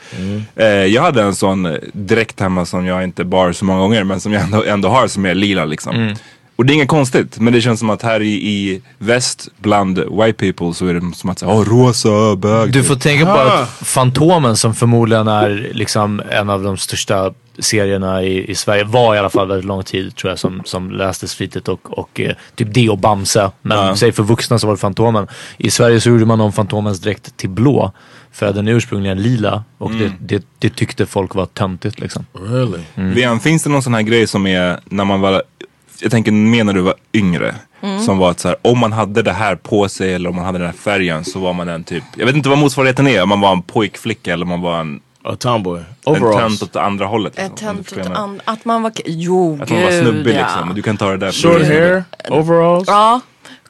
Eh, 0.55 0.65
jag 0.67 1.01
hade 1.01 1.21
en 1.21 1.35
sån 1.35 1.65
eh, 1.65 1.73
direkt 1.93 2.39
hemma 2.39 2.65
som 2.65 2.85
jag 2.85 3.03
inte 3.03 3.23
bar 3.23 3.51
så 3.51 3.65
många 3.65 3.79
gånger 3.79 4.03
men 4.03 4.19
som 4.19 4.33
jag 4.33 4.43
ändå, 4.43 4.63
ändå 4.63 4.89
har 4.89 5.07
som 5.07 5.25
är 5.25 5.35
lila 5.35 5.65
liksom. 5.65 5.95
Mm. 5.95 6.15
Och 6.55 6.65
det 6.65 6.73
är 6.73 6.75
inget 6.75 6.87
konstigt 6.87 7.39
men 7.39 7.53
det 7.53 7.61
känns 7.61 7.79
som 7.79 7.89
att 7.89 8.01
här 8.01 8.21
i, 8.21 8.33
i 8.33 8.81
väst 8.97 9.47
bland 9.57 9.97
white 9.97 10.33
people 10.33 10.73
så 10.73 10.85
är 10.87 10.93
det 10.93 11.15
som 11.15 11.29
att 11.29 11.39
säga, 11.39 11.51
åh 11.51 11.65
rosa, 11.65 12.35
bög. 12.35 12.73
Du 12.73 12.83
får 12.83 12.95
tänka 12.95 13.25
på 13.25 13.31
Ah. 13.31 13.61
att 13.61 13.69
Fantomen 13.69 14.57
som 14.57 14.75
förmodligen 14.75 15.27
är 15.27 15.69
liksom 15.73 16.21
en 16.31 16.49
av 16.49 16.63
de 16.63 16.77
största 16.77 17.33
serierna 17.61 18.23
i, 18.23 18.51
i 18.51 18.55
Sverige 18.55 18.83
var 18.83 19.15
i 19.15 19.19
alla 19.19 19.29
fall 19.29 19.47
väldigt 19.47 19.65
lång 19.65 19.83
tid 19.83 20.15
tror 20.15 20.31
jag 20.31 20.39
som, 20.39 20.61
som 20.65 20.91
lästes 20.91 21.35
flitigt 21.35 21.67
och, 21.67 21.97
och 21.99 22.19
eh, 22.19 22.35
typ 22.55 22.67
det 22.73 22.89
och 22.89 22.97
Bamse. 22.97 23.51
Men 23.61 23.77
Ja. 23.87 23.95
säg 23.95 24.11
för 24.11 24.23
vuxna 24.23 24.59
så 24.59 24.67
var 24.67 24.73
det 24.73 24.79
Fantomen. 24.79 25.27
I 25.57 25.71
Sverige 25.71 26.01
så 26.01 26.09
gjorde 26.09 26.25
man 26.25 26.41
om 26.41 26.53
Fantomens 26.53 26.99
dräkt 26.99 27.37
till 27.37 27.49
blå. 27.49 27.91
För 28.31 28.53
den 28.53 28.67
är 28.67 28.71
ursprungligen 28.71 29.21
lila 29.21 29.63
och 29.77 29.91
det, 29.91 30.11
det, 30.19 30.45
det 30.59 30.69
tyckte 30.69 31.05
folk 31.05 31.35
var 31.35 31.45
töntigt 31.45 31.99
liksom. 31.99 32.25
Really? 32.33 32.79
Vian, 32.95 33.39
finns 33.39 33.63
det 33.63 33.69
någon 33.69 33.83
sån 33.83 33.93
här 33.93 34.01
grej 34.01 34.27
som 34.27 34.47
är 34.47 34.79
när 34.85 35.05
man 35.05 35.21
var, 35.21 35.43
jag 36.01 36.11
tänker 36.11 36.31
mer 36.31 36.63
när 36.63 36.73
du 36.73 36.81
var 36.81 36.93
yngre. 37.13 37.55
Som 38.05 38.17
var 38.17 38.31
att 38.31 38.39
så 38.39 38.47
här, 38.47 38.57
om 38.61 38.79
man 38.79 38.91
hade 38.91 39.21
det 39.21 39.31
här 39.31 39.55
på 39.55 39.89
sig 39.89 40.13
eller 40.13 40.29
om 40.29 40.35
man 40.35 40.45
hade 40.45 40.57
den 40.57 40.67
här 40.67 40.73
färgen 40.73 41.25
så 41.25 41.39
var 41.39 41.53
man 41.53 41.69
en 41.69 41.83
typ, 41.83 42.03
jag 42.17 42.25
vet 42.25 42.35
inte 42.35 42.49
vad 42.49 42.57
motsvarigheten 42.57 43.07
är, 43.07 43.23
om 43.23 43.29
man 43.29 43.39
var 43.41 43.51
en 43.51 43.61
pojkflicka 43.61 44.33
eller 44.33 44.43
om 44.45 44.49
man 44.49 44.61
var 44.61 44.79
en, 44.79 44.99
A 45.23 45.35
tomboy. 45.39 45.79
en 45.79 45.85
Overalls. 46.03 46.59
tönt 46.59 46.63
åt 46.63 46.75
andra 46.75 47.05
hållet. 47.05 47.39
Ett 47.39 47.49
liksom, 47.51 47.77
förstår 47.83 48.01
åt 48.01 48.07
vad 48.07 48.15
jag 48.15 48.21
menar. 48.21 48.23
an- 48.23 48.41
Att 48.45 48.65
man 48.65 48.81
var, 48.81 48.91
jo 49.05 49.59
Att 49.61 49.69
man 49.69 49.81
var 49.81 49.91
snubbig 49.91 50.35
ja. 50.35 50.39
liksom. 50.41 50.71
Du 50.75 50.81
kan 50.81 50.97
ta 50.97 51.09
det 51.11 51.17
där. 51.17 51.31
Short 51.31 51.61
hair, 51.67 52.03
overalls. 52.29 52.87
Ja, 52.87 53.19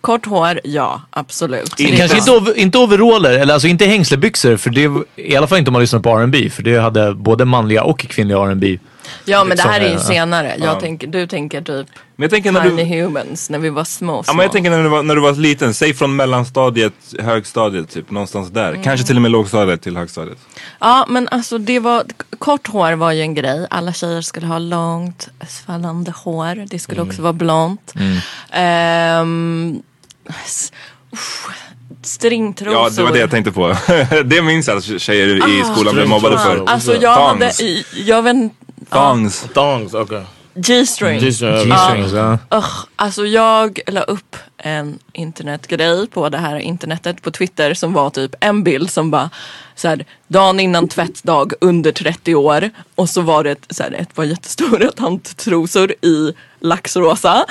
kort 0.02 0.26
hår, 0.26 0.60
ja 0.64 1.02
absolut. 1.10 1.80
In- 1.80 1.88
Det 1.88 1.94
är 1.94 1.98
Kanske 1.98 2.18
inte, 2.18 2.32
over, 2.32 2.58
inte 2.58 2.78
overaller, 2.78 3.32
eller 3.40 3.54
alltså 3.54 3.68
inte 3.68 3.86
hängslebyxor. 3.86 4.58
För 4.58 4.70
det, 4.70 4.92
i 5.16 5.36
alla 5.36 5.48
fall 5.48 5.58
inte 5.58 5.70
om 5.70 5.74
man 5.74 5.82
lyssnar 5.82 6.00
på 6.00 6.18
R&B 6.20 6.50
För 6.50 6.64
det 6.64 6.78
hade 6.80 7.14
både 7.14 7.46
manliga 7.46 7.84
och 7.84 8.00
kvinnliga 8.00 8.38
R&B 8.38 8.80
Ja 9.26 9.44
men 9.44 9.58
det 9.58 9.64
här 9.64 9.80
är 9.80 9.86
ju 9.86 9.92
liksom, 9.92 10.08
senare. 10.08 10.56
Jag 10.60 10.68
ja. 10.76 10.80
tänker, 10.80 11.08
du 11.08 11.28
tänker 11.28 11.62
typ 11.62 11.88
Men 12.16 12.24
jag 12.24 12.30
tänker 12.32 12.52
när 12.52 12.62
Tiny 12.70 12.84
du, 12.84 13.02
Humans 13.04 13.50
när 13.50 13.60
vi 13.60 13.70
var 13.70 13.84
små. 13.84 14.16
ja, 14.18 14.24
små. 14.24 14.34
men 14.34 14.44
jag 14.44 14.52
tänker 14.52 14.70
när 14.72 14.84
du, 14.84 14.90
var, 14.90 15.04
när 15.04 15.16
du 15.16 15.22
var 15.22 15.34
liten, 15.34 15.74
säg 15.74 15.94
från 15.94 16.16
mellanstadiet, 16.16 16.94
högstadiet 17.20 17.90
typ, 17.90 18.12
någonstans 18.12 18.50
där. 18.50 18.80
Kanske 18.84 19.08
till 19.08 19.16
och 19.16 19.22
med 19.22 19.32
lågstadiet 19.32 19.82
till 19.82 19.98
högstadiet. 19.98 20.38
Ja 20.80 21.06
men 21.10 21.28
alltså 21.28 21.58
det 21.58 21.80
var, 21.80 22.04
kort 22.40 22.68
hår 22.68 22.94
var 22.94 23.12
ju 23.12 23.22
en 23.22 23.34
grej. 23.36 23.68
Alla 23.70 23.94
tjejer 23.94 24.22
skulle 24.22 24.48
ha 24.48 24.58
långt 24.60 25.30
svallande 25.50 26.12
hår. 26.12 26.66
Det 26.70 26.80
skulle 26.80 27.02
också 27.02 27.22
vara 27.22 27.34
blont. 27.34 27.94
S- 30.46 30.72
uff, 31.14 31.48
Stringtrosor. 32.04 32.74
Ja, 32.74 32.90
det 32.90 33.04
var 33.04 33.12
det 33.12 33.20
jag 33.20 33.32
tänkte 33.32 33.52
på. 33.52 33.76
det 34.26 34.42
minns 34.42 34.68
jag 34.68 34.78
att 34.78 35.02
tjejer 35.02 35.28
i 35.50 35.62
Ah, 35.62 35.74
skolan 35.76 35.96
blev 35.96 36.08
mobbade 36.08 36.38
för. 36.38 36.64
Alltså 36.68 36.96
jag 37.02 37.16
hade, 37.16 37.40
Thongs. 37.46 37.62
i- 37.62 37.86
jag 38.06 38.22
vet 38.24 38.36
Thongs. 38.92 39.48
Thongs, 39.54 39.94
okay. 39.94 40.24
G-string. 40.56 41.20
G-string, 41.20 41.70
G-strings, 41.70 42.14
ja. 42.14 42.38
Ugh, 42.50 42.86
alltså 42.96 43.26
jag 43.26 43.80
la 43.88 44.02
upp 44.02 44.36
en 44.64 45.00
internetgrej 45.14 46.08
på 46.08 46.30
det 46.30 46.38
här 46.38 46.60
internetet 46.60 47.22
på 47.22 47.32
Twitter 47.32 47.74
som 47.74 47.94
var 47.94 48.10
typ 48.10 48.36
en 48.40 48.64
bild 48.64 48.92
som 48.92 49.12
bara 49.12 49.30
så 49.76 49.88
här, 49.88 50.06
dagen 50.28 50.60
innan 50.60 50.88
tvättdag 50.88 51.54
under 51.62 51.92
30 51.92 52.36
år 52.36 52.70
och 52.96 53.10
så 53.10 53.22
var 53.22 53.44
det 53.44 53.52
ett, 53.52 53.66
så 53.70 53.84
här, 53.84 53.92
ett 53.92 54.16
par 54.16 54.24
jättestora 54.24 54.92
tanttrosor 54.96 55.92
i 55.92 56.34
laxrosa 56.64 57.46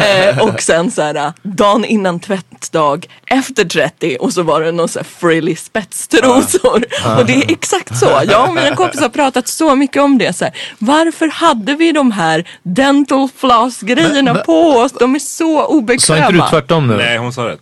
eh, 0.00 0.38
och 0.42 0.62
sen 0.62 0.90
så 0.90 1.02
här 1.02 1.32
dagen 1.42 1.84
innan 1.84 2.20
tvättdag 2.20 3.06
efter 3.26 3.64
30 3.64 4.16
och 4.20 4.32
så 4.32 4.42
var 4.42 4.60
det 4.60 4.72
någon 4.72 4.88
så 4.88 4.98
här 4.98 5.06
frilly 5.18 5.56
spetstrosor 5.56 6.84
och 7.18 7.26
det 7.26 7.34
är 7.34 7.52
exakt 7.52 7.98
så. 7.98 8.22
Jag 8.28 8.48
och 8.48 8.54
mina 8.54 8.76
kompisar 8.76 9.02
har 9.02 9.08
pratat 9.08 9.48
så 9.48 9.74
mycket 9.74 10.02
om 10.02 10.18
det. 10.18 10.36
Så 10.36 10.44
här, 10.44 10.54
varför 10.78 11.28
hade 11.28 11.74
vi 11.74 11.92
de 11.92 12.12
här 12.12 12.48
dental 12.62 13.28
floss 13.36 13.80
grejerna 13.80 14.34
på 14.34 14.70
oss? 14.70 14.92
De 14.92 15.14
är 15.14 15.18
så 15.18 15.66
obekväma. 15.66 16.53
Tvärtom 16.54 16.86
nu? 16.86 16.96
Nej, 16.96 17.18
hon 17.18 17.32
sa 17.32 17.48
rätt. 17.48 17.60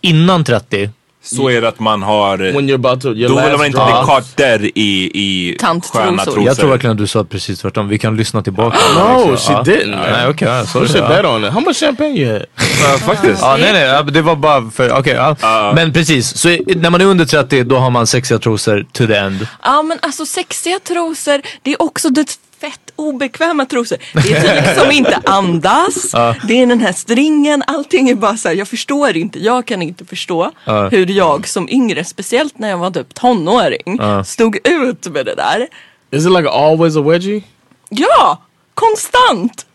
Innan 0.00 0.44
30? 0.44 0.90
Så 1.24 1.48
är 1.50 1.60
det 1.60 1.68
att 1.68 1.78
man 1.80 2.02
har... 2.02 2.38
When 2.38 2.70
you're 2.70 2.74
about 2.74 3.00
to, 3.02 3.08
your 3.14 3.28
Då 3.28 3.42
vill 3.48 3.56
man 3.56 3.66
inte 3.66 3.78
drop. 3.78 3.90
ha 3.90 4.06
kartor 4.06 4.64
i, 4.74 5.10
i 5.14 5.56
sköna 5.92 6.24
trosor. 6.24 6.44
Jag 6.44 6.56
tror 6.56 6.70
verkligen 6.70 6.92
att 6.92 6.98
du 6.98 7.06
sa 7.06 7.24
precis 7.24 7.60
tvärtom. 7.60 7.88
Vi 7.88 7.98
kan 7.98 8.16
lyssna 8.16 8.42
tillbaka. 8.42 8.78
No, 8.98 9.30
Liksom. 9.30 9.54
she 9.64 9.70
Ja. 9.72 9.76
didn't. 9.76 10.12
Nej 10.12 10.28
okej, 10.28 10.48
okay, 10.48 10.66
should 10.66 11.08
bet 11.08 11.24
on 11.24 11.44
it. 11.44 11.52
How 11.52 11.60
much 11.60 11.76
champagne 11.76 12.18
you 12.20 12.32
had? 12.32 12.42
Ja, 12.82 12.98
faktiskt. 12.98 13.42
Ja, 13.42 13.56
nej, 13.60 13.72
nej, 13.72 14.04
det 14.04 14.22
var 14.22 14.36
bara 14.36 14.70
för, 14.70 14.92
okej. 14.98 15.14
ja. 15.40 15.72
Men 15.74 15.92
precis, 15.92 16.36
så 16.36 16.48
när 16.66 16.90
man 16.90 17.00
är 17.00 17.04
under 17.04 17.24
30 17.24 17.64
då 17.64 17.76
har 17.78 17.90
man 17.90 18.06
sexiga 18.06 18.38
trosor 18.38 18.86
to 18.92 19.06
the 19.06 19.14
end. 19.16 19.46
Ja 19.62 19.82
men 19.82 19.98
alltså 20.02 20.26
sexiga 20.26 20.78
trosor, 20.78 21.40
det 21.62 21.72
är 21.72 21.82
också 21.82 22.08
det 22.08 22.38
fett 22.62 22.92
obekväma 22.96 23.64
trosor. 23.66 23.98
Det 24.14 24.32
är 24.32 24.62
typ 24.62 24.78
som 24.82 24.90
inte 24.90 25.20
andas, 25.24 26.10
Ja. 26.12 26.34
det 26.48 26.62
är 26.62 26.66
den 26.66 26.80
här 26.80 26.92
stringen, 26.92 27.62
allting 27.66 28.08
är 28.08 28.14
bara 28.14 28.36
så 28.36 28.48
här, 28.48 28.54
jag 28.54 28.68
förstår 28.68 29.16
inte, 29.16 29.38
jag 29.38 29.66
kan 29.66 29.82
inte 29.82 30.04
förstå 30.04 30.50
Ja. 30.64 30.88
hur 30.88 31.06
jag 31.10 31.48
som 31.48 31.68
yngre, 31.68 32.04
speciellt 32.04 32.58
när 32.58 32.68
jag 32.70 32.78
var 32.78 32.90
typ 32.90 33.14
tonåring, 33.14 33.96
Ja. 34.00 34.24
stod 34.24 34.68
ut 34.68 35.06
med 35.06 35.26
det 35.26 35.34
där. 35.34 35.68
Is 36.10 36.26
it 36.26 36.32
like 36.32 36.48
always 36.48 36.96
a 36.96 37.00
wedgie? 37.02 37.42
Ja, 37.88 38.42
konstant! 38.74 39.66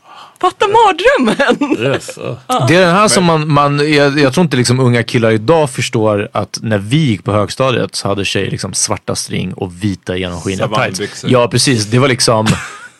Fatta 0.41 0.65
mardrömmen! 0.67 1.77
Yes. 1.93 2.17
uh. 2.17 2.67
Det 2.67 2.75
är 2.75 2.81
den 2.81 2.95
här 2.95 3.07
som 3.07 3.25
man, 3.25 3.51
man 3.51 3.93
jag, 3.93 4.19
jag 4.19 4.33
tror 4.33 4.43
inte 4.43 4.57
liksom 4.57 4.79
unga 4.79 5.03
killar 5.03 5.31
idag 5.31 5.69
förstår 5.69 6.29
att 6.31 6.59
när 6.61 6.77
vi 6.77 6.97
gick 6.97 7.23
på 7.23 7.31
högstadiet 7.31 7.95
så 7.95 8.07
hade 8.07 8.25
tjejer 8.25 8.51
liksom 8.51 8.73
svarta 8.73 9.15
string 9.15 9.53
och 9.53 9.83
vita 9.83 10.17
genomskinliga 10.17 10.67
tights. 10.67 11.25
Ja 11.27 11.47
precis, 11.47 11.85
det 11.85 11.99
var 11.99 12.07
liksom, 12.07 12.47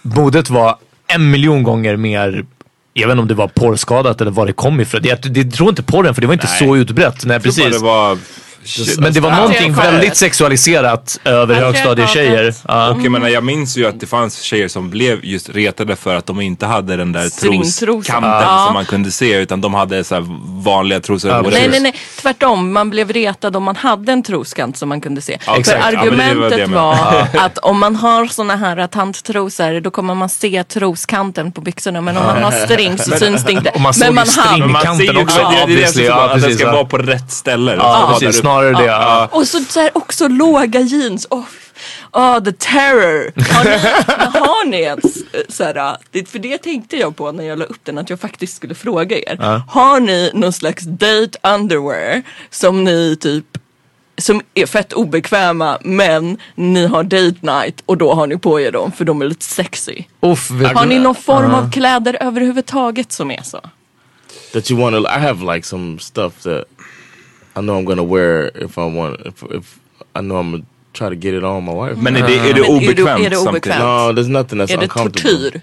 modet 0.02 0.50
var 0.50 0.76
en 1.08 1.32
miljon 1.32 1.64
gånger 1.64 1.96
mer 1.96 2.46
jag 2.94 3.08
vet 3.08 3.14
inte 3.14 3.22
om 3.22 3.28
det 3.28 3.34
var 3.34 3.48
porrskadat 3.48 4.22
eller 4.22 4.32
var 4.32 4.46
det 4.46 4.54
kom 4.54 4.80
ifrån. 4.80 5.02
Jag, 5.04 5.20
det, 5.22 5.40
jag 5.40 5.54
tror 5.54 5.70
inte 5.70 5.84
porren 5.84 6.14
för 6.14 6.22
det 6.22 6.28
var 6.28 6.34
inte 6.34 6.48
Nej. 6.48 6.60
så 6.60 6.78
utbrett. 6.78 7.26
Nej, 7.26 7.40
precis. 7.40 7.72
det 7.72 7.78
var... 7.78 8.18
Shit, 8.68 8.99
Men 8.99 9.13
det 9.13 9.20
var 9.20 9.30
alltså. 9.30 9.41
någonting 9.41 9.74
väldigt 9.74 10.18
sexualiserat 10.18 11.20
över 11.24 11.55
högstadietjejer. 11.55 12.53
Ja. 12.68 12.89
Och 12.89 13.01
jag 13.01 13.11
menar 13.11 13.28
jag 13.28 13.43
minns 13.43 13.78
ju 13.78 13.88
att 13.88 13.99
det 13.99 14.07
fanns 14.07 14.41
tjejer 14.41 14.68
som 14.68 14.89
blev 14.89 15.26
just 15.26 15.49
retade 15.49 15.95
för 15.95 16.15
att 16.15 16.26
de 16.26 16.41
inte 16.41 16.65
hade 16.65 16.97
den 16.97 17.11
där 17.11 17.30
troskanten 17.80 18.32
Ja. 18.32 18.63
som 18.65 18.74
man 18.74 18.86
kunde 18.86 19.11
se 19.11 19.34
utan 19.38 19.61
de 19.61 19.74
hade 19.74 20.03
så 20.03 20.15
här 20.15 20.24
vanliga 20.63 20.99
trosor. 20.99 21.32
Ja. 21.32 21.41
Nej 21.51 21.68
nej 21.70 21.80
nej, 21.80 21.93
tvärtom. 22.22 22.74
Man 22.74 22.89
blev 22.89 23.11
retad 23.11 23.55
om 23.55 23.63
man 23.63 23.76
hade 23.76 24.11
en 24.11 24.24
troskant 24.24 24.78
som 24.78 24.89
man 24.89 25.01
kunde 25.01 25.22
se. 25.22 25.38
Ja, 25.45 25.53
För 25.53 25.59
exakt. 25.59 25.80
Ja, 25.80 25.91
var 25.91 25.97
argumentet 26.07 26.70
var 26.70 27.28
att 27.38 27.57
om 27.57 27.80
man 27.80 27.95
har 27.95 28.28
såna 28.28 28.55
här 28.55 28.88
tanttrosor 28.88 29.80
då 29.80 29.91
kommer 29.91 30.15
man 30.15 30.30
se 30.30 30.63
troskanten 30.63 31.51
på 31.51 31.61
byxorna. 31.61 32.01
Men 32.01 32.18
om 32.18 32.24
man 32.26 32.43
har 32.43 32.51
string 32.51 32.97
så 32.97 33.11
syns 33.11 33.43
det 33.45 33.51
inte. 33.51 33.70
Och 33.70 33.82
man 33.82 33.93
såg 33.93 34.05
men 34.05 34.15
man 34.15 34.26
string- 34.26 34.59
Men 34.59 34.72
man 34.72 34.97
ser 34.97 35.03
ju 35.13 35.22
också, 35.22 35.38
det, 35.38 35.65
det, 35.68 35.76
det, 35.76 36.07
är 36.07 36.28
det, 36.28 36.28
det 36.28 36.34
precis, 36.34 36.55
ska 36.57 36.65
ja. 36.68 36.72
vara 36.74 36.86
på 36.86 36.97
rätt 36.97 37.32
ställe. 37.32 37.76
Ja, 37.76 38.18
precis. 38.20 38.43
Uppe. 38.64 38.76
Snarare 38.78 38.86
det. 38.88 38.91
Ja. 38.91 39.30
Och 39.32 39.47
så, 39.47 39.60
så 39.60 39.80
här, 39.80 39.97
också 39.97 40.28
låga 40.28 40.80
jeans. 40.82 41.28
Oh, 41.30 41.43
oh, 42.14 42.43
the 42.43 42.51
terror. 42.51 43.32
Har 43.53 43.64
ni, 43.66 44.39
har 44.39 44.66
ni 44.66 44.78
ens 44.78 45.05
eh, 45.34 45.41
så 45.49 45.64
här, 45.64 45.97
det, 46.12 46.30
för 46.30 46.39
det 46.39 46.58
tänkte 46.58 46.97
jag 46.97 47.16
på 47.16 47.32
när 47.32 47.43
jag 47.43 47.60
la 47.60 47.66
upp 47.66 47.80
den 47.84 47.97
att 47.97 48.10
jag 48.10 48.20
faktiskt 48.20 48.55
skulle 48.55 48.76
fråga 48.76 49.18
er. 49.18 49.38
Ja. 49.39 49.62
Har 49.70 49.99
ni 49.99 50.32
någon 50.34 50.53
slags 50.53 50.84
date 50.84 51.39
underwear 51.55 52.22
som 52.49 52.84
ni 52.84 53.18
typ 53.22 53.45
som 54.20 54.41
är 54.53 54.66
fett 54.66 54.93
obekväma 54.93 55.78
men 55.82 56.38
ni 56.55 56.88
har 56.88 57.03
date 57.03 57.36
night 57.41 57.84
och 57.86 57.97
då 57.97 58.14
har 58.14 58.28
ni 58.28 58.38
på 58.38 58.60
er 58.62 58.72
dem 58.72 58.91
för 58.91 59.05
de 59.05 59.22
är 59.22 59.26
lite 59.26 59.45
sexy. 59.45 60.03
Uff, 60.22 60.49
Har 60.49 60.84
du- 60.84 60.89
ni 60.89 60.99
någon 60.99 61.16
form 61.16 61.51
Ja. 61.51 61.58
av 61.58 61.72
kläder 61.72 62.18
överhuvudtaget 62.22 63.12
som 63.12 63.32
är 63.32 63.41
så? 63.43 63.60
That 64.53 64.72
you 64.72 64.82
want 64.82 64.95
to? 64.95 65.01
I 65.18 65.20
have 65.20 65.55
like 65.55 65.68
some 65.68 65.99
stuff 65.99 66.34
that 66.43 66.64
I 67.58 67.62
know 67.62 67.80
I'm 67.80 67.86
gonna 67.86 68.03
wear 68.03 68.51
if 68.66 68.78
I 68.78 68.82
want. 68.97 69.20
If, 69.26 69.43
if 69.51 69.76
I 70.16 70.20
know 70.22 70.38
I'm 70.39 70.51
gonna 70.51 70.64
try 70.93 71.08
to 71.10 71.16
get 71.16 71.34
it 71.34 71.43
on 71.43 71.64
my 71.66 71.74
wife. 71.74 72.01
Men 72.01 72.16
är 72.16 72.28
det, 72.28 72.34
är 72.34 72.38
det 72.38 72.43
Men 72.43 72.49
är 72.49 72.53
det- 72.53 72.62
obekvämt 72.70 73.26
är 73.26 73.30
det 73.30 73.38
obekvämt? 73.38 73.80
No, 73.80 74.22
there's 74.22 74.30
nothing 74.30 74.60
that's 74.62 74.74
Är 74.74 74.78
det 74.78 74.84
uncomfortable. 74.84 75.32
tortyr? 75.51 75.62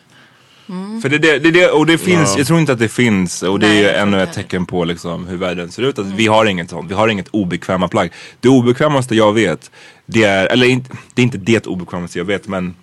För 1.02 1.08
det, 1.08 1.18
det, 1.18 1.38
det, 1.38 1.50
det, 1.50 1.70
och 1.70 1.86
det 1.86 1.98
finns, 1.98 2.30
Ja. 2.32 2.38
jag 2.38 2.46
tror 2.46 2.58
inte 2.60 2.72
att 2.72 2.78
det 2.78 2.88
finns 2.88 3.42
och 3.42 3.60
det 3.60 3.66
Nej, 3.66 3.78
är 3.78 3.82
ju 3.82 3.88
ännu 3.88 4.22
ett 4.22 4.32
tecken 4.32 4.66
på 4.66 4.84
liksom 4.84 5.26
hur 5.26 5.36
världen 5.36 5.70
ser 5.70 5.82
ut. 5.82 5.98
Att 5.98 6.06
vi 6.06 6.26
har 6.26 6.44
inget 6.46 6.70
sånt, 6.70 6.90
vi 6.90 6.94
har 6.94 7.08
inget 7.08 7.28
obekväma 7.28 7.88
plagg. 7.88 8.12
Det 8.40 8.48
obekvämaste 8.48 9.14
jag 9.14 9.32
vet, 9.32 9.70
det 10.06 10.24
är, 10.24 10.46
eller 10.46 10.66
inte, 10.66 10.90
det 11.14 11.22
är 11.22 11.24
inte 11.24 11.38
det 11.38 11.66
obekvämaste 11.66 12.18
jag 12.18 12.24
vet 12.24 12.48
men 12.48 12.74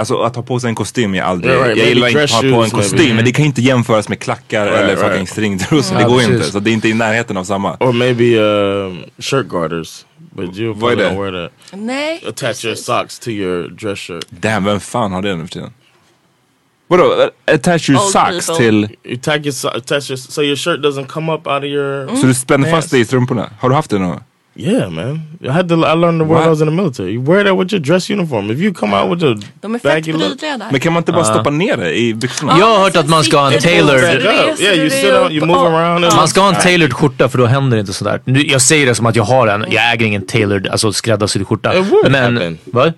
Alltså 0.00 0.18
att 0.22 0.36
ha 0.36 0.42
på 0.42 0.60
sig 0.60 0.68
en 0.68 0.74
kostym 0.74 1.14
är 1.14 1.22
aldrig, 1.22 1.52
Right, 1.54 1.64
right. 1.66 1.78
jag 1.78 1.88
gillar 1.88 2.08
inte 2.08 2.24
att 2.24 2.30
ha 2.30 2.40
på 2.40 2.46
en 2.64 2.70
kostym 2.70 2.98
maybe. 2.98 3.14
men 3.14 3.24
det 3.24 3.32
kan 3.32 3.44
inte 3.44 3.60
jämföras 3.62 4.08
med 4.08 4.18
klackar 4.20 4.64
Right, 4.66 4.78
eller 4.78 4.96
right. 4.96 5.08
fucking 5.08 5.26
stringtrosor, 5.26 5.94
det 5.96 6.02
Ja, 6.02 6.08
går 6.08 6.22
inte. 6.22 6.42
Så 6.44 6.60
det 6.60 6.70
är 6.70 6.72
inte 6.72 6.88
i 6.88 6.94
närheten 6.94 7.36
av 7.36 7.44
samma. 7.44 7.76
Or 7.80 7.92
maybe 7.92 8.38
um, 8.38 9.04
shirt 9.18 9.46
garters. 9.48 10.04
But 10.18 10.56
you 10.58 10.74
Vad 10.74 10.92
är 10.92 10.96
det? 10.96 11.08
don't 11.10 11.22
wear 11.32 11.44
that. 11.48 11.52
Nej. 11.72 12.24
Attach 12.28 12.64
your 12.64 12.74
socks 12.74 13.18
to 13.18 13.28
your 13.30 13.68
dress 13.68 13.98
shirt. 13.98 14.24
Damn, 14.30 14.64
vem 14.64 14.80
fan 14.80 15.12
har 15.12 15.22
det 15.22 15.36
nu 15.36 15.42
för 15.46 15.52
tiden? 15.52 15.70
Vadå? 16.88 17.30
Attach 17.44 17.90
your 17.90 18.02
Old 18.02 18.10
socks 18.12 18.46
people. 18.46 18.64
till... 18.64 18.88
You 19.04 19.16
tag 19.22 19.46
your 19.46 19.76
attach 19.76 20.10
your 20.10 20.16
so 20.16 20.42
your 20.42 20.56
shirt 20.56 20.80
doesn't 20.80 21.06
come 21.06 21.32
up 21.32 21.46
out 21.46 21.58
of 21.58 21.64
your. 21.64 22.16
Så 22.16 22.26
du 22.26 22.34
spänner 22.34 22.70
fast 22.70 22.90
det 22.90 22.98
i 22.98 23.04
strumporna? 23.04 23.50
Har 23.60 23.68
du 23.68 23.74
haft 23.74 23.90
det 23.90 23.98
någon 23.98 24.08
gång? 24.10 24.20
Yeah, 24.60 24.90
man. 24.90 25.20
I 25.40 25.48
had 25.48 25.68
to. 25.68 25.74
I 25.74 25.94
learned 25.94 26.20
the 26.20 26.24
word 26.24 26.38
What? 26.38 26.46
I 26.46 26.48
was 26.50 26.60
in 26.60 26.66
the 26.66 26.74
military. 26.74 27.12
You 27.12 27.22
wear 27.22 27.44
that 27.44 27.56
with 27.56 27.72
your 27.72 27.80
dress 27.80 28.10
uniform. 28.10 28.50
If 28.50 28.58
you 28.58 28.74
come 28.74 28.92
out 28.96 29.10
with 29.10 29.24
a 29.24 29.34
De 29.60 29.74
är 29.74 29.78
fett 29.78 29.92
baggy 29.94 30.12
look, 30.12 30.22
prydliga 30.22 30.58
där. 30.58 30.66
Men 30.70 30.80
kan 30.80 30.92
man 30.92 31.00
inte 31.00 31.12
bara 31.12 31.24
stoppa 31.24 31.50
ner 31.50 31.76
det 31.76 31.98
i 31.98 32.14
byxorna? 32.14 32.56
Jag 32.58 32.66
har 32.66 32.78
hört 32.78 32.96
att 32.96 33.08
man 33.08 33.24
ska 33.24 33.38
ha 33.38 33.52
en 33.52 33.60
tailored... 33.60 34.00
reser 34.00 34.62
Yeah, 34.62 34.76
you 34.76 34.88
dig 34.88 34.90
sit 34.90 35.10
upp 35.12 35.30
you 35.32 35.46
move 35.46 35.58
around 35.68 36.04
and- 36.04 36.16
Man 36.16 36.28
ska 36.28 36.40
ha 36.40 36.48
en 36.48 36.54
tailored 36.62 36.92
skjorta 36.92 37.28
för 37.28 37.38
då 37.38 37.46
händer 37.46 37.76
det 37.76 37.80
inte 37.80 37.92
sådär. 37.92 38.20
Nu, 38.24 38.42
jag 38.46 38.62
säger 38.62 38.86
det 38.86 38.94
som 38.94 39.06
att 39.06 39.16
jag 39.16 39.24
har 39.24 39.46
en. 39.46 39.64
Jag 39.70 39.92
äger 39.92 40.06
ingen 40.06 40.26
tailored, 40.26 40.66
alltså 40.66 40.92
skräddarsydd 40.92 41.46
skjorta. 41.46 41.78
It 41.78 41.86
would 41.92 42.10
Men, 42.12 42.34
happen. 42.36 42.58
vad? 42.64 42.92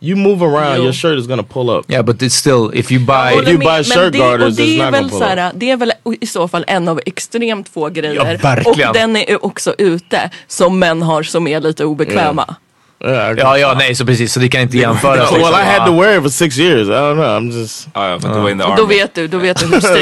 You 0.00 0.16
move 0.16 0.42
around, 0.44 0.76
Jo. 0.76 0.82
your 0.82 0.92
shirt 0.92 1.18
is 1.18 1.26
gonna 1.26 1.42
pull 1.42 1.70
up. 1.70 1.84
Yeah 1.90 2.02
but 2.04 2.22
it's 2.22 2.34
still, 2.34 2.70
if 2.74 2.92
you 2.92 3.00
buy... 3.00 3.34
Håller 3.34 3.50
you 3.50 3.58
buy 3.58 3.82
shirt 3.84 4.12
det, 4.12 4.18
garters, 4.18 4.56
det 4.56 4.62
it's 4.62 4.80
är 4.80 4.84
not 4.84 4.94
väl 4.94 5.02
gonna 5.02 5.08
pull 5.10 5.18
så 5.18 5.24
här, 5.24 5.52
det 5.54 5.70
är 5.70 5.76
väl 5.76 5.92
i 6.20 6.26
så 6.26 6.48
fall 6.48 6.64
en 6.68 6.88
av 6.88 7.00
extremt 7.06 7.68
få 7.68 7.88
grejer. 7.88 8.38
Ja, 8.42 8.56
och 8.64 8.76
den 8.94 9.16
är 9.16 9.30
ju 9.30 9.36
också 9.36 9.74
ute 9.78 10.30
som 10.46 10.78
män 10.78 11.02
har 11.02 11.22
som 11.22 11.46
är 11.46 11.60
lite 11.60 11.84
obekväma. 11.84 12.54
Yeah, 13.04 13.32
I 13.32 13.40
Ja, 13.40 13.58
ja, 13.58 13.74
nej, 13.78 13.94
så 13.94 14.06
precis. 14.06 14.32
Så 14.32 14.40
det 14.40 14.48
kan 14.48 14.60
inte 14.60 14.78
jämföras. 14.78 15.32
well, 15.32 15.40
I 15.40 15.44
liksom. 15.44 15.64
had 15.66 15.86
to 15.86 16.00
wear 16.00 16.16
it 16.16 16.22
for 16.22 16.28
six 16.30 16.58
years. 16.58 16.88
I 16.88 16.90
don't 16.90 17.14
know. 17.14 17.24
I'm 17.26 17.52
just. 17.60 17.88
Ja, 17.94 18.08
ja, 18.08 18.20
för 18.20 18.28
att 18.28 18.34
du 18.34 18.40
var 18.40 18.50
in 18.50 18.58
the 18.58 18.64
Och 18.64 18.70
army. 18.70 18.80
då 18.82 18.86
vet 18.86 19.14
du, 19.14 19.28
då 19.28 19.38
vet 19.38 19.58
du 19.60 19.66
hur 19.66 19.72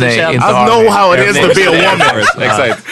nej, 0.00 0.16
känns. 0.16 0.34
inte 0.34 0.34
I 0.34 0.38
know 0.38 0.88
how 0.90 1.14
it 1.14 1.30
is 1.30 1.36
to 1.40 1.48
be 1.54 1.68
a 1.68 1.72
woman. 1.72 2.22
Exakt. 2.42 2.82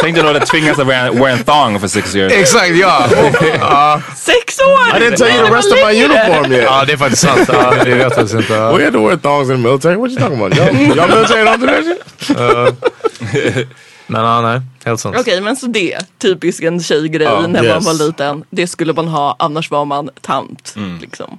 Tänk 0.00 0.16
dig 0.16 0.24
då 0.24 0.30
att 0.30 0.46
tvingas 0.46 0.78
att 0.78 0.86
wear, 0.86 1.10
wear 1.10 1.28
en 1.28 1.44
thong 1.44 1.80
for 1.80 1.88
six 1.88 2.14
years. 2.14 2.32
Exakt, 2.32 2.70
ja. 2.76 3.04
ja. 3.60 4.02
Sex 4.16 4.58
år! 4.60 4.96
I 4.96 5.00
didn't 5.00 5.16
tell 5.16 5.36
you 5.36 5.46
the 5.46 5.54
rest 5.54 5.72
of 5.72 5.78
my 5.78 6.04
uniform 6.04 6.52
yet. 6.52 6.62
Ja, 6.62 6.84
det 6.84 6.92
är 6.92 6.96
faktiskt 6.96 7.22
sant. 7.22 7.48
Ja, 7.52 7.74
det 7.84 7.90
vet 7.90 8.02
jag 8.02 8.14
faktiskt 8.14 8.34
inte. 8.34 8.52
We 8.52 8.84
had 8.84 8.92
to 8.92 9.06
wear 9.06 9.16
thongs 9.16 9.50
in 9.50 9.56
the 9.56 9.62
military. 9.68 9.96
What 9.96 10.10
you 10.10 10.20
talking 10.20 10.36
about? 10.36 10.54
Y'all, 10.54 11.08
military 11.08 11.44
don't 11.44 11.60
do 11.60 11.66
that 11.66 11.84
shit? 12.20 13.66
Men 14.06 14.24
ja, 14.24 14.40
nej. 14.40 14.60
Helt 14.84 15.00
sant. 15.00 15.16
Okej 15.18 15.40
men 15.40 15.56
så 15.56 15.66
det, 15.66 15.98
typisk 16.18 16.62
en 16.62 16.80
tjejgrej 16.82 17.26
Ja, 17.26 17.46
när 17.46 17.62
man 17.62 17.64
yes. 17.64 17.86
var 17.86 18.06
liten. 18.06 18.44
Det 18.50 18.66
skulle 18.66 18.92
man 18.92 19.08
ha, 19.08 19.36
annars 19.38 19.70
var 19.70 19.84
man 19.84 20.10
tant. 20.20 20.74
Liksom. 21.00 21.38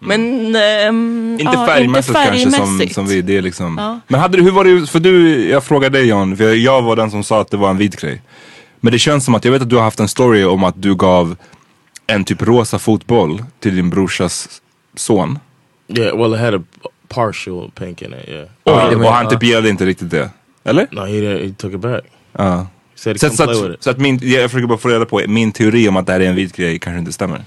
Men 0.00 0.56
ehm, 0.56 1.36
Inte 1.40 1.52
ja, 1.56 1.66
färgmässigt 1.66 2.14
kanske 2.18 2.40
som, 2.40 2.52
färgmässigt. 2.52 2.94
som 2.94 3.06
vi, 3.06 3.22
det 3.22 3.36
är 3.36 3.42
liksom. 3.42 3.78
Ja. 3.78 4.00
Men 4.08 4.20
hade 4.20 4.36
du, 4.36 4.42
hur 4.42 4.50
var 4.50 4.64
det, 4.64 4.86
för 4.86 5.00
du, 5.00 5.44
jag 5.48 5.64
frågade 5.64 5.98
dig 5.98 6.08
John, 6.08 6.36
för 6.36 6.54
jag 6.54 6.82
var 6.82 6.96
den 6.96 7.10
som 7.10 7.24
sa 7.24 7.40
att 7.40 7.50
det 7.50 7.56
var 7.56 7.70
en 7.70 7.76
vit 7.78 8.00
grej. 8.00 8.22
Men 8.80 8.92
det 8.92 8.98
känns 8.98 9.24
som 9.24 9.34
att, 9.34 9.44
jag 9.44 9.52
vet 9.52 9.62
att 9.62 9.70
du 9.70 9.76
har 9.76 9.82
haft 9.82 10.00
en 10.00 10.08
story 10.08 10.44
om 10.44 10.64
att 10.64 10.82
du 10.82 10.94
gav 10.94 11.36
en 12.06 12.24
typ 12.24 12.42
rosa 12.42 12.78
fotboll 12.78 13.44
till 13.60 13.76
din 13.76 13.90
brorsas 13.90 14.48
son. 14.96 15.38
Yeah, 15.88 16.16
well, 16.18 16.34
it 16.34 16.40
had 16.40 16.54
a 16.54 16.60
partial 17.08 17.70
pink 17.74 18.02
in 18.02 18.14
it. 18.14 18.28
Yeah. 18.28 18.48
Och, 18.62 18.72
var- 18.72 19.04
och 19.06 19.12
han 19.12 19.28
typ 19.28 19.42
gillade 19.42 19.68
inte 19.68 19.86
riktigt 19.86 20.10
det. 20.10 20.30
Eller? 20.64 20.86
No, 20.90 21.00
he. 21.00 21.46
He 21.46 21.54
took 21.58 21.74
it 21.74 21.80
back. 21.80 22.04
Ja. 22.32 22.66
Said 22.94 23.20
Så, 23.20 23.30
så, 23.30 23.44
play 23.44 23.54
with 23.56 23.64
att, 23.68 23.74
it. 23.74 23.82
så 23.82 23.90
att 23.90 23.98
min, 23.98 24.20
jag 24.22 24.50
försöker 24.50 24.66
bara 24.66 24.78
få 24.78 24.88
reda 24.88 25.04
på, 25.04 25.22
min 25.26 25.52
teori 25.52 25.88
om 25.88 25.96
att 25.96 26.06
det 26.06 26.12
här 26.12 26.20
är 26.20 26.28
en 26.28 26.34
vit 26.34 26.56
grej 26.56 26.78
kanske 26.78 26.98
inte 26.98 27.12
stämmer. 27.12 27.44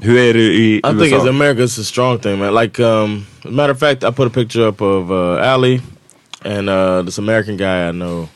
Hur 0.00 0.18
är 0.18 0.34
det 0.34 0.40
i 0.40 0.76
I 0.84 0.92
think 0.98 1.12
it's 1.12 1.28
America. 1.28 1.62
It's 1.62 1.78
a 1.80 1.84
strong 1.84 2.18
thing, 2.18 2.38
man. 2.38 2.54
Like, 2.54 2.78
um, 2.82 3.26
matter 3.44 3.72
of 3.72 3.78
fact, 3.78 4.04
I 4.04 4.10
put 4.10 4.26
a 4.26 4.30
picture 4.30 4.68
up 4.68 4.80
of 4.82 5.10
uh, 5.10 5.38
Allie 5.38 5.80
and 6.44 6.68
uh, 6.68 7.02
this 7.02 7.18
American 7.18 7.56
guy 7.56 7.88
I 7.88 7.92
know 7.92 8.28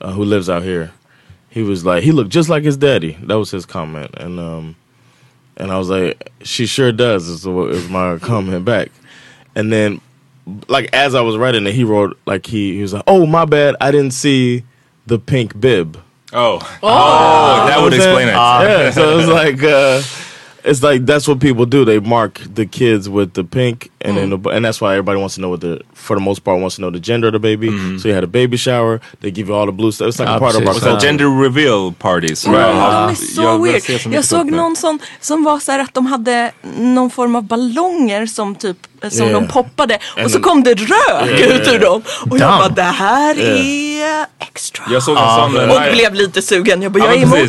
uh, 0.00 0.12
who 0.12 0.24
lives 0.24 0.48
out 0.50 0.62
here. 0.62 0.90
He 1.50 1.62
was 1.62 1.82
like, 1.84 2.02
he 2.04 2.12
looked 2.12 2.30
just 2.30 2.48
like 2.50 2.62
his 2.62 2.76
daddy. 2.76 3.16
That 3.26 3.38
was 3.38 3.50
his 3.50 3.64
comment, 3.66 4.10
and 4.18 4.38
um, 4.38 4.74
and 5.56 5.70
I 5.72 5.78
was 5.78 5.88
like, 5.88 6.30
she 6.42 6.66
sure 6.66 6.92
does. 6.92 7.26
Is, 7.28 7.46
what- 7.46 7.70
is 7.70 7.88
my 7.88 8.18
comment 8.22 8.64
back. 8.64 8.90
And 9.54 9.72
then, 9.72 10.00
like 10.68 10.90
as 10.92 11.14
I 11.14 11.22
was 11.22 11.36
writing 11.38 11.66
it, 11.66 11.72
he 11.74 11.84
wrote 11.84 12.18
like 12.26 12.46
he 12.46 12.74
he 12.76 12.82
was 12.82 12.92
like, 12.92 13.04
oh 13.06 13.24
my 13.26 13.44
bad, 13.46 13.76
I 13.80 13.90
didn't 13.90 14.12
see 14.12 14.62
the 15.06 15.18
pink 15.18 15.58
bib. 15.58 15.96
Oh, 16.34 16.58
oh, 16.82 17.66
that 17.66 17.80
would 17.80 17.92
You 17.94 17.98
know 18.00 18.12
what 18.12 18.22
explain 18.22 18.28
it. 18.28 18.34
I'm 18.34 18.66
saying? 18.66 18.84
yeah, 18.84 18.90
so 18.90 19.18
it's 19.18 19.28
like 19.28 19.62
uh, 19.64 20.02
it's 20.70 20.82
like 20.82 21.06
that's 21.06 21.26
what 21.28 21.38
people 21.40 21.64
do. 21.66 21.84
They 21.84 22.00
mark 22.00 22.40
the 22.54 22.66
kids 22.66 23.08
with 23.08 23.32
the 23.32 23.44
pink, 23.44 23.90
and 24.04 24.16
then 24.16 24.30
the, 24.30 24.38
and 24.50 24.64
that's 24.64 24.80
why 24.80 24.92
everybody 24.92 25.18
wants 25.20 25.34
to 25.36 25.40
know 25.40 25.50
what 25.50 25.60
the 25.60 25.80
for 25.94 26.16
the 26.16 26.22
most 26.22 26.40
part 26.44 26.60
wants 26.60 26.76
to 26.76 26.82
know 26.82 26.90
the 26.92 27.00
gender 27.10 27.26
of 27.28 27.32
the 27.32 27.38
baby. 27.50 27.68
So 27.98 28.08
you 28.08 28.14
had 28.14 28.24
a 28.24 28.32
baby 28.40 28.56
shower. 28.56 29.00
They 29.20 29.30
give 29.30 29.48
you 29.48 29.54
all 29.58 29.66
the 29.66 29.72
blue 29.72 29.92
stuff. 29.92 30.08
It's 30.08 30.18
like 30.20 30.28
a 30.28 30.32
Ja, 30.32 30.38
part 30.38 30.54
of 30.56 30.66
our 30.66 30.74
culture. 30.74 31.06
gender 31.06 31.28
reveal 31.42 31.92
parties. 31.92 32.46
Ja, 32.46 32.52
Ja, 32.52 33.06
de 33.06 33.12
är 33.12 33.14
så 33.14 33.42
jag 33.42 33.62
weird. 33.62 34.14
Jag 34.14 34.24
såg 34.24 34.50
någon 34.50 34.76
sån 34.76 34.98
som 35.20 35.44
var 35.44 35.58
så 35.58 35.72
här 35.72 35.78
att 35.78 35.94
de 35.94 36.06
hade 36.06 36.52
någon 36.76 37.10
form 37.10 37.36
av 37.36 37.42
ballonger 37.42 38.26
som 38.26 38.54
typ 38.54 38.76
som 39.10 39.26
Yeah. 39.26 39.40
de 39.42 39.48
poppade 39.48 39.98
och 40.14 40.20
And 40.20 40.30
så 40.30 40.38
then- 40.38 40.42
kom 40.42 40.62
det 40.62 40.74
rök 40.74 41.28
Yeah. 41.40 41.56
ut 41.56 41.68
ur 41.72 41.78
dem. 41.78 42.02
Och 42.30 42.38
jag 42.38 42.40
Damn. 42.40 42.58
bara 42.58 42.68
det 42.68 42.82
här 42.82 43.34
Yeah. 43.38 43.58
Extra. 44.38 44.84
Jag 44.90 45.02
såg 45.02 45.16
en 45.16 45.28
sån... 45.34 45.70
och 45.70 45.80
nej. 45.80 45.92
blev 45.92 46.14
lite 46.14 46.42
sugen. 46.42 46.82
Jag 46.82 46.92
bara 46.92 47.04
Ja, 47.04 47.06
jag 47.06 47.22
är 47.22 47.26
men 47.26 47.38
emot 47.38 47.48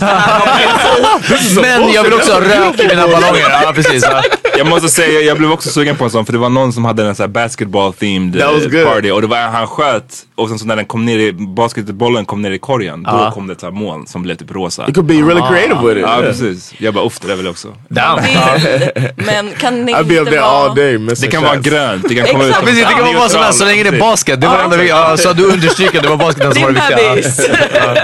precis. 1.28 1.56
det 1.56 1.66
här. 1.66 1.80
Men 1.80 1.94
jag 1.94 2.04
vill 2.04 2.14
också 2.14 2.34
ha 2.34 2.42
rök 2.42 2.80
i 2.80 2.88
mina 2.88 3.08
ballonger. 3.08 3.50
Ja, 3.64 3.72
precis. 3.76 4.04
Ja. 4.12 4.24
Jag 4.60 4.70
måste 4.70 4.90
säga, 4.90 5.22
jag 5.22 5.38
blev 5.38 5.52
också 5.52 5.70
sugen 5.70 5.96
på 5.96 6.04
en 6.04 6.10
sån 6.10 6.26
för 6.26 6.34
det 6.34 6.40
var 6.40 6.50
någon 6.50 6.74
som 6.74 6.86
hade 6.86 7.04
en 7.06 7.16
sån 7.16 7.24
här 7.24 7.28
basketball 7.28 7.94
themed 7.94 8.36
eh, 8.36 8.86
party 8.86 9.12
och 9.12 9.22
det 9.22 9.28
var 9.28 9.38
han 9.38 9.68
sköt 9.68 10.26
och 10.36 10.50
sen 10.50 10.60
så 10.60 10.66
när 10.66 10.76
den 10.76 10.86
kom 10.86 11.06
ner 11.06 11.20
i, 11.20 11.34
basketbollen 11.34 12.26
kom 12.26 12.42
ner 12.42 12.52
i 12.52 12.60
korgen 12.60 13.04
då 13.04 13.10
Ja. 13.12 13.32
kom 13.32 13.48
det 13.48 13.54
ett 13.54 13.60
så 13.60 13.66
här 13.66 13.74
moln 13.74 14.08
som 14.08 14.24
blev 14.24 14.36
typ 14.36 14.52
rosa. 14.52 14.82
You 14.82 14.94
could 14.94 15.08
be 15.08 15.14
really 15.14 15.42
creative 15.42 15.88
with 15.88 15.98
it. 16.00 16.06
Ja 16.08 16.20
yeah. 16.20 16.22
precis. 16.22 16.74
Jag 16.78 16.94
bara 16.94 17.06
uff 17.06 17.20
det 17.20 17.28
där 17.28 17.36
vill 17.36 17.46
jag 17.46 17.52
också. 17.52 17.68
Damn. 17.90 18.20
Men 19.16 19.52
kan 19.58 19.90
up 19.90 20.12
inte 20.12 20.24
vara... 20.24 20.42
all 20.42 20.76
day 20.76 20.98
missing 20.98 21.30
Det 21.30 21.32
kan 21.32 21.44
vara 21.44 21.56
grönt, 21.56 22.06
det 22.10 22.16
kan 22.16 22.26
komma 22.26 22.46
ut 22.46 22.56
precis, 22.60 22.88
det 22.88 22.94
kan 22.94 23.06
vara 23.06 23.20
vad 23.20 23.32
som 23.32 23.42
helst 23.42 23.60
så 23.60 23.66
länge 23.66 23.84
det 23.84 23.90
är 23.90 24.00
basket. 24.00 24.42
Det 24.42 24.48
var 24.48 24.58
det 24.58 24.64
enda 24.64 24.78
vi, 24.78 24.90
ja, 24.90 25.18
så 25.18 25.34
du 25.34 25.46
understryker 25.46 25.98
att 25.98 26.04
det 26.04 26.10
var 26.10 26.18
basketen 26.18 26.54
som 26.54 26.64
var 26.64 26.72
det 26.72 27.16
viktiga. 27.16 27.96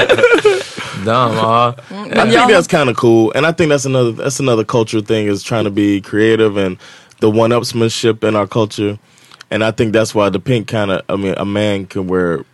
bebis. 1.05 1.45
Damn. 1.89 2.19
I 2.19 2.25
think 2.31 2.49
that's 2.49 2.67
kind 2.67 2.89
of 2.89 2.97
cool, 2.97 3.31
and 3.33 3.45
I 3.45 3.51
think 3.51 3.69
that's 3.69 3.85
another 3.85 4.11
that's 4.11 4.39
another 4.39 4.63
culture 4.63 5.01
thing 5.01 5.27
is 5.27 5.43
trying 5.43 5.65
to 5.65 5.71
be 5.71 6.01
creative 6.01 6.57
and 6.57 6.77
the 7.19 7.29
one-upsmanship 7.29 8.23
in 8.23 8.35
our 8.35 8.47
culture, 8.47 8.99
and 9.51 9.63
I 9.63 9.71
think 9.71 9.93
that's 9.93 10.13
why 10.15 10.29
the 10.29 10.39
pink 10.39 10.67
kind 10.67 10.91
of 10.91 11.03
I 11.09 11.15
mean 11.15 11.35
a 11.37 11.45
man 11.45 11.85
can 11.87 12.07
wear. 12.07 12.45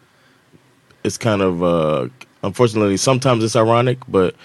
It's 1.03 1.17
kind 1.17 1.41
of 1.41 1.63
uh, 1.63 2.09
unfortunately 2.43 2.97
sometimes 2.97 3.43
it's 3.43 3.55
ironic, 3.55 3.99
but 4.07 4.35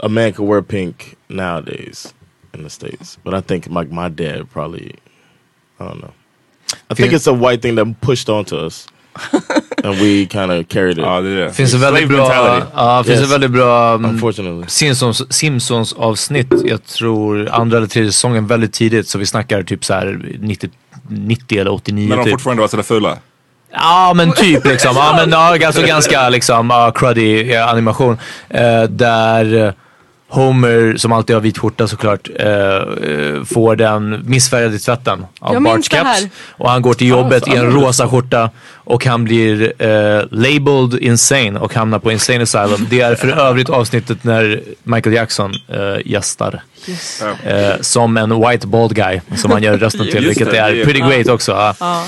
a 0.00 0.08
man 0.08 0.32
can 0.32 0.46
wear 0.46 0.62
pink 0.62 1.16
nowadays 1.28 2.12
in 2.54 2.62
the 2.62 2.70
states. 2.70 3.18
But 3.24 3.34
I 3.34 3.40
think 3.40 3.68
like 3.68 3.90
my 3.90 4.08
dad 4.08 4.50
probably, 4.50 4.94
I 5.80 5.86
don't 5.88 6.02
know. 6.02 6.12
I 6.90 6.94
think 6.94 7.12
it's 7.12 7.26
a 7.26 7.34
white 7.34 7.62
thing 7.62 7.74
that 7.76 8.00
pushed 8.00 8.28
onto 8.28 8.56
us, 8.56 8.86
and 9.88 9.94
we 9.94 10.26
kind 10.26 10.50
of 10.52 10.68
carried 10.68 10.98
it. 10.98 11.04
Ja 11.04 11.20
det 11.20 11.30
är 11.30 11.36
det. 11.36 11.52
Finns 11.52 11.72
det 11.72 11.78
väldigt 11.78 12.06
Slave 12.06 12.16
bra, 12.16 12.28
mentality. 12.28 12.66
ja, 12.74 13.04
finns 13.04 13.18
Yes. 13.18 13.26
det 13.28 13.32
väldigt 13.34 13.50
bra 13.50 13.94
um, 13.94 14.04
Unfortunately. 14.04 14.64
Simpsons, 14.68 15.32
Simpsons 15.34 15.92
avsnitt, 15.92 16.52
jag 16.64 16.84
tror 16.84 17.48
andra 17.52 17.76
eller 17.76 17.86
tredje 17.86 18.12
säsongen 18.12 18.46
väldigt 18.46 18.72
tidigt 18.72 19.08
så 19.08 19.18
vi 19.18 19.26
snackar 19.26 19.62
typ 19.62 19.84
så 19.84 19.94
här 19.94 20.36
90, 20.40 20.70
90 21.08 21.58
eller 21.60 21.72
89 21.72 22.08
Men 22.08 22.18
de 22.18 22.24
typ. 22.24 22.32
fortfarande 22.32 22.60
var 22.60 22.68
sådär 22.68 22.82
fulla. 22.82 23.18
Ja 23.74 24.12
men 24.16 24.32
typ 24.32 24.66
liksom, 24.66 24.92
ja 24.96 25.14
men 25.16 25.30
ja, 25.30 25.66
alltså 25.66 25.82
ganska 25.86 26.28
liksom 26.28 26.70
uh, 26.70 26.92
cruddy 26.94 27.52
eh, 27.52 27.68
animation. 27.68 28.18
Eh, 28.48 28.82
där 28.82 29.74
Homer, 30.32 30.96
som 30.96 31.12
alltid 31.12 31.36
har 31.36 31.40
vit 31.40 31.58
skjorta 31.58 31.88
såklart, 31.88 32.28
eh, 32.38 32.48
eh, 32.48 33.44
får 33.44 33.76
den 33.76 34.22
missfärgad 34.26 34.74
i 34.74 34.78
tvätten 34.78 35.26
av 35.40 35.62
det 35.62 35.88
caps. 35.88 36.26
Och 36.50 36.70
han 36.70 36.82
går 36.82 36.94
till 36.94 37.08
jobbet 37.08 37.48
i 37.48 37.56
en 37.56 37.72
rosa 37.72 38.08
skjorta 38.08 38.50
och 38.74 39.06
han 39.06 39.24
blir 39.24 39.72
eh, 39.82 40.22
labeled 40.30 41.02
insane 41.02 41.58
och 41.58 41.74
hamnar 41.74 41.98
på 41.98 42.12
insane 42.12 42.42
asylum. 42.42 42.86
Det 42.90 43.00
är 43.00 43.14
för 43.14 43.28
övrigt 43.28 43.70
avsnittet 43.70 44.24
när 44.24 44.62
Michael 44.82 45.14
Jackson 45.14 45.52
eh, 45.68 45.78
gästar. 46.04 46.62
Eh, 47.44 47.80
som 47.80 48.16
en 48.16 48.40
white 48.40 48.66
bald 48.66 48.94
guy 48.94 49.20
som 49.36 49.50
han 49.50 49.62
gör 49.62 49.78
rösten 49.78 50.10
till, 50.10 50.26
vilket 50.28 50.50
det, 50.50 50.58
är 50.58 50.84
pretty 50.84 51.00
great 51.00 51.28
också. 51.28 51.52
ja. 51.52 51.74
ja. 51.80 52.04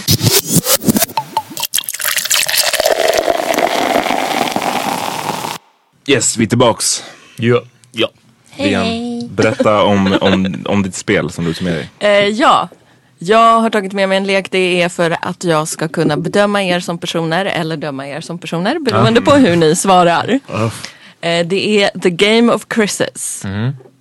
Yes, 6.07 6.37
vi 6.37 6.45
är 6.45 6.49
tillbaks. 6.49 7.03
Ja. 7.37 7.63
Yeah. 8.59 8.85
Liam, 8.85 9.29
berätta 9.35 9.83
om, 9.83 10.19
om, 10.21 10.65
om 10.67 10.83
ditt 10.83 10.95
spel 10.95 11.31
som 11.31 11.45
du 11.45 11.55
tog 11.55 11.65
med 11.65 11.75
dig. 11.75 11.89
Eh, 11.99 12.29
ja, 12.29 12.69
jag 13.19 13.61
har 13.61 13.71
tagit 13.71 13.93
med 13.93 14.09
mig 14.09 14.19
en 14.19 14.25
lek. 14.27 14.51
Det 14.51 14.83
är 14.83 14.89
för 14.89 15.17
att 15.21 15.45
jag 15.45 15.69
ska 15.69 15.89
kunna 15.89 16.17
bedöma 16.17 16.63
er 16.63 16.81
som 16.81 16.99
personer 16.99 17.45
eller 17.45 17.77
döma 17.77 18.09
er 18.09 18.21
som 18.21 18.39
personer 18.39 18.79
beroende 18.79 19.21
på 19.21 19.31
hur 19.35 19.57
ni 19.57 19.77
svarar. 19.77 20.39
Eh, 21.21 21.47
det 21.47 21.83
är 21.83 21.99
the 22.01 22.11
game 22.11 22.53
of 22.53 22.67
Chris's. 22.67 23.47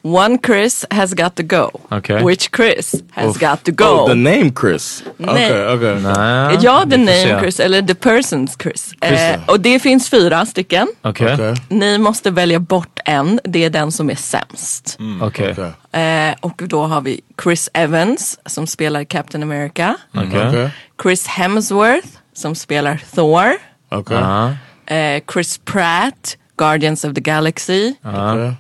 One 0.06 0.38
Chris 0.46 0.86
has 0.92 1.14
got 1.14 1.36
to 1.36 1.44
go. 1.44 1.70
Okej. 1.90 2.24
Which 2.26 2.50
Chris 2.56 2.96
has 3.12 3.38
got 3.38 3.64
to 3.64 3.72
go? 3.72 3.86
Oh, 3.86 4.08
the 4.08 4.16
name 4.16 4.52
Chris. 4.62 5.04
Nej. 5.18 5.52
Okay, 5.52 5.76
okay. 5.76 6.02
Nej, 6.02 6.58
Ja, 6.62 6.86
the 6.86 6.98
får 6.98 7.06
se. 7.08 7.26
name 7.28 7.40
Chris 7.40 7.60
eller 7.60 7.82
the 7.82 7.94
person's 7.94 8.62
Chris. 8.64 8.94
Chris, 9.02 9.20
Eh, 9.20 9.40
och 9.48 9.60
det 9.60 9.80
finns 9.80 10.10
fyra 10.10 10.46
stycken. 10.46 10.88
Okej. 11.02 11.34
Okay. 11.34 11.56
Ni 11.70 11.98
måste 11.98 12.32
välja 12.32 12.60
bort 12.60 13.00
en. 13.06 13.40
Det 13.44 13.64
är 13.64 13.70
den 13.70 13.92
som 13.92 14.10
är 14.10 14.16
sämst. 14.16 14.98
Okej. 15.22 15.52
Okay. 15.52 16.02
Eh, 16.02 16.36
och 16.42 16.62
då 16.66 16.84
har 16.84 17.02
vi 17.02 17.22
Chris 17.44 17.70
Evans 17.74 18.40
som 18.46 18.68
spelar 18.68 19.04
Captain 19.04 19.44
America. 19.44 19.96
Okej. 20.16 20.48
Okay. 20.48 20.70
Chris 21.04 21.28
Hemsworth 21.28 22.08
som 22.34 22.56
spelar 22.56 23.02
Thor. 23.16 23.54
Okay. 23.92 24.18
Ja. 24.18 24.52
Eh, 24.96 25.22
Chris 25.34 25.58
Pratt, 25.58 26.38
Guardians 26.58 27.04
of 27.06 27.14
the 27.14 27.22
Galaxy. 27.22 27.94
Okay. 28.04 28.40
Eh, 28.40 28.54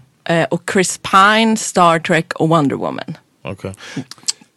och 0.49 0.61
Chris 0.73 0.99
Pine, 1.11 1.57
Star 1.57 1.99
Trek 1.99 2.33
och 2.33 2.49
Wonder 2.49 2.75
Woman. 2.75 3.17
Okay. 3.43 3.71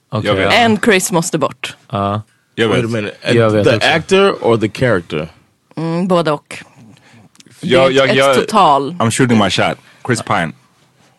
Okej. 0.08 0.30
Jag 0.30 0.34
vet. 0.34 0.54
En 0.54 0.80
Chris 0.80 1.12
måste 1.12 1.38
bort. 1.38 1.76
Ja. 1.90 2.22
Jag 2.54 2.68
Wait 2.68 2.78
vet. 2.78 2.84
a 2.84 2.88
minute. 2.92 3.16
Jag 3.34 3.50
vet 3.50 3.64
the 3.64 3.76
också. 3.76 3.88
actor 3.88 4.30
or 4.42 4.56
the 4.56 4.68
character? 4.68 5.28
Mm, 5.76 6.08
både 6.08 6.32
och. 6.32 6.64
Jag, 7.60 7.90
det 7.90 7.94
är 7.94 7.96
jag, 7.96 8.08
ett 8.10 8.16
jag, 8.16 8.34
total. 8.34 8.92
I'm 8.92 9.10
shooting 9.10 9.38
my 9.38 9.50
shot. 9.50 9.78
Chris 10.06 10.22
Pine. 10.22 10.52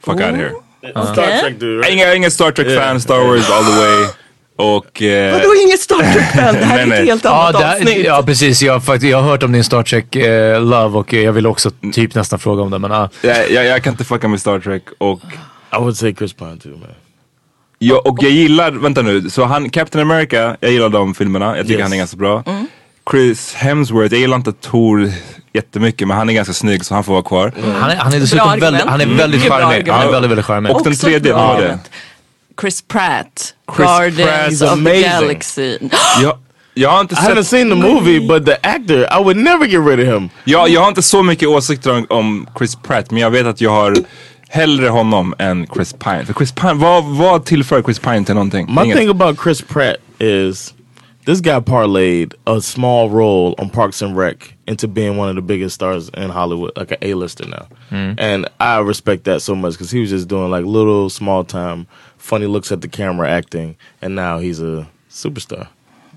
Fuck 0.04 0.16
out 0.16 0.22
of 0.22 0.36
here. 0.36 0.52
Star 0.92 1.40
Trek 1.42 1.60
dude, 1.60 1.78
right? 1.82 1.94
Inga, 1.94 2.14
inga 2.16 2.30
Star 2.30 2.52
Trek-fan, 2.52 3.02
Star 3.02 3.28
Wars 3.28 3.50
all 3.50 3.64
the 3.64 3.72
way. 3.72 4.08
Och... 4.58 5.02
Eh, 5.02 5.32
Vadå 5.34 5.50
inget 5.66 5.80
Star 5.80 6.14
Trek-fan? 6.14 6.54
Det 6.56 6.66
här 6.66 6.80
är 6.80 6.86
Nej, 6.86 7.00
ett 7.02 7.08
helt 7.08 7.24
Ja, 7.24 7.48
annat 7.50 7.62
där, 7.62 7.72
avsnitt. 7.76 8.06
ja 8.06 8.24
precis, 8.26 8.62
jag, 8.62 8.82
jag 9.02 9.18
har 9.22 9.30
hört 9.30 9.44
om 9.44 9.52
din 9.52 9.64
Star 9.64 9.84
Trek 9.84 10.16
eh, 10.16 10.62
Love 10.62 10.98
och 10.98 11.14
eh, 11.14 11.22
jag 11.22 11.34
vill 11.34 11.48
också 11.48 11.72
typ 11.94 12.16
nästan 12.16 12.40
fråga 12.40 12.64
om 12.64 12.72
det 12.72 12.80
men 12.80 12.92
ah. 12.92 13.10
jag, 13.22 13.52
jag, 13.52 13.66
jag 13.66 13.84
kan 13.84 13.94
inte 13.94 14.04
fucka 14.06 14.28
med 14.28 14.40
Star 14.42 14.60
Trek 14.60 14.84
och... 14.98 15.20
I 15.74 15.78
would 15.80 15.98
say 15.98 16.16
Chris 16.16 16.34
Pine 16.34 16.58
too, 16.58 16.72
man. 16.72 16.90
Jag, 17.80 18.08
och 18.08 18.18
jag 18.22 18.32
gillar, 18.32 18.72
vänta 18.72 19.02
nu, 19.02 19.30
så 19.30 19.44
han, 19.46 19.70
Captain 19.70 20.12
America, 20.12 20.58
jag 20.60 20.72
gillar 20.72 20.90
de 20.90 21.16
filmerna. 21.16 21.58
Jag 21.58 21.66
tycker 21.66 21.80
Yes. 21.80 21.84
han 21.84 21.94
är 21.94 21.98
ganska 21.98 22.18
bra. 22.18 22.44
Mm. 22.46 22.68
Chris 23.12 23.54
Hemsworth, 23.54 24.14
jag 24.14 24.22
gillar 24.22 24.38
inte 24.38 24.54
Thor 24.54 25.12
jättemycket 25.54 26.08
men 26.08 26.18
han 26.18 26.30
är 26.30 26.34
ganska 26.34 26.54
snygg 26.54 26.86
så 26.86 26.94
han 26.96 27.04
får 27.04 27.14
vara 27.14 27.24
kvar. 27.24 27.54
han, 27.80 27.90
är, 27.92 27.96
han 27.96 28.14
är 28.14 28.20
dessutom 28.20 28.60
väldigt, 28.60 28.82
han 28.86 29.02
är 29.02 29.06
Mm. 29.06 29.18
väldigt 29.18 29.42
charmig. 29.42 29.88
Han 29.90 30.08
är 30.08 30.12
väldigt, 30.12 30.32
väldigt 30.32 30.46
charmig. 30.46 30.72
Och 30.76 30.84
den 30.84 30.96
tredje, 30.96 31.34
vad 31.34 31.48
var 31.48 31.62
det? 31.62 31.80
Chris 32.62 32.82
Pratt, 32.82 33.54
Chris 33.76 33.88
Guardians 33.88 34.60
Pratt 34.60 34.72
of 34.72 34.80
amazing. 34.80 35.04
the 35.04 35.10
Galaxy. 35.10 35.78
Jag, 36.22 36.38
jag 36.74 36.90
har 36.90 37.02
inte 37.02 37.16
I 37.16 37.18
haven't 37.18 37.44
seen 37.44 37.70
the 37.70 37.76
movie, 37.76 38.28
but 38.28 38.46
the 38.46 38.58
actor, 38.68 39.06
I 39.12 39.20
would 39.24 39.38
never 39.38 39.66
get 39.66 39.82
rid 39.82 40.00
of 40.00 40.06
him. 40.08 40.30
jag, 40.46 40.70
jag 40.70 40.82
har 40.82 40.88
inte 40.88 41.02
så 41.02 41.24
mycket 41.24 41.48
åsikter 41.50 41.92
om, 41.92 42.06
om 42.10 42.48
Chris 42.58 42.76
Pratt 42.76 43.12
men 43.12 43.22
jag 43.22 43.32
vet 43.32 43.46
att 43.46 43.62
jag 43.62 43.72
har 43.72 43.96
hellre 44.50 44.88
honom 44.90 45.34
än 45.40 45.68
Chris 45.74 45.94
Pine. 45.94 46.26
För 46.26 46.34
Chris 46.34 46.52
Pine, 46.52 46.74
vad, 46.74 47.04
vad 47.04 47.46
tillför 47.46 47.82
Chris 47.84 48.00
Pine 48.00 48.26
till 48.26 48.36
någonting? 48.36 48.76
My 48.76 48.84
Inget. 48.84 48.98
thing 48.98 49.10
about 49.10 49.40
Chris 49.44 49.62
Pratt 49.62 49.96
is 50.20 50.74
this 51.26 51.40
guy 51.42 51.62
parlayed 51.62 52.34
a 52.46 52.62
small 52.62 53.10
role 53.10 53.56
on 53.58 53.70
Parks 53.70 54.02
and 54.02 54.18
Rec 54.18 54.36
into 54.68 54.88
being 54.88 55.18
one 55.18 55.30
of 55.30 55.36
the 55.36 55.42
biggest 55.42 55.76
stars 55.76 56.10
in 56.10 56.30
Hollywood, 56.30 56.72
like 56.78 56.92
an 56.92 56.98
A-lister 57.02 57.46
now. 57.46 57.68
And 58.18 58.48
I 58.60 58.80
respect 58.80 59.24
that 59.24 59.42
so 59.42 59.56
much 59.56 59.74
because 59.74 59.92
he 59.96 60.02
was 60.02 60.10
just 60.10 60.28
doing 60.28 60.52
like 60.52 60.66
little 60.66 61.10
small 61.10 61.44
time 61.44 61.86
funny 62.18 62.46
looks 62.48 62.72
at 62.72 62.82
the 62.82 62.88
camera 62.90 63.30
acting, 63.30 63.76
and 64.02 64.16
now 64.16 64.40
he's 64.40 64.60
a 64.60 64.86
superstar. 65.10 65.68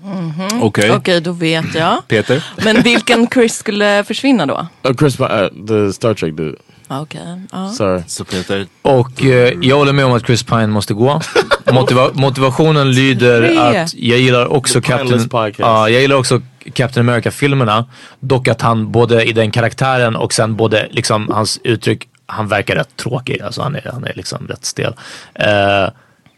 Mhm. 0.03 0.63
Okej. 0.63 0.91
Okej, 0.91 1.21
då 1.21 1.31
vet 1.31 1.75
jag. 1.75 1.97
Peter? 2.07 2.43
Men 2.65 2.81
vilken 2.81 3.27
Chris 3.27 3.57
skulle 3.57 4.03
försvinna 4.03 4.45
då? 4.45 4.67
Uh, 4.87 4.95
Chris, 4.99 5.19
uh, 5.19 5.27
the 5.67 5.93
Star 5.93 6.13
Trek 6.13 6.33
dude. 6.33 6.57
Okej. 6.87 7.41
ja. 7.51 7.69
Sorry. 7.69 8.03
Så 8.07 8.25
Peter? 8.25 8.67
Och 8.81 9.23
eh, 9.23 9.53
jag 9.61 9.77
håller 9.77 9.93
med 9.93 10.05
om 10.05 10.13
att 10.13 10.25
Chris 10.25 10.43
Pine 10.43 10.67
måste 10.67 10.93
gå. 10.93 11.21
Motiva 11.73 12.09
motivationen 12.13 12.91
lyder 12.91 13.57
att 13.57 13.93
jag 13.93 14.19
gillar 14.19 14.45
också 14.45 14.81
Captain, 14.81 15.29
ja, 15.57 15.89
jag 15.89 16.01
gillar 16.01 16.15
också 16.15 16.41
Captain 16.73 17.09
America-filmerna. 17.09 17.85
Dock 18.19 18.47
att 18.47 18.61
han 18.61 18.91
både 18.91 19.23
i 19.23 19.33
den 19.33 19.51
karaktären 19.51 20.15
och 20.15 20.33
sen 20.33 20.55
både 20.55 20.87
liksom 20.91 21.29
hans 21.29 21.59
uttryck, 21.63 22.07
han 22.25 22.47
verkar 22.47 22.75
rätt 22.75 22.95
tråkig. 22.95 23.41
Alltså 23.41 23.61
han 23.61 23.75
är, 23.75 23.89
han 23.93 24.03
är 24.03 24.13
liksom 24.15 24.47
rätt 24.47 24.65
stel. 24.65 24.93
Eh, 25.35 25.89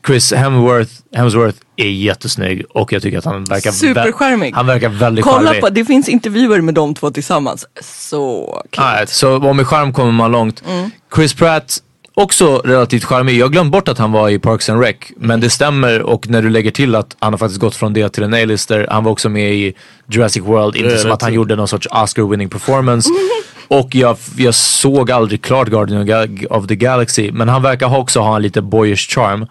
Chris 0.08 0.34
Hemsworth, 0.34 0.92
Hemsworth 1.16 1.58
är 1.76 1.90
jättesnygg 1.90 2.66
och 2.70 2.94
jag 2.94 3.02
tycker 3.02 3.18
att 3.18 3.26
han 3.26 3.44
verkar, 3.44 3.72
Supercharmig. 3.72 4.54
han 4.56 4.66
verkar 4.66 4.90
väldigt 4.90 5.26
Kolla 5.26 5.48
charmig. 5.48 5.62
på, 5.62 5.70
det 5.70 5.86
finns 5.86 6.10
intervjuer 6.10 6.62
med 6.62 6.74
de 6.74 6.94
två 6.94 7.12
tillsammans. 7.12 7.66
Så 7.82 8.46
kul. 8.70 8.84
Nej, 8.84 9.08
så 9.08 9.48
och 9.48 9.56
med 9.56 9.68
charm 9.68 9.94
kommer 9.94 10.12
man 10.12 10.32
långt. 10.32 10.64
Mm. 10.68 10.92
Chris 11.16 11.34
Pratt, 11.34 11.78
också 12.14 12.58
relativt 12.58 13.04
charmig. 13.04 13.38
Jag 13.38 13.52
glömt 13.52 13.72
bort 13.72 13.88
att 13.88 13.98
han 13.98 14.12
var 14.12 14.30
i 14.30 14.40
Parks 14.40 14.70
and 14.70 14.82
Rec. 14.82 14.96
Men 15.18 15.40
det 15.40 15.50
stämmer 15.50 16.02
och 16.02 16.30
när 16.30 16.42
du 16.42 16.50
lägger 16.50 16.72
till 16.72 16.96
att 16.96 17.16
han 17.20 17.34
har 17.34 17.38
faktiskt 17.38 17.60
gått 17.60 17.76
från 17.76 17.94
det 17.94 18.10
till 18.10 18.24
en 18.24 18.34
A-lister. 18.34 18.88
Han 18.90 19.04
var 19.04 19.12
också 19.12 19.30
med 19.30 19.54
i 19.54 19.74
Jurassic 20.08 20.44
World. 20.44 20.76
Inte 20.76 20.98
som 20.98 21.12
att 21.12 21.22
han 21.22 21.34
gjorde 21.34 21.56
någon 21.56 21.68
sorts 21.68 21.88
Oscar-winning 21.88 22.50
performance. 22.50 23.10
Och 23.68 23.96
jag, 23.96 24.18
jag 24.38 24.56
såg 24.56 25.12
aldrig 25.12 25.42
klart 25.42 25.68
Guardian 25.68 26.46
of 26.50 26.68
the 26.68 26.76
Galaxy. 26.76 27.32
Men 27.32 27.50
han 27.50 27.62
verkar 27.62 27.88
ha 27.88 27.98
också 27.98 28.20
ha 28.20 28.36
en 28.36 28.42
lite 28.42 28.62
boyish 28.62 29.10
charm. 29.10 29.46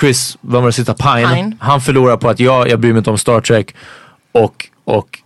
Chris, 0.00 0.38
vad 0.40 0.62
var 0.62 0.68
det 0.68 0.72
sista? 0.72 0.94
Pine. 0.94 1.34
Pine. 1.34 1.56
Han 1.60 1.80
förlorar 1.80 2.16
på 2.16 2.28
att 2.28 2.40
jag, 2.40 2.68
jag 2.68 2.80
bryr 2.80 2.92
mig 2.92 2.98
inte 2.98 3.10
om 3.10 3.18
Star 3.18 3.40
Trek. 3.40 3.74
Och, 4.32 4.68
och 4.84 5.21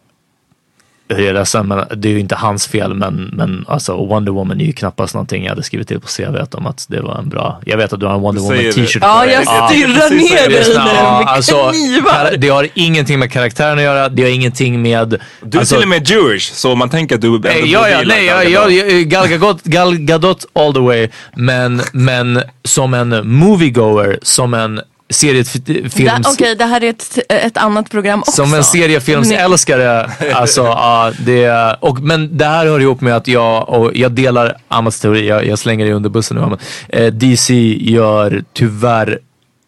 jag 1.08 1.20
är 1.20 1.32
ledsen 1.32 1.68
men 1.68 1.84
det 1.96 2.08
är 2.08 2.12
ju 2.12 2.20
inte 2.20 2.34
hans 2.34 2.66
fel 2.66 2.94
men, 2.94 3.30
men 3.32 3.64
alltså 3.68 4.06
Wonder 4.06 4.32
Woman 4.32 4.60
är 4.60 4.64
ju 4.64 4.72
knappast 4.72 5.14
någonting 5.14 5.42
jag 5.42 5.50
hade 5.50 5.62
skrivit 5.62 5.88
till 5.88 6.00
på 6.00 6.06
CVt 6.06 6.54
om 6.54 6.66
att 6.66 6.86
det 6.88 7.00
var 7.00 7.18
en 7.18 7.28
bra. 7.28 7.60
Jag 7.66 7.76
vet 7.76 7.92
att 7.92 8.00
du 8.00 8.06
har 8.06 8.14
en 8.14 8.20
Wonder 8.20 8.42
Woman 8.42 8.56
t-shirt 8.56 8.98
Ja, 9.02 9.26
jag 9.26 9.42
stirrar 9.42 10.10
ner 10.10 10.50
dig 10.50 10.68
nu 10.68 10.74
med 10.74 11.26
alltså, 11.26 11.70
knivar. 11.70 12.36
det 12.36 12.48
har 12.48 12.68
ingenting 12.74 13.18
med 13.18 13.32
karaktären 13.32 13.78
att 13.78 13.84
göra, 13.84 14.08
det 14.08 14.22
har 14.22 14.30
ingenting 14.30 14.82
med... 14.82 15.20
Du 15.40 15.58
är 15.58 15.60
alltså, 15.60 15.74
till 15.74 15.82
och 15.82 15.88
med 15.88 16.10
Jewish, 16.10 16.52
så 16.52 16.74
man 16.74 16.88
tänker 16.90 17.14
att 17.14 17.20
du 17.20 17.26
ändå 17.26 17.48
Nej, 17.48 17.72
ja, 17.72 17.88
ja, 17.88 18.02
nej, 18.06 18.24
ja, 18.24 18.44
ja, 18.44 18.70
ja, 18.70 19.02
Gal, 19.04 19.28
Gadot, 19.28 19.62
Gal 19.62 19.96
Gadot 19.96 20.46
all 20.52 20.74
the 20.74 20.80
way. 20.80 21.08
Men, 21.36 21.82
men 21.92 22.42
som 22.64 22.94
en 22.94 23.28
moviegoer, 23.28 24.18
som 24.22 24.54
en 24.54 24.80
seriefilms... 25.10 26.26
Okej, 26.34 26.54
det 26.54 26.64
här 26.64 26.84
är 26.84 26.90
ett, 26.90 27.18
ett 27.28 27.56
annat 27.56 27.90
program 27.90 28.20
också. 28.20 28.32
Som 28.32 28.54
en 28.54 28.64
seriefilmsälskare, 28.64 30.10
alltså 30.34 30.60
ja, 30.62 31.12
det, 31.18 31.76
och, 31.80 32.00
men 32.00 32.38
det 32.38 32.44
här 32.44 32.66
hör 32.66 32.80
ihop 32.80 33.00
med 33.00 33.16
att 33.16 33.28
jag, 33.28 33.68
och 33.68 33.90
jag 33.94 34.12
delar 34.12 34.56
Amas 34.68 35.00
teori, 35.00 35.28
jag, 35.28 35.46
jag 35.46 35.58
slänger 35.58 35.86
det 35.86 35.92
under 35.92 36.10
bussen 36.10 36.36
nu. 36.36 36.56
Eh, 36.88 37.12
DC 37.12 37.54
gör 37.80 38.44
tyvärr 38.52 39.18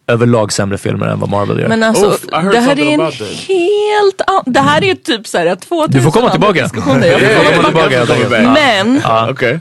överlag 0.07 0.53
sämre 0.53 0.77
filmer 0.77 1.07
än 1.07 1.19
vad 1.19 1.29
Marvel 1.29 1.59
gör. 1.59 1.67
Men 1.67 1.83
alltså, 1.83 2.05
Oof, 2.05 2.21
det 2.51 2.59
här 2.59 2.79
är 2.79 2.93
en 2.93 2.99
helt 3.47 4.21
an- 4.27 4.43
Det 4.45 4.59
här 4.59 4.83
är 4.83 4.95
typ 4.95 5.27
såhär 5.27 5.55
2000 5.55 5.91
du 5.91 6.01
får 6.01 6.11
komma 6.11 6.29
tillbaka. 6.31 6.59
Jag 6.59 6.71
får 6.71 7.53
komma 7.55 7.63
tillbaka. 7.63 8.49
Men, 8.53 9.01
Ja. 9.03 9.29
Okay. 9.31 9.59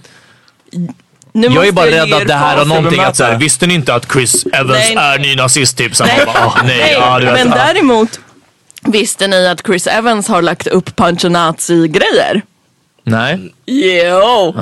Nu 1.38 1.46
Jag 1.46 1.68
är 1.68 1.72
bara 1.72 1.86
rädd 1.90 2.12
att 2.14 2.26
det 2.26 2.34
här 2.34 2.56
har 2.56 2.64
någonting 2.64 3.00
att 3.00 3.16
säga. 3.16 3.38
Visste 3.38 3.66
ni 3.66 3.74
inte 3.74 3.94
att 3.94 4.12
Chris 4.12 4.46
Evans 4.52 4.70
Nej. 4.94 4.96
är 4.96 5.18
ny 5.18 5.36
nazist 5.36 5.76
typ? 5.78 5.96
Så 5.96 6.04
Nej, 6.04 6.22
bara, 6.26 6.46
åh, 6.46 6.56
nej, 6.64 6.78
nej, 6.78 6.92
ja, 6.92 7.18
vet, 7.18 7.32
men 7.34 7.50
däremot 7.50 8.20
Visste 8.82 9.26
ni 9.26 9.46
att 9.48 9.66
Chris 9.66 9.86
Evans 9.86 10.28
har 10.28 10.42
lagt 10.42 10.66
upp 10.66 10.96
Punchinazzi-grejer? 10.96 12.42
Nej. 13.04 13.52
Jo! 13.66 14.54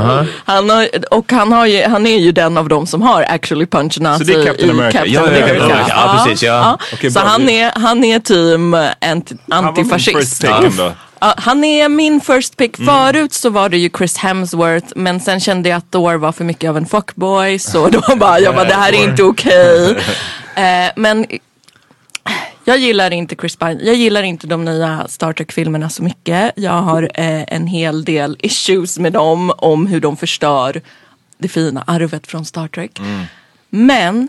Han, 0.44 0.70
har, 0.70 0.88
och 1.10 1.32
han, 1.32 1.52
har 1.52 1.66
ju, 1.66 1.84
han 1.84 2.06
är 2.06 2.18
ju 2.18 2.32
den 2.32 2.58
av 2.58 2.68
dem 2.68 2.86
som 2.86 3.02
har 3.02 3.22
actually 3.22 3.66
Punchinazzi 3.66 4.24
Så 4.24 4.32
det 4.32 4.40
är 4.42 4.46
Captain 4.46 4.68
i 4.68 4.72
America. 4.72 4.98
Captain 4.98 5.14
Ja, 5.14 5.20
ja, 5.30 5.38
ja, 5.38 5.44
America. 5.44 5.84
ja, 5.88 6.14
ja, 6.16 6.24
precis, 6.24 6.42
ja. 6.42 6.78
Så 7.10 7.20
han 7.20 7.48
är, 7.48 7.72
han 7.74 8.04
är 8.04 8.18
team 8.18 8.74
anti, 8.74 9.34
Han 9.50 9.64
var 9.64 9.72
min 9.72 9.80
antifascist. 9.80 10.18
first 10.18 10.40
pick 10.42 10.50
ändå. 10.72 10.92
Ja, 11.20 11.34
han 11.36 11.64
är 11.64 11.88
min 11.88 12.20
first 12.20 12.56
pick. 12.56 12.78
Mm. 12.78 12.86
Förut 12.86 13.32
så 13.32 13.50
var 13.50 13.68
det 13.68 13.78
ju 13.78 13.90
Chris 13.98 14.16
Hemsworth 14.16 14.92
men 14.96 15.20
sen 15.20 15.40
kände 15.40 15.68
jag 15.68 15.76
att 15.76 15.90
Thor 15.90 16.14
var 16.14 16.32
för 16.32 16.44
mycket 16.44 16.70
av 16.70 16.76
en 16.76 16.86
fuckboy 16.86 17.58
så 17.58 17.88
då 17.88 18.02
bara, 18.16 18.40
jag 18.40 18.54
bara 18.54 18.64
det 18.64 18.74
här 18.74 18.92
är 18.92 19.04
inte 19.04 19.22
okej. 19.22 19.90
eh, 20.54 20.90
men 20.96 21.26
jag 22.64 22.78
gillar 22.78 23.10
inte 23.10 23.36
Chris 23.36 23.56
Pine. 23.56 23.78
Jag 23.82 23.94
gillar 23.94 24.22
inte 24.22 24.46
de 24.46 24.64
nya 24.64 25.08
Star 25.08 25.32
Trek-filmerna 25.32 25.90
så 25.90 26.02
mycket. 26.02 26.52
Jag 26.56 26.72
har 26.72 27.02
eh, 27.02 27.54
en 27.54 27.66
hel 27.66 28.04
del 28.04 28.36
issues 28.40 28.98
med 28.98 29.12
dem 29.12 29.52
om 29.58 29.86
hur 29.86 30.00
de 30.00 30.16
förstör 30.16 30.80
det 31.38 31.48
fina 31.48 31.84
arvet 31.86 32.26
från 32.26 32.44
Star 32.44 32.68
Trek. 32.68 32.98
Mm. 32.98 33.24
Men 33.70 34.28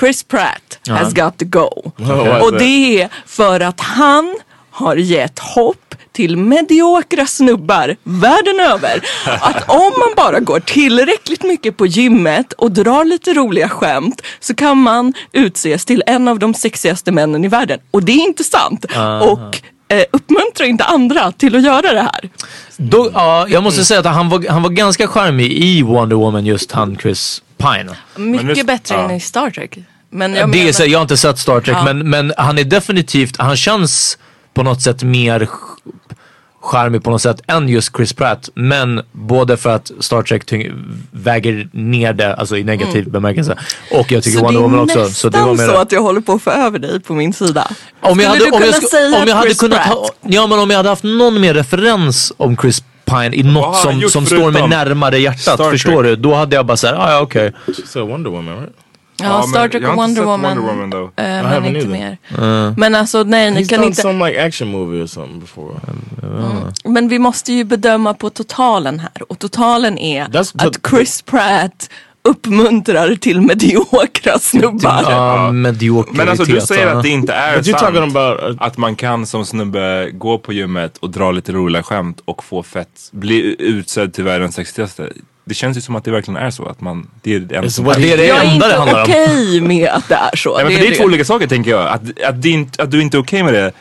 Chris 0.00 0.22
Pratt 0.22 0.78
has 0.88 1.14
got 1.14 1.38
to 1.38 1.44
go. 1.44 1.92
is 1.98 2.42
Och 2.42 2.58
det 2.58 3.02
är 3.02 3.08
för 3.26 3.60
att 3.60 3.80
han 3.80 4.36
har 4.80 4.96
gett 4.96 5.38
hopp 5.38 5.94
till 6.12 6.36
mediokra 6.36 7.26
snubbar 7.26 7.96
världen 8.02 8.60
över. 8.60 9.00
Att 9.24 9.68
om 9.70 9.92
man 9.98 10.14
bara 10.16 10.40
går 10.40 10.60
tillräckligt 10.60 11.42
mycket 11.42 11.76
på 11.76 11.86
gymmet 11.86 12.52
och 12.52 12.72
drar 12.72 13.04
lite 13.04 13.34
roliga 13.34 13.68
skämt 13.68 14.22
så 14.40 14.54
kan 14.54 14.78
man 14.78 15.12
utses 15.32 15.84
till 15.84 16.02
en 16.06 16.28
av 16.28 16.38
de 16.38 16.54
sexigaste 16.54 17.12
männen 17.12 17.44
i 17.44 17.48
världen. 17.48 17.78
Och 17.90 18.02
det 18.02 18.12
är 18.12 18.24
inte 18.24 18.44
sant. 18.44 18.84
Och 19.20 19.60
eh, 19.88 20.04
uppmuntra 20.12 20.66
inte 20.66 20.84
andra 20.84 21.32
till 21.32 21.56
att 21.56 21.62
göra 21.62 21.92
det 21.92 22.02
här. 22.02 22.30
Då, 22.76 23.10
ja, 23.14 23.46
jag 23.48 23.62
måste 23.62 23.84
säga 23.84 24.00
att 24.00 24.06
han 24.06 24.28
var, 24.28 24.48
han 24.48 24.62
var 24.62 24.70
ganska 24.70 25.06
charmig 25.08 25.52
i 25.52 25.82
Wonder 25.82 26.16
Woman, 26.16 26.46
just 26.46 26.72
han 26.72 26.98
Chris 27.02 27.42
Pine. 27.56 27.96
Mycket 28.16 28.56
nu- 28.56 28.64
bättre 28.64 28.94
ja. 28.94 29.04
än 29.04 29.10
i 29.10 29.20
Star 29.20 29.50
Trek. 29.50 29.78
Men 30.12 30.34
jag 30.34 30.52
det 30.52 30.58
är 30.58 30.60
menar, 30.60 30.72
så, 30.72 30.84
jag 30.84 30.98
har 30.98 31.02
inte 31.02 31.16
sett 31.16 31.38
Star 31.38 31.60
Trek 31.60 31.76
Ja. 31.76 31.84
men, 31.84 32.10
men 32.10 32.32
han 32.36 32.58
är 32.58 32.64
definitivt, 32.64 33.36
han 33.36 33.56
känns 33.56 34.18
på 34.54 34.62
något 34.62 34.82
sätt 34.82 35.02
mer 35.02 35.40
ch- 35.40 35.92
charmig 36.62 37.02
på 37.04 37.10
något 37.10 37.22
sätt 37.22 37.40
än 37.46 37.68
just 37.68 37.96
Chris 37.96 38.12
Pratt. 38.12 38.48
Men 38.54 39.02
både 39.12 39.56
för 39.56 39.70
att 39.70 39.90
Star 40.00 40.22
Trek 40.22 40.42
väger 41.10 41.68
ner 41.72 42.12
det, 42.12 42.34
alltså 42.34 42.56
i 42.56 42.64
negativ 42.64 43.10
bemärkelse. 43.10 43.56
Och 43.92 44.12
jag 44.12 44.22
tycker 44.22 44.38
Mm. 44.38 44.52
så 44.54 44.60
Wonder 44.60 44.60
är 44.60 44.62
Woman 44.62 44.80
också. 44.80 44.98
nästan 44.98 45.14
Så 45.14 45.28
det 45.28 45.38
var 45.42 45.56
så, 45.56 45.62
mer 45.62 45.74
att 45.74 45.92
jag 45.92 46.02
håller 46.02 46.20
på 46.20 46.32
att 46.32 46.42
få 46.42 46.50
över 46.50 46.78
dig 46.78 47.00
på 47.00 47.14
min 47.14 47.32
sida. 47.32 47.70
om 47.70 47.74
jag 48.00 48.12
Skulle 48.12 48.28
hade, 48.28 48.38
du 48.38 48.44
om 48.50 48.52
jag, 48.62 48.62
kunna 48.74 48.86
sku- 48.86 48.90
säga 48.90 49.22
om 49.22 49.28
jag 49.28 49.34
hade 49.36 49.46
Chris 49.48 49.60
kunnat 49.60 49.78
Pratt? 49.82 49.94
ha, 49.94 50.08
ja 50.22 50.46
men 50.46 50.58
om 50.58 50.70
jag 50.70 50.76
hade 50.76 50.88
haft 50.88 51.04
någon 51.04 51.40
mer 51.40 51.54
referens 51.54 52.32
om 52.36 52.56
Chris 52.56 52.82
Pine 53.04 53.34
i 53.36 53.42
något 53.42 53.76
som, 53.76 54.02
som 54.10 54.26
står 54.26 54.50
mig 54.50 54.68
närmare 54.68 55.18
hjärtat, 55.18 55.40
Star 55.40 55.70
förstår 55.70 56.02
Trek? 56.02 56.04
du? 56.04 56.16
Då 56.16 56.34
hade 56.34 56.56
jag 56.56 56.66
bara 56.66 56.76
såhär, 56.76 56.94
ah, 56.94 57.12
ja 57.12 57.20
okej. 57.20 57.52
She 57.66 57.72
said 57.86 58.06
Wonder 58.08 58.30
Woman, 58.30 58.54
right? 58.60 58.72
Ja, 59.22 59.42
Star 59.42 59.68
Trek 59.68 59.82
jag 59.82 59.88
har 59.88 59.96
och 59.96 60.08
inte 60.08 60.22
Wonder 60.22 60.22
sett 60.22 60.26
Woman. 60.26 60.56
Wonder 60.66 60.98
Woman 60.98 61.12
though. 61.16 61.26
eh, 61.26 61.60
men 61.60 61.64
inte 61.66 61.78
either. 61.78 62.16
mer. 62.38 62.74
Men 62.78 62.94
alltså 62.94 63.22
nej, 63.22 63.50
ni 63.50 63.62
He's 63.62 63.68
kan 63.68 63.84
inte. 63.84 64.02
some 64.02 64.28
like 64.28 64.44
action 64.46 64.68
movie 64.68 65.02
or 65.02 65.06
something 65.06 65.40
before. 65.40 65.74
Men 66.84 67.08
vi 67.08 67.18
måste 67.18 67.52
ju 67.52 67.64
bedöma 67.64 68.14
på 68.14 68.30
totalen 68.30 69.00
här. 69.00 69.10
Och 69.28 69.38
totalen 69.38 69.98
är 69.98 70.24
That's- 70.24 70.66
att 70.66 70.90
Chris 70.90 71.22
Pratt 71.22 71.90
uppmuntrar 72.22 73.14
till 73.14 73.40
mediokra 73.40 74.38
snubbar. 74.38 75.02
Ja, 75.10 75.52
mediokritet. 75.52 76.16
Men 76.18 76.28
alltså 76.28 76.44
du 76.44 76.60
säger 76.60 76.86
att 76.86 77.02
det 77.02 77.08
inte 77.08 77.32
är 77.32 77.62
sant. 77.62 77.96
about 78.16 78.50
uh, 78.50 78.56
Att 78.58 78.76
man 78.76 78.96
kan 78.96 79.26
som 79.26 79.44
snubbe 79.46 80.10
gå 80.12 80.38
på 80.38 80.52
gymmet 80.52 80.96
och 80.98 81.10
dra 81.10 81.30
lite 81.30 81.52
roliga 81.52 81.82
skämt 81.82 82.20
och 82.24 82.44
få 82.44 82.62
fett, 82.62 83.08
bli 83.12 83.56
utsedd 83.58 84.14
till 84.14 84.24
världens 84.24 84.54
sexigaste. 84.54 85.12
Det 85.50 85.54
känns 85.54 85.76
ju 85.76 85.80
som 85.80 85.96
att 85.96 86.04
det 86.04 86.10
verkligen 86.10 86.40
är 86.42 86.50
så. 86.50 86.64
Att 86.66 86.80
man, 86.80 87.06
det 87.22 87.34
är 87.34 87.38
det 87.40 87.54
enda 87.56 87.68
It's 87.68 87.70
som 87.70 87.86
är. 87.86 87.94
Det 87.94 88.12
är 88.12 88.16
det 88.16 88.26
jag 88.26 88.36
är 88.36 88.40
enda 88.40 88.54
inte 88.54 88.68
det 88.68 88.74
handlar 88.74 88.96
om. 89.02 89.02
okej 89.10 89.60
med 89.60 89.88
att 89.88 90.08
det 90.08 90.14
är 90.14 90.36
så. 90.36 90.54
Nej, 90.56 90.64
men 90.64 90.72
för 90.72 90.80
det 90.80 90.86
är 90.86 90.90
det. 90.90 90.96
två 90.96 91.04
olika 91.04 91.24
saker 91.24 91.46
tänker 91.46 91.70
jag. 91.70 91.88
Att, 91.88 92.22
att, 92.24 92.42
det 92.42 92.48
inte, 92.50 92.82
att 92.82 92.90
du 92.90 93.02
inte 93.02 93.16
är 93.16 93.22
okej 93.22 93.42
med 93.42 93.54
det, 93.54 93.72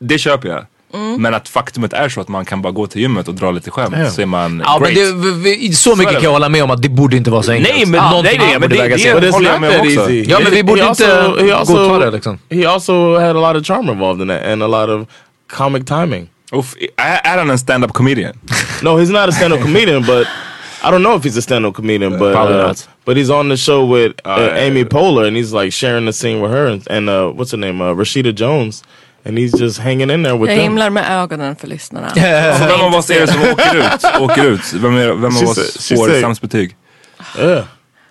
det 0.00 0.18
köper 0.18 0.48
jag. 0.48 0.64
Mm. 0.94 1.22
Men 1.22 1.34
att 1.34 1.48
faktumet 1.48 1.92
är 1.92 2.08
så 2.08 2.20
att 2.20 2.28
man 2.28 2.44
kan 2.44 2.62
bara 2.62 2.72
gå 2.72 2.86
till 2.86 3.00
gymmet 3.00 3.28
och 3.28 3.34
dra 3.34 3.50
lite 3.50 3.70
skämt 3.70 3.94
Ja. 3.98 4.10
så 4.10 4.22
är 4.22 4.26
man 4.26 4.62
Ja, 4.66 4.78
men 4.82 4.94
great. 4.94 5.22
det, 5.22 5.30
vi- 5.30 5.56
vi- 5.68 5.72
så 5.74 5.90
mycket 5.90 6.02
är 6.02 6.06
det. 6.06 6.14
kan 6.14 6.24
jag 6.24 6.30
hålla 6.32 6.48
med 6.48 6.62
om 6.62 6.70
att 6.70 6.82
det 6.82 6.88
borde 6.88 7.16
inte 7.16 7.30
vara 7.30 7.42
så 7.42 7.52
enkelt. 7.52 7.74
Nej, 7.76 7.86
men- 7.86 8.00
nej, 8.00 8.10
någonting 8.10 8.38
nej, 8.38 8.46
borde 8.48 8.58
men 8.60 8.70
det- 8.70 8.76
vägas 8.82 9.02
det- 9.02 9.08
it's 9.14 9.30
håller 9.30 9.50
jag 9.50 9.60
med 9.60 9.80
om 9.80 9.86
också. 9.86 10.00
easy. 10.00 10.24
Ja, 10.28 10.40
men 10.42 10.52
vi 10.52 10.62
borde 10.62 10.82
He 10.82 10.88
inte 10.88 11.04
also- 11.56 11.74
godta 11.88 11.98
det 11.98 12.10
liksom. 12.10 12.38
He 12.50 12.68
also 12.68 13.18
had 13.18 13.36
a 13.36 13.52
lot 13.52 13.60
of 13.60 13.66
charm 13.66 13.88
involved 13.90 14.22
in 14.22 14.28
that 14.28 14.52
and 14.52 14.62
a 14.62 14.66
lot 14.66 14.88
of 15.02 15.08
comic 15.56 15.84
timing. 15.84 16.28
Uff, 16.54 16.74
är, 16.96 17.32
är 17.34 17.38
han 17.38 17.50
en 17.50 17.58
stand-up 17.58 17.92
comedian? 17.92 18.32
No, 18.82 18.88
he's 18.88 19.10
not 19.12 19.28
a 19.28 19.32
stand-up 19.32 19.62
comedian, 19.66 20.02
but 20.02 20.26
I 20.84 20.90
don't 20.90 21.02
know 21.02 21.14
if 21.16 21.22
he's 21.24 21.36
a 21.36 21.42
stand-up 21.42 21.74
comedian, 21.74 22.18
but 22.18 22.32
Probably 22.32 22.54
uh, 22.54 22.66
not. 22.66 22.88
but 23.04 23.16
he's 23.16 23.30
on 23.30 23.48
the 23.48 23.56
show 23.56 23.84
with 23.84 24.12
uh, 24.24 24.36
yeah, 24.40 24.64
Amy 24.66 24.80
yeah. 24.80 24.88
Poehler, 24.88 25.26
and 25.28 25.36
he's 25.36 25.52
like 25.52 25.72
sharing 25.72 26.06
the 26.06 26.12
scene 26.12 26.40
with 26.42 26.50
her 26.52 26.66
and, 26.66 26.86
and 26.90 27.08
uh, 27.08 27.30
what's 27.30 27.52
her 27.52 27.58
name, 27.58 27.80
uh, 27.80 27.94
Rashida 27.94 28.32
Jones, 28.34 28.82
and 29.24 29.38
he's 29.38 29.52
just 29.60 29.78
hanging 29.78 30.10
in 30.10 30.22
there 30.22 30.36
with 30.36 30.50
Jag 30.50 30.56
them. 30.58 30.62
himlar 30.64 30.90
med 30.90 31.10
ögonen 31.22 31.56
för 31.56 31.66
lyssnarna. 31.68 32.08
Så 32.58 32.66
vem 32.66 32.80
av 32.80 32.94
oss 32.94 33.10
är 33.10 33.20
det 33.20 33.26
som 33.26 33.40
åker 33.42 33.76
ut? 33.76 34.20
Åker 34.20 34.44
ut? 34.44 34.72
Vem, 34.72 34.96
är, 34.96 35.06
vem 35.12 35.36
av 35.36 35.42
oss 35.42 35.88
får 35.88 36.20
sämst 36.20 36.40
betyg? 36.42 36.76
Yeah. 37.38 37.64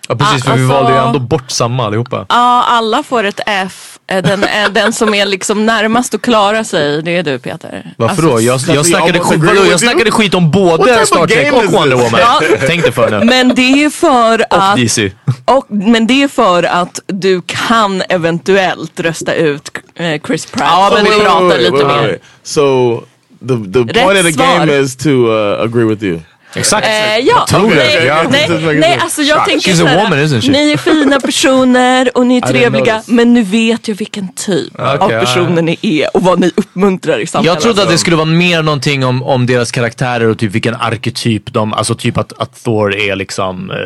Ja, 0.08 0.14
precis, 0.16 0.42
Ah, 0.42 0.50
för 0.50 0.56
vi 0.56 0.62
alltså- 0.62 0.74
valde 0.74 0.92
ju 0.92 0.98
ändå 1.06 1.18
bort 1.18 1.50
samma 1.50 1.86
allihopa. 1.86 2.26
Ja, 2.28 2.64
alla 2.68 3.02
får 3.02 3.24
ett 3.24 3.40
F. 3.46 3.91
Eh, 4.12 4.22
Den, 4.22 4.44
eh, 4.44 4.68
den 4.70 4.92
som 4.92 5.14
är 5.14 5.26
liksom 5.26 5.66
närmast 5.66 6.14
att 6.14 6.22
klara 6.22 6.64
sig, 6.64 7.02
det 7.02 7.16
är 7.16 7.22
du 7.22 7.38
Peter. 7.38 7.92
Varför 7.96 8.12
Alltså, 8.12 8.28
då? 8.28 8.40
Jag, 8.40 8.60
jag, 8.76 8.86
snackade, 8.86 9.18
skit, 9.18 9.40
vadå, 9.42 9.66
jag 9.70 9.80
snackade 9.80 10.10
skit 10.10 10.34
om 10.34 10.50
både 10.50 11.06
Star 11.06 11.26
Trek 11.26 11.52
och 11.52 11.72
Wonder? 11.72 11.96
Woman. 11.96 12.20
Ja. 12.20 12.40
Tänk 12.66 12.82
dig 12.82 12.92
för 12.92 13.10
nu. 13.10 13.24
Men 13.26 13.54
det 13.54 13.84
är 13.84 13.90
för 13.90 14.40
Och 14.40 14.46
att 14.50 14.76
DC. 14.76 15.12
Och, 15.44 15.66
men 15.68 16.06
det 16.06 16.22
är 16.22 16.28
för 16.28 16.62
att 16.62 17.00
du 17.06 17.42
kan 17.46 18.02
eventuellt 18.08 19.00
rösta 19.00 19.34
ut 19.34 19.70
eh, 19.94 20.20
Chris 20.26 20.46
Pratt 20.46 20.68
Ja, 20.70 20.90
men 20.94 21.04
vi 21.04 21.10
pratar 21.10 21.58
lite 21.58 21.84
mer. 21.86 22.18
So 22.42 22.96
the 23.40 23.54
the 23.72 24.00
point 24.00 24.18
of 24.18 24.24
the 24.24 24.32
game 24.32 24.80
is 24.80 24.96
to 24.96 25.08
uh, 25.08 25.62
agree 25.64 25.84
with 25.84 26.04
you. 26.04 26.20
Exakt. 26.54 26.86
Eh, 26.86 27.18
ja, 27.18 27.46
nej, 27.52 28.04
Ja. 28.06 28.22
nej, 28.30 28.48
nej, 28.78 28.98
alltså 29.02 29.22
jag 29.22 29.44
tänker 29.44 29.72
isn't 29.72 30.40
she? 30.40 30.50
ni 30.52 30.72
är 30.72 30.76
fina 30.76 31.20
personer 31.20 32.10
och 32.18 32.26
ni 32.26 32.36
är 32.36 32.40
trevliga 32.40 33.02
men 33.06 33.34
nu 33.34 33.42
vet 33.42 33.88
jag 33.88 33.94
vilken 33.94 34.32
typ 34.32 34.72
Okej, 34.74 34.86
av 34.98 35.08
personer 35.08 35.62
ni 35.62 35.78
är 35.82 36.16
och 36.16 36.22
vad 36.22 36.40
ni 36.40 36.52
uppmuntrar 36.56 37.18
i 37.18 37.26
samhället. 37.26 37.54
Jag 37.54 37.62
trodde 37.62 37.82
att 37.82 37.88
det 37.88 37.98
skulle 37.98 38.16
vara 38.16 38.26
mer 38.26 38.62
någonting 38.62 39.04
om, 39.04 39.22
om 39.22 39.46
deras 39.46 39.70
karaktärer 39.70 40.28
och 40.28 40.38
typ 40.38 40.52
vilken 40.52 40.74
arketyp 40.74 41.52
de, 41.52 41.72
alltså 41.72 41.94
typ 41.94 42.18
att, 42.18 42.32
att 42.38 42.64
Thor 42.64 42.94
är 42.96 43.16
liksom 43.16 43.70
eh, 43.70 43.76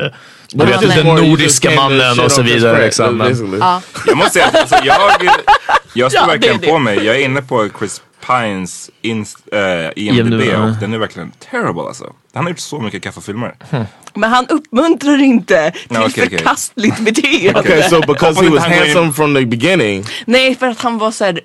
du 0.52 0.64
vet, 0.66 0.82
just 0.82 0.96
den 0.96 1.06
nordiska 1.06 1.70
mannen 1.70 2.20
och 2.20 2.32
så 2.32 2.42
vidare. 2.42 2.84
Liksom. 2.84 3.38
Jag 4.06 4.16
måste 4.16 4.32
säga, 4.32 4.46
alltså, 4.54 4.76
jag, 4.84 5.00
jag 5.92 6.12
står 6.12 6.22
Ja, 6.22 6.26
det 6.26 6.32
verkligen 6.32 6.56
är 6.56 6.60
det. 6.60 6.66
på 6.66 6.78
mig. 6.78 7.04
Jag 7.04 7.16
är 7.16 7.24
inne 7.24 7.42
på 7.42 7.68
Chris 7.78 8.02
Pines 8.26 8.90
inst, 9.02 9.38
äh, 9.52 9.58
IMDB 9.96 10.18
IMDb, 10.18 10.54
och 10.54 10.80
den 10.80 10.94
är 10.94 10.98
verkligen 10.98 11.32
terrible 11.50 11.82
alltså. 11.82 12.12
Han 12.32 12.44
har 12.44 12.50
gjort 12.50 12.58
så 12.58 12.80
mycket 12.80 13.02
kaffefilmer. 13.02 13.54
Men 14.14 14.30
han 14.30 14.46
uppmuntrar 14.48 15.22
inte 15.22 15.70
till 15.70 15.96
okej, 15.96 16.08
okej. 16.08 16.28
förkastligt 16.28 16.98
beteende. 17.04 17.60
Okay, 17.60 17.82
so 17.82 18.00
because 18.00 18.44
he 18.44 18.50
was 18.50 18.64
handsome 18.64 19.12
from 19.12 19.34
the 19.34 19.46
beginning, 19.46 20.04
Nej, 20.24 20.54
för 20.54 20.66
att 20.66 20.80
han 20.80 20.98
var 20.98 21.10
såhär 21.10 21.40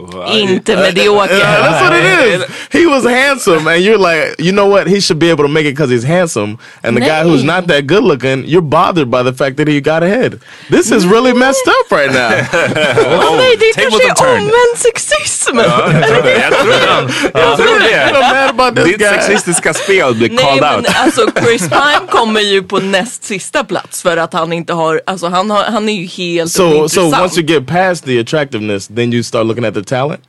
Wow. 0.00 0.32
inte 0.36 0.76
medioker. 0.76 1.36
Yeah, 1.38 1.62
that's 1.62 1.82
what 1.82 1.94
it 1.98 2.34
is. 2.34 2.44
He 2.80 2.86
was 2.86 3.04
handsome, 3.04 3.66
and 3.74 3.82
you're 3.84 3.98
like, 3.98 4.34
you 4.38 4.52
know 4.52 4.66
what? 4.70 4.86
He 4.86 5.00
should 5.00 5.18
be 5.20 5.30
able 5.30 5.44
to 5.44 5.48
make 5.48 5.64
it 5.68 5.76
because 5.76 5.90
he's 5.94 6.04
handsome. 6.06 6.56
And 6.82 6.96
the 6.96 7.00
guy 7.00 7.22
who's 7.24 7.44
not 7.44 7.66
that 7.68 7.86
good 7.86 8.04
looking, 8.04 8.44
you're 8.46 8.68
bothered 8.68 9.10
by 9.10 9.22
the 9.22 9.32
fact 9.32 9.56
that 9.56 9.68
he 9.68 9.80
got 9.80 10.02
ahead. 10.02 10.40
This 10.70 10.90
is 10.90 11.06
really 11.06 11.32
messed 11.32 11.68
up 11.68 11.90
right 11.98 12.12
now. 12.12 12.30
Åh 12.30 13.36
nej, 13.38 13.56
det 13.58 13.72
kanske 13.82 14.10
är 14.10 14.14
turned. 14.14 14.32
omvänd 14.42 14.76
sexism. 14.76 15.58
Jag 15.58 16.08
tror 16.08 16.22
det. 16.22 16.40
Jag 16.40 16.52
tror 16.52 16.70
det. 16.72 17.30
Jag 17.40 17.56
tror 17.56 18.74
det. 18.74 18.84
Ditt 18.84 19.00
sexistiska 19.08 19.74
spel 19.74 20.14
blir 20.14 20.30
Nej 20.30 20.44
called 20.44 20.60
men 20.62 20.74
out. 20.76 20.86
alltså 20.96 21.26
Chris 21.44 21.68
Pine 21.68 22.06
kommer 22.10 22.40
ju 22.40 22.62
på 22.62 22.78
näst 22.78 23.24
sista 23.24 23.64
plats 23.64 24.02
för 24.02 24.16
att 24.16 24.32
han 24.32 24.52
inte 24.52 24.72
har, 24.72 25.00
alltså 25.06 25.26
han, 25.28 25.50
har, 25.50 25.64
han 25.64 25.88
är 25.88 25.92
ju 25.92 26.06
helt 26.06 26.50
So, 26.52 26.58
so 26.58 26.80
ointressant. 26.80 27.22
once 27.22 27.40
you 27.40 27.46
get 27.48 27.66
past 27.66 28.04
the 28.04 28.20
attractiveness, 28.20 28.86
then 28.88 29.12
you 29.12 29.22
start 29.22 29.46
looking 29.46 29.64
at 29.64 29.74
the 29.74 29.82
talent. 29.90 30.20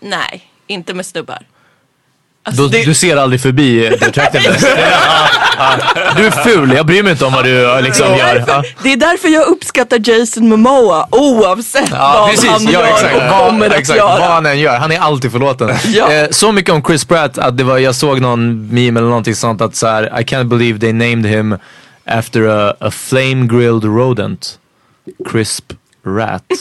Nej, 0.00 0.44
inte 0.66 0.94
med 0.94 1.06
snubbar. 1.06 1.38
Alltså, 2.46 2.62
då, 2.62 2.68
det- 2.68 2.84
Du 2.84 2.94
ser 2.94 3.16
aldrig 3.16 3.40
förbi 3.40 3.86
eh. 3.86 3.92
Ja, 4.00 4.08
ja. 5.58 5.76
Du 6.16 6.26
är 6.26 6.30
ful, 6.30 6.72
jag 6.76 6.86
bryr 6.86 7.02
mig 7.02 7.12
inte 7.12 7.24
om 7.24 7.32
vad 7.32 7.44
du 7.44 7.72
eh, 7.76 7.82
liksom 7.82 8.16
gör. 8.16 8.44
Ja. 8.46 8.62
det 8.82 8.92
är 8.92 8.96
därför 8.96 9.28
jag 9.28 9.46
uppskattar 9.46 10.00
Jason 10.10 10.48
Momoa 10.48 11.08
oavsett 11.10 11.88
Ja, 11.90 12.16
vad 12.20 12.30
precis. 12.30 12.50
han 12.50 12.64
Ja, 12.64 12.70
gör 12.70 12.84
exakt. 12.84 13.14
och 13.16 13.38
kommer 13.38 13.66
att 13.66 13.72
exakt. 13.76 13.96
göra. 13.98 14.18
Vad 14.18 14.28
han 14.30 14.46
än 14.46 14.58
gör, 14.60 14.78
han 14.78 14.92
är 14.92 14.98
alltid 14.98 15.32
förlåten. 15.32 15.70
Ja. 15.86 16.12
Eh, 16.12 16.28
så 16.30 16.52
mycket 16.52 16.74
om 16.74 16.82
Chris 16.84 17.04
Pratt 17.04 17.38
att 17.38 17.56
det 17.56 17.64
var, 17.64 17.78
jag 17.78 17.94
såg 17.94 18.20
någon 18.20 18.68
meme 18.68 19.00
eller 19.00 19.08
någonting 19.08 19.34
sånt 19.34 19.60
att 19.60 19.76
så 19.76 19.86
här, 19.86 20.20
I 20.20 20.24
can't 20.24 20.44
believe 20.48 20.78
they 20.78 20.92
named 20.92 21.26
him 21.26 21.58
after 22.06 22.48
a, 22.48 22.74
a 22.80 22.90
flame 22.90 23.46
grilled 23.46 23.84
rodent. 23.84 24.58
Crisp 25.30 25.72
rat. 26.06 26.42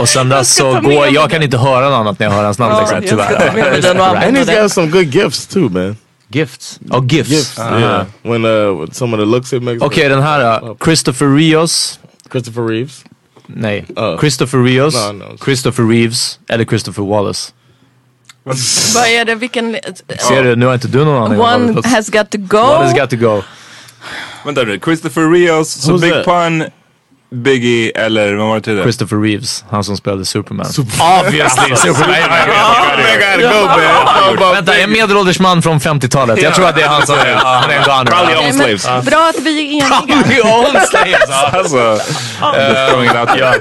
Och 0.00 0.08
sen 0.08 0.28
dess 0.28 0.54
så 0.54 0.80
går, 0.80 1.06
jag 1.08 1.30
kan 1.30 1.42
inte 1.42 1.58
höra 1.58 1.88
något 1.88 2.00
annat 2.00 2.18
när 2.18 2.26
jag 2.26 2.32
hör 2.34 2.44
hans 2.44 2.58
namn 2.58 2.76
liksom, 2.80 3.02
tyvärr. 3.08 4.20
And 4.26 4.36
he's 4.36 4.62
got 4.62 4.72
some 4.72 4.86
good 4.86 5.14
gifts 5.14 5.46
too, 5.46 5.68
man. 5.68 5.96
Gifts. 6.28 6.80
Oh, 6.90 7.04
gifts. 7.06 7.30
Gifts, 7.30 7.58
Aha. 7.58 7.78
yeah. 7.78 8.04
When 8.22 8.44
uh, 8.44 8.78
when 8.80 8.92
some 8.92 9.16
of 9.16 9.20
the 9.20 9.26
looks 9.26 9.52
it 9.52 9.62
makes. 9.62 9.82
Okej, 9.82 10.08
den 10.08 10.22
här 10.22 10.64
uh, 10.64 10.74
Christopher 10.84 11.26
Rios. 11.36 11.98
Christopher 12.30 12.62
Reeves. 12.62 13.04
Nej, 13.46 13.84
Oh. 13.96 14.18
Christopher 14.20 14.58
Rios, 14.62 14.94
No, 14.94 15.12
no. 15.12 15.36
Christopher 15.44 15.84
Reeves 15.84 16.38
eller 16.48 16.64
Christopher 16.64 17.02
Wallace. 17.02 17.52
Vad 18.94 19.06
är 19.08 19.24
det, 19.24 19.34
vilken... 19.34 19.76
Ser 20.28 20.44
du, 20.44 20.56
nu 20.56 20.66
har 20.66 20.74
inte 20.74 20.88
du 20.88 21.04
någon 21.04 21.22
aning 21.22 21.40
One 21.40 21.82
has 21.84 22.10
got 22.10 22.30
to 22.30 22.38
go. 22.38 22.58
One 22.58 22.84
has 22.84 22.94
got 22.94 23.10
to 23.10 23.16
go. 23.16 23.42
Vänta 24.44 24.62
nu, 24.62 24.78
Christopher 24.78 25.30
Rios, 25.30 25.88
Who's 25.88 26.00
Big 26.00 26.12
that? 26.12 26.24
Pun, 26.24 26.64
Biggie 27.32 27.90
eller 27.94 28.34
vad 28.34 28.48
var 28.48 28.54
det 28.54 28.60
tidigare? 28.60 28.84
Christopher 28.84 29.16
Reeves, 29.16 29.64
han 29.70 29.84
som 29.84 29.96
spelade 29.96 30.24
Superman. 30.24 30.66
Obviously 31.26 31.76
Superman. 31.76 32.30
About 34.36 34.56
Vänta, 34.56 34.78
en 34.78 34.92
medelålders 34.92 35.40
man 35.40 35.62
från 35.62 35.80
50-talet. 35.80 36.42
Jag 36.42 36.54
tror 36.54 36.68
att 36.68 36.74
det 36.74 36.82
är 36.82 36.88
han 36.88 37.06
som 37.06 37.14
är, 37.14 37.34
han 37.34 37.70
är 37.70 37.74
en 37.74 37.84
goner. 37.84 38.04
Probably 38.04 38.46
own 38.46 38.52
slaves. 38.52 39.06
Bra 39.06 39.28
att 39.28 39.42
vi 39.42 39.58
är 39.58 39.72
eniga. 39.72 39.86
Probably 39.86 40.40
own 40.40 40.86
slaves. 40.86 41.30
Alltså. 41.52 42.00
Ja. 43.38 43.54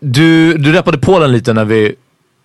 Du, 0.00 0.58
du 0.58 0.72
rappade 0.72 0.98
Polen 0.98 1.32
lite 1.32 1.52
när 1.52 1.64
vi 1.64 1.94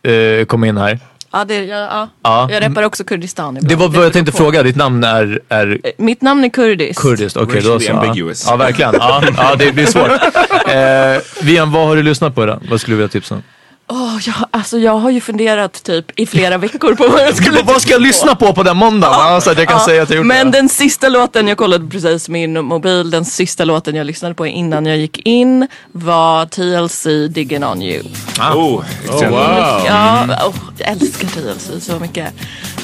eh, 0.08 0.46
kom 0.46 0.64
in 0.64 0.78
här. 0.78 1.00
Ja, 1.34 1.46
det, 1.46 1.66
ja, 1.66 1.78
ja. 1.78 2.10
Ja. 2.24 2.48
Jag 2.52 2.64
rappar 2.70 2.84
också 2.84 3.04
Kurdistan 3.04 3.58
ibland. 3.58 3.70
Det 3.70 3.76
var 3.76 3.88
vad 3.90 4.06
jag 4.06 4.14
tänkte 4.14 4.32
på. 4.32 4.38
fråga, 4.38 4.64
ditt 4.64 4.76
namn 4.76 5.04
är, 5.04 5.40
är 5.50 5.80
Eh, 5.84 5.92
Mitt 5.98 6.22
namn 6.22 6.44
är 6.44 6.50
kurdiskt. 6.50 7.02
kurdiskt. 7.02 7.38
Okej, 7.38 7.62
då 7.62 7.76
Racially 7.76 7.86
så. 7.86 7.92
Ja. 7.92 8.00
ambiguous. 8.08 8.46
Ja, 8.50 8.56
verkligen. 8.56 8.94
Ja, 9.00 9.24
ja, 9.38 9.56
det 9.56 9.72
blir 9.72 9.86
svårt. 9.86 10.12
Eh, 10.68 11.22
Vian, 11.44 11.72
vad 11.72 11.88
har 11.88 11.96
du 11.96 12.04
lyssnat 12.04 12.36
på 12.36 12.44
idag? 12.44 12.62
Vad 12.70 12.82
skulle 12.82 12.94
du 12.94 12.98
vilja 12.98 13.10
tipsa 13.10 13.36
om? 13.36 13.44
Åh, 13.88 14.18
jag, 14.26 14.36
alltså, 14.52 14.78
jag 14.80 14.98
har 14.98 15.10
ju 15.10 15.22
funderat 15.22 15.84
typ 15.84 16.20
i 16.20 16.26
flera 16.26 16.58
veckor 16.58 16.96
på 16.96 17.08
vad 17.08 17.22
jag 17.22 17.36
skulle 17.36 17.62
Vad 17.62 17.82
ska 17.82 17.92
jag 17.92 18.02
lyssna 18.02 18.36
på 18.36 18.54
på 18.54 18.64
den 18.64 18.78
måndagen? 18.78 19.34
Ja, 19.34 19.42
så 19.42 19.52
att 19.52 19.58
jag 19.58 19.68
kan 19.68 19.78
Ja, 19.78 19.86
säga 19.86 20.04
att 20.04 20.10
jag 20.10 20.18
gjort 20.18 20.26
Men 20.26 20.52
det. 20.52 20.58
den 20.58 20.70
sista 20.70 21.10
låten, 21.10 21.48
jag 21.48 21.58
kollade 21.58 21.88
precis 21.90 22.30
min 22.30 22.66
mobil, 22.66 23.12
den 23.12 23.26
sista 23.26 23.66
låten 23.66 23.96
jag 23.96 24.08
lyssnade 24.08 24.36
på 24.36 24.48
innan 24.48 24.86
jag 24.86 24.98
gick 24.98 25.18
in 25.28 25.68
var 25.92 26.46
TLC 26.46 27.08
Digging 27.34 27.64
On 27.64 27.82
You. 27.82 28.04
Oh, 28.40 28.56
Oh, 28.56 28.84
wow. 29.30 29.82
Ja, 29.88 30.24
oh, 30.48 30.56
jag 30.78 30.88
älskar 30.90 31.28
TLC 31.28 31.86
så 31.86 32.00
mycket. 32.00 32.34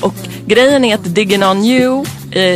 Och 0.02 0.14
grejen 0.46 0.86
är 0.86 0.96
att 0.96 1.16
Digging 1.16 1.44
On 1.44 1.64
You, 1.66 2.06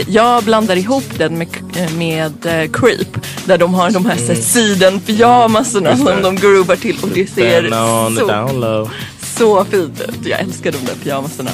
jag 0.08 0.44
blandar 0.44 0.76
ihop 0.76 1.04
den 1.18 1.38
med, 1.38 1.48
eh, 1.76 1.92
med 1.92 2.46
eh, 2.46 2.72
Creep. 2.72 3.18
Där 3.46 3.58
de 3.58 3.74
har 3.74 3.92
de 3.92 4.06
här 4.06 4.18
mm. 4.18 4.36
siden 4.36 5.00
pyjamaserna 5.00 5.98
som 5.98 6.22
de 6.22 6.36
groovar 6.36 6.76
till 6.76 6.98
och 7.02 7.10
det 7.10 7.28
ser 7.28 7.62
the 7.62 8.20
så, 8.20 8.90
så 9.22 9.66
fint 9.66 10.02
ut. 10.02 10.26
Jag 10.26 10.40
älskar 10.40 10.72
de 10.72 10.78
där 10.78 10.96
pyjamaserna. 11.04 11.52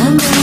Amat, 0.00 0.40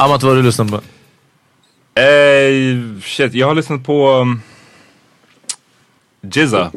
Amat, 0.00 0.22
vad 0.22 0.32
har 0.32 0.36
du 0.36 0.42
lyssnat 0.42 0.70
på? 0.70 0.80
Eh, 2.00 3.00
shit, 3.02 3.34
jag 3.34 3.46
har 3.46 3.54
lyssnat 3.54 3.84
på 3.84 4.10
um, 4.10 4.42
Jizza 6.22 6.72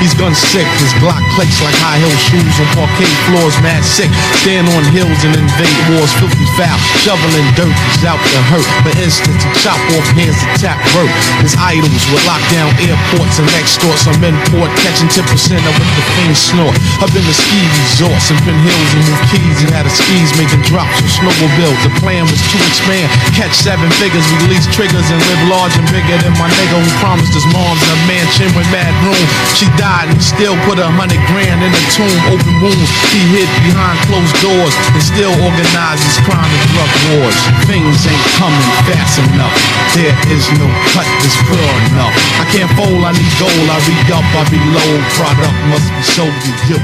he's 0.00 0.16
gun 0.16 0.32
sick. 0.32 0.66
His 0.80 0.92
Glock 1.04 1.20
clicks 1.36 1.60
like 1.60 1.76
high 1.84 2.00
heel 2.00 2.16
shoes 2.32 2.56
on 2.56 2.68
parquet 2.72 3.12
floors, 3.28 3.56
mad 3.60 3.84
sick. 3.84 4.08
Stand 4.40 4.72
on 4.72 4.88
hills 4.88 5.20
and 5.28 5.36
invade 5.36 5.80
wars, 5.92 6.12
filthy 6.16 6.48
foul. 6.56 6.80
Shoveling 7.04 7.44
dirt, 7.60 7.76
he's 7.92 8.08
out 8.08 8.20
hurt. 8.54 8.66
For 8.86 8.94
instance, 9.02 9.42
to 9.42 9.50
chop 9.58 9.80
off 9.98 10.06
hands 10.14 10.38
to 10.38 10.48
tap 10.62 10.78
work. 10.94 11.10
His 11.42 11.58
idols 11.58 12.04
would 12.14 12.22
lock 12.22 12.42
down 12.54 12.70
airports 12.78 13.42
and 13.42 13.48
extort 13.58 13.98
some 13.98 14.18
import, 14.22 14.70
catching 14.86 15.10
10% 15.10 15.26
of 15.58 15.72
what 15.74 15.90
the 15.98 16.04
fiends 16.14 16.38
snort. 16.38 16.74
I've 17.02 17.10
been 17.10 17.26
to 17.26 17.34
ski 17.34 17.60
resorts 17.82 18.30
and 18.30 18.38
been 18.46 18.58
hills 18.62 18.90
and 18.94 19.02
moved 19.10 19.26
keys 19.34 19.58
and 19.66 19.70
had 19.74 19.86
a 19.86 19.92
skis 19.92 20.30
making 20.38 20.62
drops 20.70 20.94
with 21.02 21.10
snowmobiles. 21.10 21.78
The 21.82 21.92
plan 21.98 22.24
was 22.30 22.38
to 22.38 22.56
expand, 22.70 23.10
catch 23.34 23.54
seven 23.54 23.90
figures, 23.98 24.24
release 24.46 24.66
triggers, 24.70 25.08
and 25.10 25.18
live 25.18 25.42
large 25.50 25.74
and 25.74 25.88
bigger 25.90 26.16
than 26.22 26.34
my 26.38 26.46
nigga 26.54 26.78
who 26.78 26.90
promised 27.02 27.34
his 27.34 27.46
mom's 27.50 27.82
a 27.90 27.96
mansion 28.06 28.48
with 28.54 28.66
mad 28.70 28.92
room. 29.02 29.26
She 29.58 29.66
died 29.80 30.12
and 30.12 30.18
he 30.18 30.24
still 30.24 30.54
put 30.68 30.78
a 30.78 30.86
hundred 30.86 31.22
grand 31.32 31.58
in 31.64 31.72
the 31.72 31.84
tomb, 31.90 32.20
open 32.30 32.54
wounds. 32.62 32.90
He 33.10 33.20
hid 33.34 33.50
behind 33.66 33.98
closed 34.06 34.36
doors 34.38 34.74
and 34.94 35.02
still 35.02 35.34
organizes 35.42 36.14
crime 36.22 36.46
and 36.46 36.64
drug 36.70 36.92
wars. 37.10 37.38
Things 37.66 37.98
ain't 38.06 38.26
coming 38.44 38.70
fast 38.88 39.18
enough. 39.18 39.56
There 39.94 40.16
is 40.34 40.44
no 40.60 40.66
cut 40.92 41.08
that's 41.20 41.36
pure 41.48 41.76
enough. 41.90 42.14
I 42.42 42.44
can't 42.52 42.70
fold, 42.76 43.02
I 43.08 43.12
need 43.18 43.32
gold. 43.40 43.68
I 43.76 43.78
read 43.88 44.10
up, 44.18 44.26
I 44.40 44.42
reload. 44.52 45.00
Product 45.18 45.56
must 45.72 45.88
be 45.96 46.02
sold 46.16 46.36
to 46.44 46.50
you. 46.70 46.80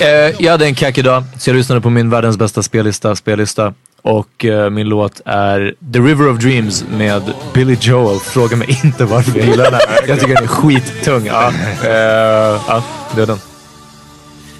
Eh, 0.00 0.34
jag 0.38 0.52
hade 0.52 0.66
en 0.66 0.74
kack 0.74 0.98
idag, 0.98 1.24
så 1.38 1.50
jag 1.50 1.56
lyssnade 1.56 1.80
på 1.80 1.90
min 1.90 2.10
världens 2.10 2.36
bästa 2.36 2.62
spellista, 2.62 3.16
spellista. 3.16 3.74
Och 4.02 4.44
eh, 4.44 4.70
min 4.70 4.88
låt 4.88 5.20
är 5.24 5.74
The 5.92 5.98
River 5.98 6.28
of 6.28 6.38
Dreams 6.38 6.84
med 6.90 7.22
Billy 7.54 7.76
Joel. 7.80 8.20
Fråga 8.20 8.56
mig 8.56 8.80
inte 8.84 9.04
varför 9.04 9.38
jag 9.38 9.48
gillar 9.48 9.64
den 9.64 9.74
här. 9.74 9.98
Jag 10.08 10.20
tycker 10.20 10.34
den 10.34 10.44
är 10.44 10.48
skittung. 10.48 11.26
Ja, 11.26 11.52
eh, 11.84 12.60
ja 12.68 12.82
det 13.14 13.22
är 13.22 13.26
den. 13.26 13.38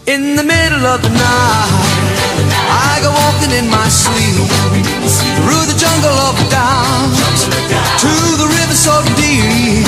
In 0.06 0.36
the 0.36 0.42
middle 0.42 0.94
of 0.94 1.02
the 1.02 1.09
night, 1.09 1.88
Go 2.99 3.12
walking 3.14 3.53
in 3.55 3.70
my 3.70 3.88
sleep 3.88 4.51
through 5.38 5.64
the 5.70 5.76
jungle 5.78 6.11
of 6.26 6.34
doubt 6.51 7.14
to 8.03 8.11
the 8.34 8.49
river 8.59 8.74
so 8.74 8.90
deep. 9.14 9.86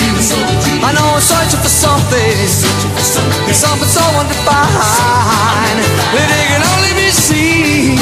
I 0.84 0.92
know 0.94 1.18
I'm 1.18 1.20
searching 1.20 1.58
for 1.58 1.68
something, 1.68 2.46
something 3.50 3.88
so 3.88 4.04
undefined 4.14 5.82
that 6.14 6.28
it 6.38 6.46
can 6.54 6.62
only 6.62 6.94
be 6.94 7.10
seen 7.10 7.98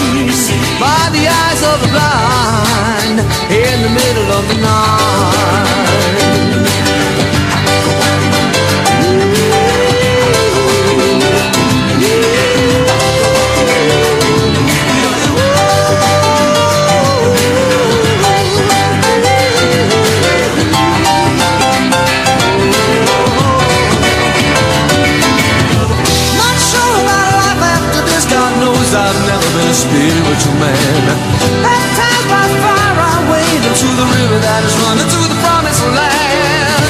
by 0.77 1.09
the 1.17 1.25
eyes 1.25 1.63
of 1.65 1.81
the 1.81 1.89
blind 1.89 3.25
in 3.49 3.77
the 3.81 3.89
middle 3.89 4.29
of 4.37 4.45
the 4.49 4.61
night. 4.61 5.68
Spiritual 29.89 30.55
man. 30.61 31.05
At 31.65 31.85
times 31.99 32.25
by 32.33 32.45
fire 32.63 32.99
I 33.01 33.19
wade 33.31 33.65
into 33.71 33.89
the 34.01 34.07
river 34.19 34.39
that 34.47 34.61
is 34.69 34.75
running 34.85 35.09
to 35.15 35.21
the 35.33 35.39
promised 35.45 35.85
land. 35.99 36.85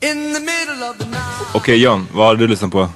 In 0.00 0.32
the 0.32 0.40
middle 0.40 0.82
of 0.90 0.98
the 0.98 1.06
night. 1.06 1.54
Okej 1.54 1.76
John, 1.76 2.06
vad 2.12 2.26
har 2.26 2.34
du 2.34 2.46
lyssnat 2.46 2.72
på? 2.72 2.88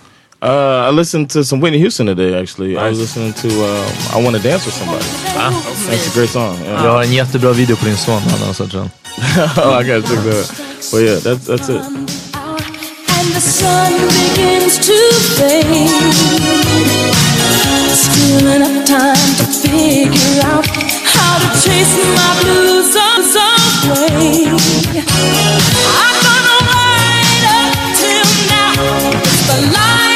Uh, 0.43 0.89
I 0.89 0.93
listened 0.93 1.31
to 1.31 1.45
some 1.45 1.63
Whitney 1.63 1.81
Houston 1.81 2.07
today. 2.07 2.41
Actually, 2.43 2.73
I 2.77 2.89
was 2.91 2.99
listening 2.99 3.33
to 3.33 3.49
um, 3.49 3.87
"I 4.15 4.25
Want 4.25 4.37
to 4.37 4.43
Dance 4.49 4.67
with 4.67 4.75
Somebody." 4.75 5.05
That's 5.89 6.07
a 6.13 6.19
great 6.19 6.31
song. 6.31 6.59
Yeah. 6.65 6.85
Jag 6.85 6.93
har 6.93 7.03
en 7.03 7.13
jättebra 7.13 7.53
video 7.53 7.77
på 7.77 7.85
din 7.85 7.97
son. 7.97 8.23
Han 8.23 8.47
har 8.47 8.53
sett 8.53 8.71
den. 8.73 8.81
oh, 9.57 9.81
I 9.81 9.85
gotta 9.85 10.09
check 10.09 10.25
that. 10.25 10.63
But 10.93 11.01
yeah, 11.01 11.21
that's 11.21 11.47
that's 11.47 11.69
it. 11.69 11.83
and 13.27 13.35
the 13.35 13.41
sun 13.41 13.93
begins 14.09 14.79
to 14.87 14.97
fade. 15.37 17.16
Still 18.17 18.49
enough 18.49 18.87
time 18.87 19.37
to 19.37 19.45
figure 19.45 20.41
out 20.45 20.67
how 21.05 21.37
to 21.39 21.49
chase 21.61 21.97
my 22.17 22.33
blues 22.41 22.97
away. 22.97 24.49
I'm 26.01 26.17
gonna 26.25 26.57
ride 26.73 27.45
up 27.61 27.77
till 28.01 28.31
now. 28.49 28.73
It's 29.21 29.41
the 29.49 29.59
light 29.71 30.16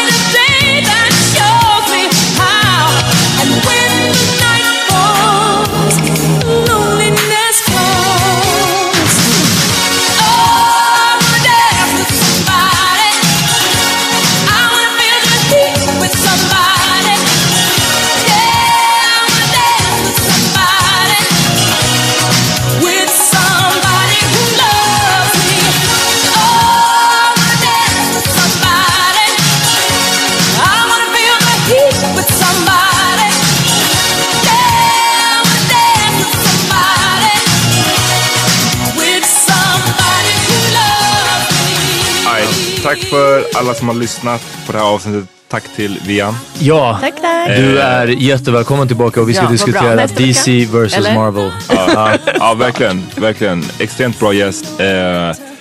alla 43.54 43.74
som 43.74 43.88
har 43.88 43.94
lyssnat 43.94 44.40
på 44.66 44.72
det 44.72 44.78
här 44.78 44.84
avsnittet. 44.86 45.24
Tack 45.48 45.64
till 45.76 46.00
Vian. 46.06 46.36
Ja, 46.58 46.98
Tack, 47.00 47.14
tack. 47.20 47.48
du 47.56 47.78
är 47.78 48.06
jättevälkommen 48.06 48.88
tillbaka 48.88 49.20
och 49.20 49.28
vi 49.28 49.34
ska 49.34 49.44
Ja, 49.44 49.50
diskutera 49.50 50.06
DC 50.06 50.64
vs? 50.66 50.98
Marvel. 51.14 51.52
Ja, 51.68 52.10
ja, 52.38 52.54
verkligen. 52.54 53.06
Verkligen. 53.16 53.64
Extremt 53.78 54.20
bra 54.20 54.32
gäst. 54.32 54.64
Eh, 54.80 54.86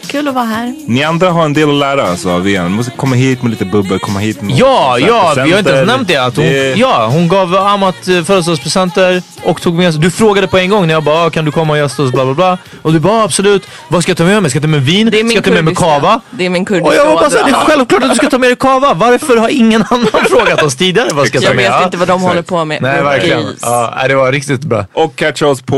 Kul 0.10 0.28
att 0.28 0.34
vara 0.36 0.46
här. 0.46 0.76
ni 0.88 1.04
andra 1.04 1.30
har 1.30 1.46
en 1.46 1.54
del 1.54 1.70
att 1.70 1.76
lära 1.76 2.08
alltså, 2.10 2.30
av 2.30 2.42
Vian. 2.44 2.72
Måste 2.72 2.92
komma 2.92 3.16
hit 3.16 3.42
med 3.42 3.50
lite 3.52 3.66
bubbel, 3.66 4.00
komma 4.00 4.20
hit 4.20 4.42
med 4.42 4.56
Ja, 4.56 4.98
ja, 5.00 5.34
vi 5.46 5.52
har 5.52 5.60
inte 5.60 5.72
ens 5.72 5.88
nämnt 5.88 6.08
det. 6.08 6.18
Att 6.18 6.36
hon, 6.36 6.46
Det- 6.46 6.74
ja, 6.76 7.08
hon 7.12 7.28
gav 7.28 7.56
Amat 7.56 8.08
eh, 8.08 8.24
födelsedagspresenter 8.24 9.22
och 9.44 9.62
tog 9.62 9.74
med 9.76 9.94
sig. 9.94 10.02
Du 10.02 10.12
frågade 10.12 10.48
på 10.48 10.58
en 10.58 10.70
gång 10.70 10.88
när 10.88 10.94
jag 10.94 11.04
bara, 11.04 11.26
"Ah, 11.26 11.30
kan 11.30 11.46
du 11.46 11.52
komma 11.52 11.74
och 11.74 11.80
gästa 11.80 12.04
oss? 12.04 12.12
Bla, 12.12 12.26
bla, 12.26 12.34
bla. 12.34 12.58
Och 12.82 12.94
du 12.94 13.00
bara, 13.00 13.24
absolut. 13.24 13.68
Vad 13.88 14.04
ska 14.04 14.10
jag 14.10 14.18
ta 14.18 14.24
med 14.24 14.42
mig? 14.42 14.50
Ska 14.52 14.58
jag 14.58 14.64
ta 14.64 14.68
med 14.68 14.82
vin? 14.86 15.10
Det 15.12 15.20
är 15.20 15.24
min 15.24 15.30
Ska 15.30 15.38
jag 15.38 15.44
ta 15.44 15.52
med 15.52 15.64
mig 15.66 15.76
kava? 15.76 16.22
Det 16.32 16.46
är 16.46 16.50
min 16.50 16.62
Och 16.62 16.68
kurdiska 16.68 16.96
jag 16.96 17.06
hoppas 17.06 17.36
att 17.36 17.46
det 17.46 17.52
är 17.52 17.56
självklart 17.66 18.04
att 18.04 18.10
du 18.10 18.16
ska 18.16 18.30
ta 18.30 18.38
med 18.38 18.50
dig 18.50 18.58
kava. 18.58 18.94
Varför 18.94 19.38
har 19.38 19.50
ingen 19.50 19.84
annan 19.90 20.08
frågat 20.30 20.64
oss 20.64 20.76
tidigare 20.76 21.10
vad 21.14 21.28
ska 21.28 21.36
jag 21.38 21.44
ta 21.44 21.50
Jag 21.50 21.56
med? 21.56 21.64
vet 21.66 21.72
Ja. 21.80 21.84
inte 21.86 21.98
vad 21.98 22.08
de 22.08 22.22
håller 22.22 22.42
på 22.42 22.66
med. 22.66 22.82
Nej, 22.82 23.04
verkligen. 23.04 23.44
Ja, 23.62 23.94
det 24.08 24.16
var 24.16 24.32
riktigt 24.32 24.62
bra. 24.62 24.86
Och 24.94 25.16
catcha 25.16 25.48
oss 25.48 25.62
på 25.62 25.78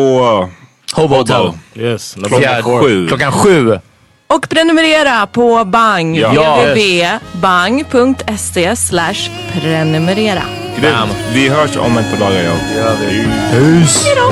Hobo 0.94 1.16
Hotel. 1.16 1.52
Yes, 1.76 2.16
Klockan 2.28 2.64
sju. 2.64 3.08
Klockan 3.08 3.32
sju. 3.32 3.80
Och 4.36 4.50
prenumerera 4.50 5.28
på 5.28 5.66
Bang. 5.66 6.18
Ja. 6.18 6.56
www.bang.se 6.74 8.76
slash 8.76 9.30
prenumerera. 9.54 10.42
Grymt. 10.80 11.16
Vi 11.34 11.50
hörs 11.50 11.78
om 11.78 11.98
ett 11.98 12.12
par 12.12 12.18
dagar. 12.20 12.44
Ja. 12.44 12.52
Hus. 13.52 14.06
Hejdå! 14.06 14.32